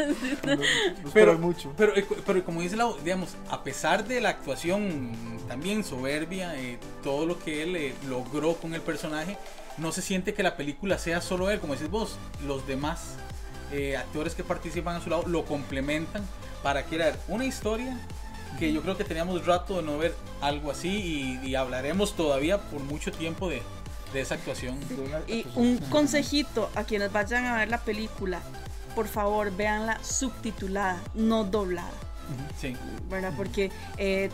No, 0.45 0.55
no 0.55 1.11
Pero- 1.13 1.37
mucho. 1.39 1.73
Pero, 1.77 1.95
eh, 1.95 2.05
pero 2.25 2.43
como 2.43 2.61
dice 2.61 2.75
la, 2.75 2.91
digamos, 3.03 3.35
a 3.49 3.63
pesar 3.63 4.05
de 4.07 4.21
la 4.21 4.29
actuación 4.29 5.11
también 5.47 5.83
soberbia, 5.83 6.55
eh, 6.55 6.77
todo 7.03 7.25
lo 7.25 7.39
que 7.39 7.63
él 7.63 7.75
eh, 7.75 7.93
logró 8.07 8.55
con 8.55 8.73
el 8.73 8.81
personaje, 8.81 9.37
no 9.77 9.91
se 9.91 10.01
siente 10.01 10.33
que 10.33 10.43
la 10.43 10.55
película 10.55 10.97
sea 10.97 11.21
solo 11.21 11.49
él, 11.49 11.59
como 11.59 11.73
decís 11.73 11.89
vos, 11.89 12.17
los 12.47 12.65
demás 12.67 13.15
eh, 13.71 13.97
actores 13.97 14.35
que 14.35 14.43
participan 14.43 14.95
a 14.95 15.01
su 15.01 15.09
lado 15.09 15.23
lo 15.27 15.45
complementan 15.45 16.23
para 16.63 16.83
crear 16.83 17.17
una 17.27 17.45
historia 17.45 17.97
que 18.59 18.71
yo 18.71 18.81
creo 18.81 18.95
que 18.97 19.03
teníamos 19.03 19.45
rato 19.45 19.77
de 19.77 19.81
no 19.83 19.97
ver 19.97 20.15
algo 20.41 20.71
así 20.71 21.39
y, 21.43 21.47
y 21.47 21.55
hablaremos 21.55 22.15
todavía 22.15 22.59
por 22.61 22.79
mucho 22.81 23.11
tiempo 23.11 23.49
de, 23.49 23.61
de 24.13 24.21
esa 24.21 24.35
actuación. 24.35 24.77
Y 25.27 25.45
un 25.55 25.77
consejito 25.89 26.69
a 26.75 26.83
quienes 26.83 27.11
vayan 27.11 27.45
a 27.45 27.57
ver 27.57 27.69
la 27.69 27.79
película, 27.79 28.41
por 28.95 29.07
favor, 29.07 29.55
véanla 29.55 30.01
subtitulada, 30.03 31.01
no 31.13 31.43
doblada. 31.43 31.91
Sí. 32.59 32.75
¿verdad? 33.09 33.33
Porque 33.35 33.71
eh, 33.97 34.29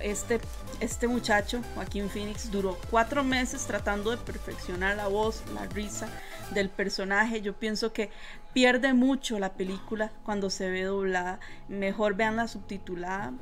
este, 0.00 0.40
este 0.80 1.06
muchacho, 1.06 1.60
Joaquín 1.74 2.08
Phoenix, 2.08 2.50
duró 2.50 2.78
cuatro 2.90 3.22
meses 3.22 3.66
tratando 3.66 4.10
de 4.10 4.16
perfeccionar 4.16 4.96
la 4.96 5.06
voz, 5.08 5.42
la 5.54 5.66
risa 5.66 6.08
del 6.52 6.70
personaje. 6.70 7.40
Yo 7.42 7.52
pienso 7.54 7.92
que 7.92 8.10
pierde 8.54 8.94
mucho 8.94 9.38
la 9.38 9.52
película 9.52 10.10
cuando 10.24 10.50
se 10.50 10.70
ve 10.70 10.82
doblada. 10.84 11.38
Mejor 11.68 12.14
vean 12.16 12.36
la 12.36 12.48
subtitulada. 12.48 13.32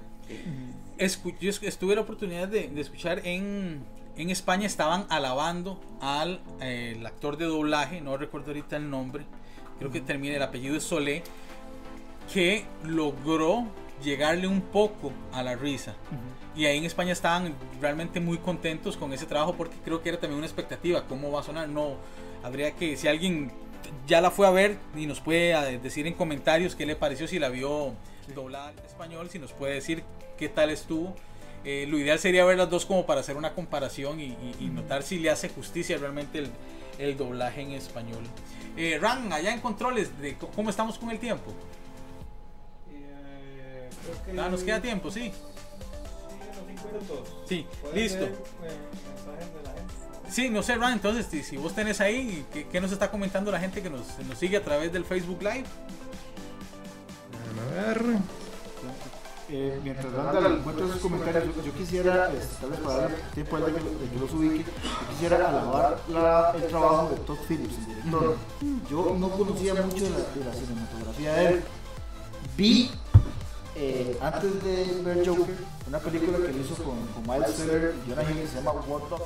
Escu- 0.99 1.39
yo 1.39 1.49
es- 1.49 1.63
estuve 1.63 1.95
la 1.95 2.03
oportunidad 2.03 2.49
de, 2.49 2.69
de 2.69 2.81
escuchar 2.81 3.21
en, 3.25 3.85
en 4.19 4.31
España, 4.31 4.67
estaban 4.67 5.07
alabando 5.09 5.81
al 6.01 6.41
eh, 6.61 6.95
el 6.97 7.07
actor 7.07 7.37
de 7.37 7.47
doblaje, 7.47 8.01
no 8.01 8.17
recuerdo 8.17 8.49
ahorita 8.49 8.77
el 8.77 8.91
nombre, 8.91 9.25
creo 9.79 9.91
que 9.91 10.01
termina, 10.01 10.37
el 10.37 10.43
apellido 10.43 10.77
es 10.77 10.83
Solé, 10.83 11.23
que 12.33 12.65
logró 12.85 13.67
llegarle 14.03 14.47
un 14.47 14.61
poco 14.61 15.13
a 15.33 15.43
la 15.43 15.57
risa. 15.57 15.95
Y 16.57 16.67
ahí 16.67 16.79
en 16.79 16.85
España 16.85 17.13
estaban 17.13 17.55
realmente 17.81 18.21
muy 18.21 18.39
contentos 18.39 18.97
con 18.97 19.13
ese 19.13 19.27
trabajo 19.27 19.55
porque 19.55 19.77
creo 19.85 20.03
que 20.03 20.09
era 20.09 20.19
también 20.19 20.39
una 20.39 20.47
expectativa, 20.47 21.05
cómo 21.07 21.31
va 21.31 21.41
a 21.41 21.43
sonar. 21.45 21.69
No, 21.69 21.97
habría 22.43 22.73
que, 22.73 22.97
si 22.97 23.09
alguien 23.09 23.53
ya 24.07 24.21
la 24.21 24.31
fue 24.31 24.47
a 24.47 24.51
ver 24.51 24.79
y 24.97 25.07
nos 25.07 25.21
puede 25.21 25.53
eh, 25.53 25.79
decir 25.79 26.07
en 26.07 26.15
comentarios 26.15 26.75
qué 26.75 26.87
le 26.87 26.97
pareció, 26.97 27.29
si 27.29 27.39
la 27.39 27.49
vio 27.49 27.93
doblada 28.35 28.69
al 28.69 28.79
español, 28.81 29.31
si 29.31 29.39
nos 29.39 29.53
puede 29.53 29.75
decir 29.75 30.03
qué 30.37 30.49
tal 30.49 30.71
estuvo. 30.71 31.15
Eh, 31.65 31.87
lo 31.89 31.99
ideal 31.99 32.19
sería 32.19 32.45
ver 32.45 32.57
las 32.57 32.71
dos 32.71 32.87
como 32.87 33.05
para 33.05 33.21
hacer 33.21 33.37
una 33.37 33.53
comparación 33.55 34.21
y, 34.21 34.25
y- 34.27 34.57
y 34.61 34.65
notar 34.69 35.03
si 35.03 35.19
le 35.19 35.29
hace 35.31 35.49
justicia 35.49 35.99
realmente 35.99 36.39
el, 36.39 36.51
el 36.99 37.17
doblaje 37.17 37.61
en 37.63 37.73
español. 37.73 38.23
Eh, 38.77 38.99
Ran, 39.01 39.33
allá 39.33 39.53
en 39.53 39.61
controles, 39.61 40.19
de 40.21 40.37
¿cómo 40.55 40.71
estamos 40.71 40.99
con 40.99 41.11
el 41.11 41.19
tiempo? 41.19 41.53
Eh, 42.93 43.91
creo 44.03 44.35
que 44.35 44.41
Ah, 44.41 44.49
nos 44.49 44.63
queda 44.63 44.81
tiempo, 44.81 45.11
sí. 45.11 45.33
Sí, 45.33 45.33
unos 46.41 46.57
cinco 46.69 46.89
minutos. 46.89 47.35
Sí, 47.49 47.67
¿Pueden 47.83 47.97
listo. 47.99 48.19
leer, 48.21 48.33
eh, 48.33 48.37
de 49.57 49.63
la 49.65 49.73
gente? 49.75 49.95
Sí, 50.31 50.51
no 50.51 50.63
sé, 50.63 50.77
Ran, 50.77 50.93
entonces, 50.93 51.27
si, 51.31 51.43
si 51.43 51.57
vos 51.57 51.75
tenés 51.75 52.01
ahí, 52.01 52.47
¿qué, 52.53 52.67
qué 52.69 52.81
nos 52.81 52.93
está 52.93 53.11
comentando 53.11 53.51
la 53.51 53.59
gente 53.61 53.83
que 53.83 53.91
nos, 53.91 54.19
nos 54.29 54.39
sigue 54.39 54.57
a 54.59 54.63
través 54.63 54.93
del 54.93 55.05
Facebook 55.05 55.43
Live? 55.43 55.65
Déjame 57.33 57.87
ver. 57.87 58.19
Eh, 59.51 59.81
mientras 59.83 60.13
Randall 60.13 60.59
encuentra 60.59 60.87
esos 60.87 60.99
comentarios, 61.01 61.45
yo, 61.57 61.63
yo 61.65 61.73
quisiera, 61.73 62.31
este, 62.35 62.57
tal 62.61 62.71
vez 62.71 62.81
para 62.81 62.97
darle 62.99 63.17
tiempo 63.33 63.57
a 63.57 63.65
que, 63.65 63.73
que 63.73 64.19
los 64.21 64.33
ubique, 64.35 64.59
yo 64.65 65.09
quisiera 65.11 65.37
alabar 65.49 65.99
la- 66.09 66.51
el 66.55 66.67
trabajo 66.67 67.09
de 67.09 67.17
Todd 67.21 67.39
Phillips, 67.49 67.79
el 67.79 67.87
director. 67.87 68.37
Yo 68.91 69.17
no 69.19 69.31
conocía 69.31 69.75
mucho 69.75 70.05
de 70.05 70.11
la, 70.11 70.17
de 70.19 70.45
la 70.45 70.53
cinematografía 70.53 71.33
de 71.35 71.47
él. 71.49 71.65
Vi 72.59 72.91
eh, 73.75 74.19
antes 74.21 74.63
de 74.65 75.03
ver 75.03 75.27
Joker, 75.27 75.55
una 75.87 75.99
película 75.99 76.39
que 76.39 76.47
él 76.51 76.61
hizo 76.61 76.75
con, 76.83 77.07
con 77.07 77.23
Miles 77.23 77.55
Teller 77.57 77.95
y 78.07 78.11
Jonah 78.11 78.31
Hill 78.31 78.37
que 78.41 78.47
se 78.49 78.55
llama 78.57 78.73
Dog. 78.73 79.23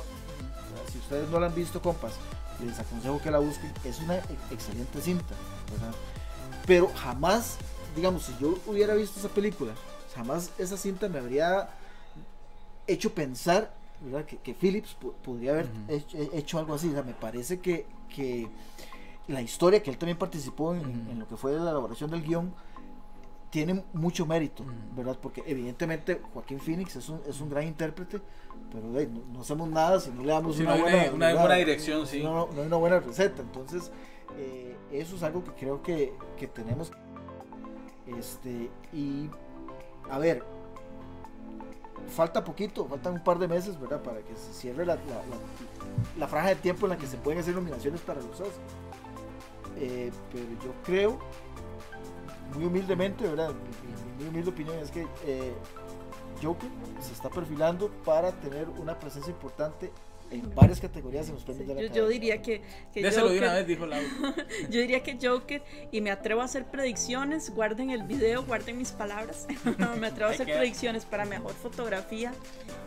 Si 0.91 0.99
ustedes 0.99 1.29
no 1.29 1.39
la 1.39 1.47
han 1.47 1.55
visto, 1.55 1.81
compas, 1.81 2.13
les 2.65 2.79
aconsejo 2.79 3.19
que 3.21 3.29
la 3.31 3.39
busquen. 3.39 3.73
Es 3.83 3.99
una 3.99 4.17
excelente 4.51 5.01
cinta, 5.01 5.33
¿verdad? 5.71 5.93
Pero 6.65 6.89
jamás, 6.95 7.55
digamos, 7.95 8.23
si 8.23 8.33
yo 8.39 8.55
hubiera 8.67 8.93
visto 8.93 9.19
esa 9.19 9.29
película, 9.29 9.73
jamás 10.15 10.51
esa 10.57 10.77
cinta 10.77 11.07
me 11.09 11.19
habría 11.19 11.69
hecho 12.87 13.13
pensar 13.13 13.73
¿verdad? 14.01 14.25
Que, 14.25 14.37
que 14.37 14.53
Phillips 14.53 14.97
podría 15.23 15.51
haber 15.51 15.69
hecho, 15.87 16.17
hecho 16.33 16.59
algo 16.59 16.73
así. 16.73 16.89
O 16.89 16.91
sea, 16.91 17.03
me 17.03 17.13
parece 17.13 17.59
que, 17.61 17.85
que 18.13 18.49
la 19.29 19.41
historia, 19.41 19.81
que 19.81 19.89
él 19.89 19.97
también 19.97 20.17
participó 20.17 20.75
en, 20.75 21.17
lo 21.17 21.25
que 21.25 21.37
fue 21.37 21.53
la 21.53 21.61
elaboración 21.71 22.11
del 22.11 22.21
guion, 22.21 22.53
tiene 23.49 23.81
mucho 23.93 24.25
mérito. 24.25 24.65
¿verdad? 24.93 25.17
Porque 25.21 25.41
evidentemente 25.47 26.19
Joaquín 26.33 26.59
Phoenix 26.59 26.97
es 26.97 27.07
un, 27.07 27.21
es 27.25 27.39
un 27.39 27.49
gran 27.49 27.65
intérprete, 27.65 28.19
pero 28.73 28.91
hey, 28.97 29.07
no, 29.09 29.21
no 29.35 29.39
hacemos 29.41 29.69
nada 29.69 30.01
si 30.01 30.11
no 30.11 30.21
le 30.21 30.33
damos 30.33 30.57
Si 30.57 30.63
una, 30.63 30.75
no 30.75 30.83
una- 30.83 30.91
buena, 30.91 31.13
una 31.13 31.25
¿verdad? 31.27 31.41
buena 31.41 31.55
dirección, 31.55 32.05
sí. 32.05 32.21
No, 32.21 32.33
no- 32.47 32.53
no 32.53 32.61
hay 32.61 32.67
una 32.67 32.75
buena 32.77 32.99
receta. 32.99 33.41
Entonces, 33.41 33.89
eh, 34.37 34.75
eso 34.91 35.15
es 35.15 35.23
algo 35.23 35.45
que 35.45 35.51
creo 35.51 35.81
que, 35.81 36.13
que 36.37 36.47
tenemos. 36.47 36.91
Este, 38.19 38.69
y 38.91 39.29
a 40.09 40.19
ver, 40.19 40.43
falta 42.09 42.43
poquito, 42.43 42.85
faltan 42.87 43.13
un 43.13 43.23
par 43.23 43.39
de 43.39 43.47
meses, 43.47 43.79
¿verdad? 43.79 44.01
Para 44.01 44.21
que 44.21 44.35
se 44.35 44.53
cierre 44.53 44.85
la, 44.85 44.97
la, 46.17 46.27
franja 46.27 46.49
de 46.49 46.55
tiempo 46.55 46.85
en 46.85 46.91
la 46.91 46.97
que 46.97 47.07
se 47.07 47.17
pueden 47.17 47.39
hacer 47.39 47.55
nominaciones 47.55 48.01
para 48.01 48.21
los 48.21 48.39
Oscars. 48.39 48.55
Eh, 49.77 50.11
pero 50.31 50.45
yo 50.63 50.73
creo, 50.83 51.19
muy 52.53 52.65
humildemente, 52.65 53.27
¿verdad? 53.27 53.53
Mi, 54.17 54.27
humilde 54.27 54.51
opinión 54.51 54.77
es 54.77 54.91
que 54.91 55.07
eh, 55.25 55.53
Joker 56.41 56.69
se 57.01 57.13
está 57.13 57.29
perfilando 57.29 57.89
para 58.05 58.31
tener 58.31 58.69
una 58.69 58.97
presencia 58.99 59.31
importante 59.31 59.91
en 60.33 60.55
varias 60.55 60.79
categorías 60.79 61.27
en 61.27 61.35
los 61.35 61.43
premios 61.43 61.67
de 61.67 61.75
la 61.75 61.81
Yo, 61.81 61.93
yo 61.93 62.07
diría 62.07 62.41
que, 62.41 62.61
que 62.93 63.01
Déselo 63.01 63.29
de 63.29 63.37
una 63.37 63.53
vez, 63.53 63.67
dijo 63.67 63.85
Laura. 63.85 64.07
Yo 64.69 64.79
diría 64.79 65.03
que 65.03 65.17
Joker, 65.21 65.63
y 65.91 66.01
me 66.01 66.11
atrevo 66.11 66.41
a 66.41 66.45
hacer 66.45 66.65
predicciones, 66.65 67.49
guarden 67.51 67.91
el 67.91 68.03
video, 68.03 68.43
guarden 68.43 68.77
mis 68.77 68.91
palabras. 68.91 69.47
me 69.99 70.07
atrevo 70.07 70.31
a 70.31 70.33
hacer 70.33 70.47
predicciones 70.47 71.05
para 71.05 71.25
mejor 71.25 71.53
fotografía, 71.53 72.33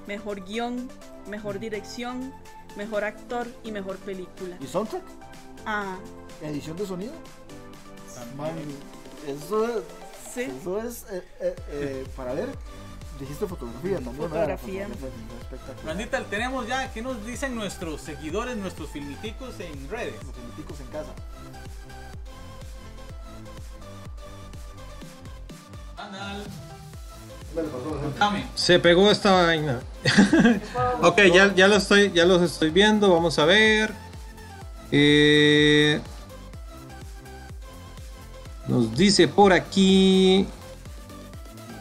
mejor 0.07 0.45
guion, 0.45 0.89
mejor 1.29 1.59
dirección, 1.59 2.33
mejor 2.77 3.05
actor 3.05 3.47
y 3.65 3.73
mejor 3.73 3.97
película. 3.99 4.57
¿Y 4.61 4.67
soundtrack? 4.67 5.03
Ah, 5.65 5.99
¿Edición 6.43 6.77
de 6.77 6.87
sonido? 6.87 7.13
Man, 8.37 8.55
eso 9.27 9.65
es, 9.65 9.85
sí. 10.33 10.43
eso 10.43 10.81
es 10.81 11.05
eh, 11.11 11.23
eh, 11.41 11.55
eh, 11.71 12.07
para 12.17 12.35
ver. 12.35 12.49
Dijiste 13.19 13.47
fotografía 13.47 13.97
también. 13.97 14.29
Fotografía. 14.29 14.87
Espectacular. 15.41 15.85
Brandita, 15.85 16.25
tenemos 16.25 16.67
ya, 16.67 16.93
¿qué 16.93 17.01
nos 17.01 17.25
dicen 17.25 17.55
nuestros 17.55 18.03
seguidores, 18.03 18.57
nuestros 18.57 18.91
filmiticos 18.91 19.59
en 19.61 19.89
redes? 19.89 20.15
Los 20.25 20.35
filmiticos 20.35 20.81
en 20.81 20.87
casa. 20.89 21.13
Anal. 25.97 26.45
Se 28.55 28.79
pegó 28.79 29.11
esta 29.11 29.33
vaina. 29.33 29.81
ok, 31.03 31.19
ya, 31.33 31.55
ya, 31.55 31.69
lo 31.69 31.77
estoy, 31.77 32.13
ya 32.13 32.25
los 32.25 32.43
estoy 32.43 32.71
viendo. 32.71 33.13
Vamos 33.13 33.39
a 33.39 33.47
ver. 33.47 33.93
Eh, 34.91 36.01
nos 38.69 38.95
dice 38.95 39.27
por 39.29 39.53
aquí. 39.53 40.47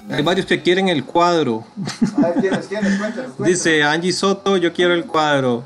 Hay 0.09 0.23
varios 0.23 0.45
que 0.45 0.61
quieren 0.61 0.89
el 0.89 1.03
cuadro. 1.03 1.63
A 2.17 2.27
ver, 2.27 2.35
¿quiénes? 2.41 2.67
¿Quiénes? 2.67 2.97
Cuéntanos, 2.97 3.33
cuéntanos. 3.33 3.47
Dice 3.47 3.83
Angie 3.83 4.13
Soto, 4.13 4.57
yo 4.57 4.73
quiero 4.73 4.93
el 4.93 5.05
cuadro. 5.05 5.63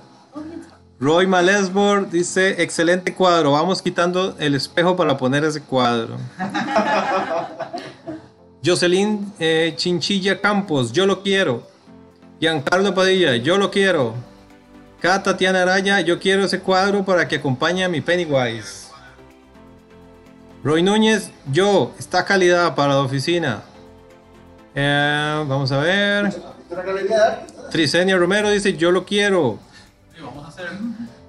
Roy 1.00 1.28
Malesbor 1.28 2.10
dice, 2.10 2.62
excelente 2.62 3.14
cuadro. 3.14 3.54
Vamos 3.54 3.82
quitando 3.82 4.36
el 4.38 4.56
espejo 4.56 4.98
para 4.98 5.18
poner 5.18 5.46
ese 5.46 5.62
cuadro. 5.62 6.18
Jocelyn 8.66 9.32
eh, 9.40 9.74
Chinchilla 9.78 10.42
Campos, 10.42 10.92
yo 10.92 11.06
lo 11.06 11.24
quiero. 11.24 11.66
Giancarlo 12.42 12.94
Padilla, 12.94 13.38
yo 13.38 13.58
lo 13.58 13.72
quiero. 13.72 14.16
K. 15.02 15.24
Tatiana 15.24 15.62
Araya, 15.62 16.02
yo 16.02 16.20
quiero 16.20 16.44
ese 16.44 16.60
cuadro 16.60 17.06
para 17.06 17.28
que 17.28 17.38
acompañe 17.38 17.86
a 17.86 17.90
mi 17.90 18.02
Pennywise. 18.02 18.90
Roy 20.62 20.84
Núñez, 20.84 21.32
yo, 21.50 21.94
esta 21.98 22.26
calidad 22.26 22.76
para 22.76 22.96
la 22.96 23.02
oficina. 23.02 23.64
Eh, 24.82 25.46
vamos 25.46 25.72
a 25.74 25.80
ver. 25.80 26.32
De. 26.32 27.70
Trisenia 27.70 28.16
Romero 28.18 28.50
dice, 28.50 28.78
yo 28.78 28.92
lo 28.92 29.04
quiero. 29.04 29.60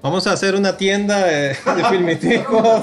Vamos 0.02 0.26
a 0.28 0.32
hacer. 0.32 0.54
Una 0.54 0.76
tienda 0.76 1.18
de, 1.26 1.48
de 1.48 1.84
filmiticos. 1.90 2.82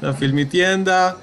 La 0.00 0.12
filmitienda. 0.18 1.18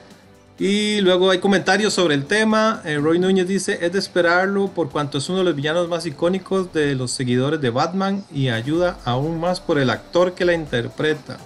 Y 0.58 1.02
luego 1.02 1.30
hay 1.30 1.40
comentarios 1.40 1.94
sobre 1.94 2.16
el 2.16 2.26
tema. 2.26 2.82
Eh, 2.86 3.00
Roy 3.00 3.20
Núñez 3.20 3.48
dice, 3.50 3.80
es 3.82 3.92
de 3.92 4.00
esperarlo 4.00 4.70
por 4.70 4.90
cuanto 4.90 5.18
es 5.18 5.28
uno 5.28 5.40
de 5.40 5.44
los 5.44 5.56
villanos 5.56 5.90
más 5.90 6.06
icónicos 6.06 6.72
de 6.72 6.96
los 6.96 7.12
seguidores 7.12 7.60
de 7.60 7.70
Batman 7.70 8.24
y 8.32 8.48
ayuda 8.48 8.98
aún 9.04 9.42
más 9.42 9.60
por 9.60 9.78
el 9.78 9.90
actor 9.90 10.36
que 10.36 10.46
la 10.46 10.54
interpreta. 10.54 11.38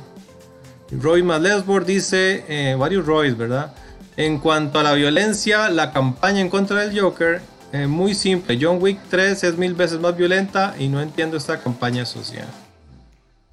Roy 0.91 1.23
Malesbor 1.23 1.83
dice, 1.83 2.45
eh, 2.47 2.75
varios 2.77 3.07
Roys, 3.07 3.35
¿verdad? 3.35 3.73
En 4.17 4.39
cuanto 4.39 4.79
a 4.79 4.83
la 4.83 4.93
violencia, 4.93 5.69
la 5.69 5.91
campaña 5.93 6.41
en 6.41 6.49
contra 6.49 6.81
del 6.81 6.99
Joker, 6.99 7.41
eh, 7.71 7.85
muy 7.85 8.15
simple. 8.15 8.57
John 8.59 8.79
Wick 8.81 8.99
3 9.09 9.43
es 9.43 9.57
mil 9.57 9.75
veces 9.75 9.99
más 9.99 10.17
violenta 10.17 10.73
y 10.79 10.87
no 10.87 10.99
entiendo 11.01 11.37
esta 11.37 11.59
campaña 11.59 12.03
social. 12.05 12.47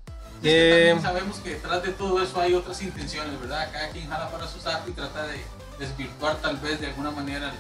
Es 0.07 0.43
que 0.43 0.87
Eh, 0.87 0.89
también 0.95 1.03
sabemos 1.03 1.37
que 1.41 1.51
detrás 1.51 1.83
de 1.83 1.91
todo 1.91 2.23
eso 2.23 2.41
hay 2.41 2.55
otras 2.55 2.81
intenciones, 2.83 3.39
¿verdad? 3.41 3.69
Cada 3.73 3.89
quien 3.91 4.09
jala 4.09 4.31
para 4.31 4.47
su 4.49 4.59
saco 4.59 4.89
y 4.89 4.93
trata 4.93 5.27
de 5.27 5.41
desvirtuar 5.79 6.37
tal 6.37 6.57
vez 6.59 6.81
de 6.81 6.87
alguna 6.87 7.11
manera 7.11 7.53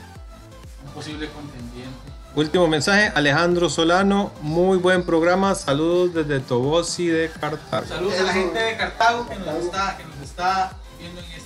un 0.87 0.93
posible 0.93 1.29
contendiente. 1.29 1.99
último 2.35 2.67
mensaje, 2.69 3.13
Alejandro 3.15 3.69
Solano, 3.69 4.33
muy 4.41 4.79
buen 4.79 5.05
programa, 5.05 5.55
saludos 5.55 6.15
desde 6.15 6.41
Tobosi 6.41 7.07
de 7.09 7.31
Cartago. 7.41 7.87
Saludos 7.87 8.19
a 8.19 8.23
la 8.23 8.33
gente 8.33 8.59
de 8.59 8.77
Cartago 8.77 9.29
que 9.29 9.37
nos 9.37 9.57
está, 9.57 9.97
que 9.97 10.05
nos 10.05 10.21
está 10.23 10.73
viendo 10.99 11.21
en 11.21 11.27
este. 11.33 11.44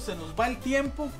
se 0.00 0.16
nos 0.16 0.34
va 0.38 0.48
el 0.48 0.58
tiempo. 0.58 1.10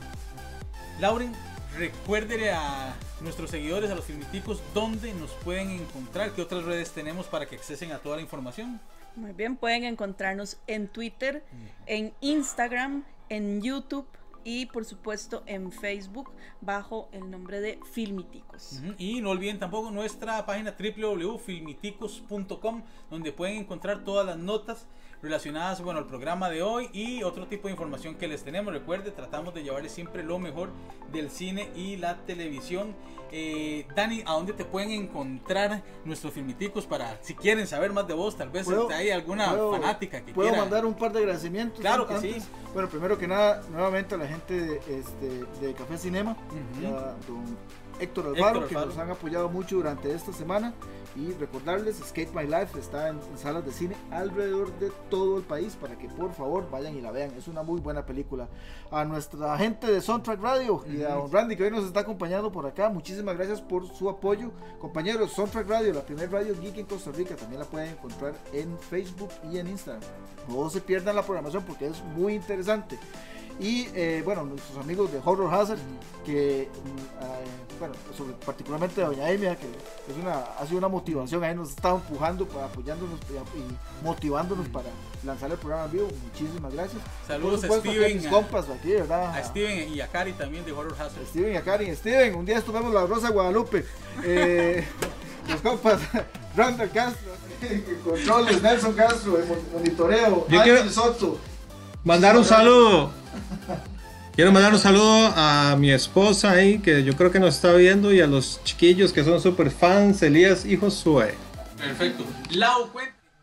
Lauren, 1.00 1.32
recuérdele 1.76 2.52
a 2.52 2.94
nuestros 3.20 3.50
seguidores, 3.50 3.90
a 3.90 3.94
los 3.94 4.04
filmiticos, 4.04 4.62
dónde 4.74 5.12
nos 5.14 5.30
pueden 5.44 5.70
encontrar, 5.70 6.32
qué 6.32 6.42
otras 6.42 6.64
redes 6.64 6.90
tenemos 6.92 7.26
para 7.26 7.46
que 7.46 7.56
accesen 7.56 7.92
a 7.92 7.98
toda 7.98 8.16
la 8.16 8.22
información. 8.22 8.80
Muy 9.16 9.32
bien, 9.32 9.56
pueden 9.56 9.84
encontrarnos 9.84 10.58
en 10.66 10.88
Twitter, 10.88 11.42
en 11.86 12.12
Instagram, 12.20 13.04
en 13.28 13.62
YouTube 13.62 14.06
y 14.44 14.66
por 14.66 14.84
supuesto 14.84 15.42
en 15.46 15.72
Facebook 15.72 16.30
bajo 16.60 17.08
el 17.12 17.30
nombre 17.30 17.60
de 17.60 17.78
Filmiticos. 17.92 18.82
Y 18.98 19.20
no 19.20 19.30
olviden 19.30 19.58
tampoco 19.58 19.90
nuestra 19.90 20.46
página 20.46 20.76
www.filmiticos.com 20.78 22.82
donde 23.10 23.32
pueden 23.32 23.56
encontrar 23.58 24.04
todas 24.04 24.24
las 24.26 24.38
notas 24.38 24.86
relacionadas 25.22 25.82
bueno, 25.82 25.98
al 26.00 26.06
programa 26.06 26.48
de 26.48 26.62
hoy 26.62 26.88
y 26.92 27.22
otro 27.22 27.46
tipo 27.46 27.68
de 27.68 27.72
información 27.72 28.14
que 28.14 28.26
les 28.28 28.42
tenemos. 28.42 28.72
Recuerde, 28.72 29.10
tratamos 29.10 29.52
de 29.54 29.62
llevarles 29.62 29.92
siempre 29.92 30.22
lo 30.22 30.38
mejor 30.38 30.70
del 31.12 31.30
cine 31.30 31.70
y 31.76 31.96
la 31.96 32.16
televisión. 32.24 32.94
Eh, 33.32 33.86
Dani, 33.94 34.22
¿a 34.26 34.32
dónde 34.32 34.52
te 34.54 34.64
pueden 34.64 34.90
encontrar 34.90 35.82
nuestros 36.04 36.32
filmiticos 36.32 36.86
para 36.86 37.16
si 37.22 37.34
quieren 37.34 37.66
saber 37.66 37.92
más 37.92 38.08
de 38.08 38.14
vos? 38.14 38.36
Tal 38.36 38.48
vez 38.50 38.64
¿Puedo- 38.64 38.88
hay 38.90 39.10
alguna 39.10 39.50
puedo- 39.50 39.72
fanática 39.72 40.24
que 40.24 40.32
¿Puedo 40.32 40.48
quiera. 40.48 40.62
mandar 40.64 40.84
un 40.84 40.94
par 40.94 41.12
de 41.12 41.20
agradecimientos? 41.20 41.78
Claro 41.80 42.08
que 42.08 42.14
antes? 42.14 42.42
sí. 42.42 42.48
Bueno, 42.72 42.88
primero 42.88 43.16
que 43.18 43.28
nada, 43.28 43.62
nuevamente 43.70 44.14
a 44.16 44.18
la 44.18 44.26
gente 44.26 44.54
de, 44.54 44.76
este, 44.98 45.44
de 45.64 45.74
Café 45.74 45.96
Cinema, 45.98 46.32
Ujú. 46.32 46.82
y 46.82 46.86
a 46.86 46.90
don 47.28 47.56
Héctor 48.00 48.26
Héctor 48.26 48.26
Alfaro, 48.28 48.66
que 48.66 48.74
nos 48.74 48.96
han 48.98 49.10
apoyado 49.10 49.48
mucho 49.48 49.76
durante 49.76 50.12
esta 50.12 50.32
semana. 50.32 50.72
Y 51.16 51.32
recordarles, 51.32 51.96
Skate 51.96 52.32
My 52.32 52.44
Life 52.44 52.78
está 52.78 53.08
en, 53.08 53.18
en 53.18 53.38
salas 53.38 53.64
de 53.64 53.72
cine 53.72 53.96
alrededor 54.10 54.72
de 54.78 54.90
todo 55.10 55.38
el 55.38 55.42
país 55.42 55.76
para 55.80 55.98
que 55.98 56.08
por 56.08 56.32
favor 56.32 56.70
vayan 56.70 56.96
y 56.96 57.00
la 57.00 57.10
vean. 57.10 57.32
Es 57.36 57.48
una 57.48 57.62
muy 57.62 57.80
buena 57.80 58.06
película. 58.06 58.48
A 58.90 59.04
nuestra 59.04 59.56
gente 59.58 59.90
de 59.90 60.00
Soundtrack 60.00 60.40
Radio 60.40 60.84
y 60.86 61.02
a 61.02 61.14
don 61.14 61.30
Randy 61.30 61.56
que 61.56 61.64
hoy 61.64 61.70
nos 61.70 61.84
está 61.84 62.00
acompañando 62.00 62.52
por 62.52 62.66
acá, 62.66 62.88
muchísimas 62.88 63.36
gracias 63.36 63.60
por 63.60 63.88
su 63.88 64.08
apoyo. 64.08 64.50
Compañeros, 64.80 65.32
Soundtrack 65.32 65.68
Radio, 65.68 65.92
la 65.92 66.02
primer 66.02 66.30
radio 66.30 66.54
geek 66.60 66.78
en 66.78 66.86
Costa 66.86 67.10
Rica, 67.10 67.34
también 67.36 67.60
la 67.60 67.66
pueden 67.66 67.90
encontrar 67.90 68.34
en 68.52 68.78
Facebook 68.78 69.30
y 69.50 69.58
en 69.58 69.68
Instagram. 69.68 70.02
No 70.48 70.70
se 70.70 70.80
pierdan 70.80 71.16
la 71.16 71.22
programación 71.22 71.64
porque 71.64 71.86
es 71.86 72.02
muy 72.16 72.34
interesante. 72.34 72.98
Y 73.60 73.88
eh, 73.94 74.22
bueno, 74.24 74.44
nuestros 74.44 74.78
amigos 74.78 75.12
de 75.12 75.20
Horror 75.22 75.52
Hazard, 75.52 75.78
que 76.24 76.68
mm, 76.72 77.24
eh, 77.24 77.59
bueno, 77.80 77.94
sobre- 78.16 78.34
particularmente 78.34 79.00
Doña 79.00 79.28
Emia, 79.30 79.56
que 79.56 79.66
es 79.66 80.16
una, 80.22 80.38
ha 80.58 80.64
sido 80.66 80.78
una 80.78 80.86
motivación, 80.88 81.42
ahí 81.42 81.54
nos 81.54 81.70
estado 81.70 81.96
empujando, 81.96 82.46
para, 82.46 82.66
apoyándonos 82.66 83.18
y, 83.30 83.58
y 83.58 84.04
motivándonos 84.04 84.68
para 84.68 84.90
lanzar 85.24 85.50
el 85.50 85.56
programa 85.58 85.86
en 85.86 85.90
vivo. 85.92 86.08
Muchísimas 86.24 86.72
gracias. 86.72 87.02
Saludos 87.26 87.64
a 87.64 87.68
Steven, 87.80 88.16
mis 88.18 88.26
a- 88.26 88.30
compas 88.30 88.68
aquí, 88.68 88.92
¿verdad? 88.92 89.34
A 89.34 89.42
Steven 89.42 89.92
y 89.92 90.00
a 90.00 90.06
Cari 90.08 90.32
también 90.34 90.64
de 90.64 90.72
Horror 90.72 90.92
Hazard. 90.94 91.26
Steven 91.28 91.52
y 91.54 91.56
a. 91.56 91.64
Steven, 91.96 92.34
un 92.36 92.44
día 92.46 92.58
estuvimos 92.58 92.92
la 92.94 93.06
Rosa 93.06 93.30
Guadalupe. 93.30 93.84
Eh, 94.22 94.86
los 95.48 95.60
compas, 95.62 96.00
Randall 96.54 96.90
Castro, 96.90 97.32
controles, 98.04 98.62
Nelson 98.62 98.92
Castro, 98.92 99.38
el 99.38 99.44
monitoreo, 99.72 100.46
Yo 100.48 100.60
Ángel 100.60 100.74
quiero- 100.76 100.90
Soto. 100.90 101.38
Mandar 102.04 102.36
un 102.36 102.44
saludo. 102.44 103.10
Quiero 104.40 104.52
mandar 104.52 104.72
un 104.72 104.78
saludo 104.78 105.34
a 105.36 105.76
mi 105.78 105.90
esposa 105.90 106.52
ahí, 106.52 106.78
que 106.78 107.04
yo 107.04 107.14
creo 107.14 107.30
que 107.30 107.38
nos 107.38 107.56
está 107.56 107.74
viendo, 107.74 108.10
y 108.10 108.22
a 108.22 108.26
los 108.26 108.64
chiquillos 108.64 109.12
que 109.12 109.22
son 109.22 109.38
super 109.38 109.70
fans, 109.70 110.22
Elías 110.22 110.64
y 110.64 110.78
Josué. 110.78 111.34
Perfecto. 111.76 112.24
Lau, 112.52 112.88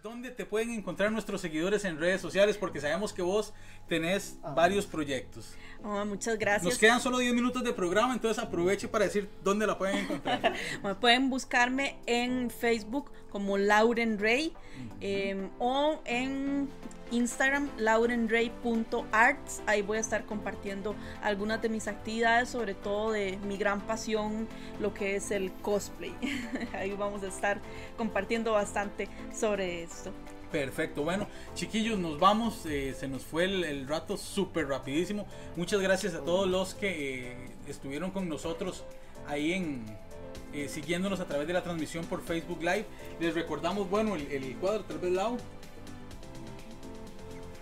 ¿dónde 0.01 0.31
te 0.31 0.43
pueden 0.43 0.71
encontrar 0.71 1.11
nuestros 1.11 1.39
seguidores 1.39 1.85
en 1.85 1.99
redes 1.99 2.19
sociales? 2.19 2.57
Porque 2.57 2.81
sabemos 2.81 3.13
que 3.13 3.21
vos 3.21 3.53
tenés 3.87 4.37
Ah. 4.41 4.55
varios 4.55 4.87
proyectos. 4.87 5.53
Oh, 5.83 6.03
muchas 6.03 6.39
gracias. 6.39 6.63
Nos 6.63 6.79
quedan 6.79 6.99
solo 6.99 7.19
10 7.19 7.35
minutos 7.35 7.63
de 7.63 7.73
programa, 7.73 8.15
entonces 8.15 8.43
aproveche 8.43 8.87
para 8.87 9.05
decir 9.05 9.29
dónde 9.43 9.67
la 9.67 9.77
pueden 9.77 9.97
encontrar. 9.97 10.55
Bueno, 10.81 10.99
pueden 10.99 11.29
buscarme 11.29 11.99
en 12.07 12.49
Facebook 12.49 13.11
como 13.29 13.59
Lauren 13.59 14.17
Rey 14.17 14.51
eh, 14.99 15.47
o 15.59 16.01
en 16.05 16.67
Instagram 17.11 17.69
laurenrey.arts. 17.77 19.61
Ahí 19.65 19.81
voy 19.81 19.97
a 19.97 20.01
estar 20.01 20.25
compartiendo 20.25 20.95
algunas 21.21 21.61
de 21.61 21.69
mis 21.69 21.87
actividades, 21.87 22.49
sobre 22.49 22.73
todo 22.73 23.11
de 23.11 23.37
mi 23.47 23.57
gran 23.57 23.81
pasión, 23.81 24.47
lo 24.79 24.93
que 24.93 25.15
es 25.15 25.31
el 25.31 25.51
cosplay. 25.61 26.13
Ahí 26.73 26.91
vamos 26.91 27.23
a 27.23 27.27
estar 27.27 27.59
compartiendo 27.97 28.53
bastante 28.53 29.07
sobre 29.33 29.83
esto. 29.83 30.11
Perfecto, 30.51 31.03
bueno, 31.03 31.27
chiquillos, 31.55 31.99
nos 31.99 32.19
vamos. 32.19 32.65
eh, 32.65 32.95
se 32.97 33.07
nos 33.07 33.23
fue 33.23 33.43
el, 33.45 33.87
rato 33.87 34.15
súper 34.17 34.67
rapidísimo. 34.67 35.27
Muchas 35.55 35.81
gracias 35.81 36.13
a 36.13 36.21
todos 36.21 36.47
los 36.47 36.73
que 36.73 37.31
eh, 37.31 37.37
estuvieron 37.67 38.11
con 38.11 38.29
nosotros 38.29 38.85
ahí 39.27 39.53
en 39.53 39.85
eh, 40.53 40.69
siguiéndonos 40.69 41.19
a 41.19 41.25
través 41.25 41.45
de 41.47 41.53
la 41.53 41.61
transmisión 41.61 42.05
por 42.05 42.23
Facebook 42.23 42.59
Live. 42.61 42.85
Les 43.19 43.33
recordamos, 43.33 43.89
bueno, 43.89 44.15
el, 44.15 44.55
cuadro, 44.59 44.83
tal 44.85 44.99
vez. 44.99 45.11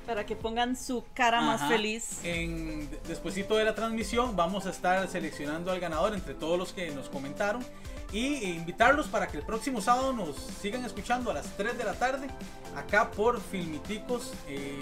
Para 0.05 0.25
que 0.25 0.35
pongan 0.35 0.75
su 0.75 1.03
cara 1.13 1.41
más 1.41 1.61
Ajá. 1.61 1.69
feliz. 1.69 2.19
En, 2.23 2.89
despuesito 3.07 3.57
de 3.57 3.65
la 3.65 3.75
transmisión 3.75 4.35
vamos 4.35 4.65
a 4.65 4.69
estar 4.69 5.07
seleccionando 5.07 5.71
al 5.71 5.79
ganador 5.79 6.13
entre 6.13 6.33
todos 6.33 6.57
los 6.57 6.73
que 6.73 6.91
nos 6.91 7.09
comentaron 7.09 7.65
y 8.11 8.45
invitarlos 8.51 9.07
para 9.07 9.27
que 9.27 9.37
el 9.37 9.43
próximo 9.43 9.81
sábado 9.81 10.13
nos 10.13 10.35
sigan 10.61 10.85
escuchando 10.85 11.31
a 11.31 11.33
las 11.33 11.47
3 11.57 11.77
de 11.77 11.83
la 11.83 11.93
tarde 11.93 12.27
acá 12.75 13.11
por 13.11 13.41
Filmiticos 13.41 14.31
eh, 14.47 14.79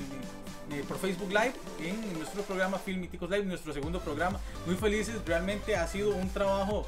eh, 0.71 0.83
por 0.87 0.97
Facebook 0.97 1.29
Live 1.29 1.53
en 1.79 2.17
nuestro 2.17 2.41
programa 2.43 2.77
Filmiticos 2.77 3.29
Live, 3.29 3.43
nuestro 3.45 3.73
segundo 3.73 3.99
programa. 3.99 4.39
Muy 4.65 4.75
felices, 4.75 5.15
realmente 5.25 5.75
ha 5.75 5.87
sido 5.87 6.15
un 6.15 6.29
trabajo 6.29 6.85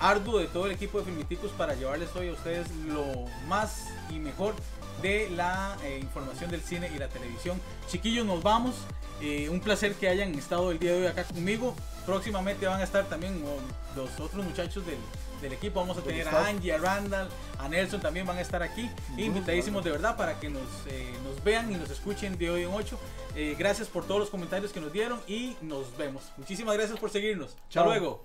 arduo 0.00 0.38
de 0.38 0.46
todo 0.48 0.66
el 0.66 0.72
equipo 0.72 0.98
de 0.98 1.04
Filmiticos 1.04 1.52
para 1.52 1.74
llevarles 1.74 2.08
hoy 2.16 2.28
a 2.28 2.32
ustedes 2.32 2.68
lo 2.86 3.04
más 3.46 3.86
y 4.10 4.18
mejor 4.18 4.54
de 5.02 5.28
la 5.30 5.76
eh, 5.84 5.98
información 6.00 6.50
del 6.50 6.62
cine 6.62 6.90
y 6.94 6.98
la 6.98 7.08
televisión. 7.08 7.60
Chiquillos, 7.88 8.24
nos 8.24 8.42
vamos. 8.42 8.74
Eh, 9.20 9.48
un 9.48 9.60
placer 9.60 9.94
que 9.94 10.08
hayan 10.08 10.34
estado 10.34 10.70
el 10.70 10.78
día 10.78 10.92
de 10.92 11.00
hoy 11.00 11.06
acá 11.06 11.24
conmigo. 11.24 11.74
Próximamente 12.06 12.66
van 12.66 12.80
a 12.80 12.84
estar 12.84 13.04
también 13.08 13.44
oh, 13.44 13.96
los 13.96 14.18
otros 14.18 14.44
muchachos 14.44 14.84
del, 14.86 14.98
del 15.40 15.52
equipo. 15.52 15.80
Vamos 15.80 15.98
a 15.98 16.02
tener 16.02 16.26
a 16.28 16.46
Angie, 16.46 16.72
a 16.72 16.78
Randall, 16.78 17.28
a 17.58 17.68
Nelson 17.68 18.00
también 18.00 18.26
van 18.26 18.38
a 18.38 18.40
estar 18.40 18.62
aquí. 18.62 18.90
Invitadísimos 19.16 19.84
de 19.84 19.90
verdad 19.90 20.16
para 20.16 20.40
que 20.40 20.48
nos, 20.48 20.68
eh, 20.86 21.12
nos 21.24 21.42
vean 21.44 21.70
y 21.70 21.76
nos 21.76 21.90
escuchen 21.90 22.38
de 22.38 22.50
hoy 22.50 22.62
en 22.62 22.70
8. 22.72 22.98
gracias 23.58 23.88
por 23.88 24.06
todos 24.06 24.20
los 24.20 24.30
comentarios 24.30 24.72
que 24.72 24.80
nos 24.80 24.92
dieron 24.92 25.20
y 25.26 25.56
nos 25.60 25.96
vemos. 25.96 26.32
Muchísimas 26.36 26.76
gracias 26.76 26.98
por 26.98 27.10
seguirnos. 27.10 27.56
Chao. 27.68 27.84
Hasta 27.84 27.98
luego. 27.98 28.24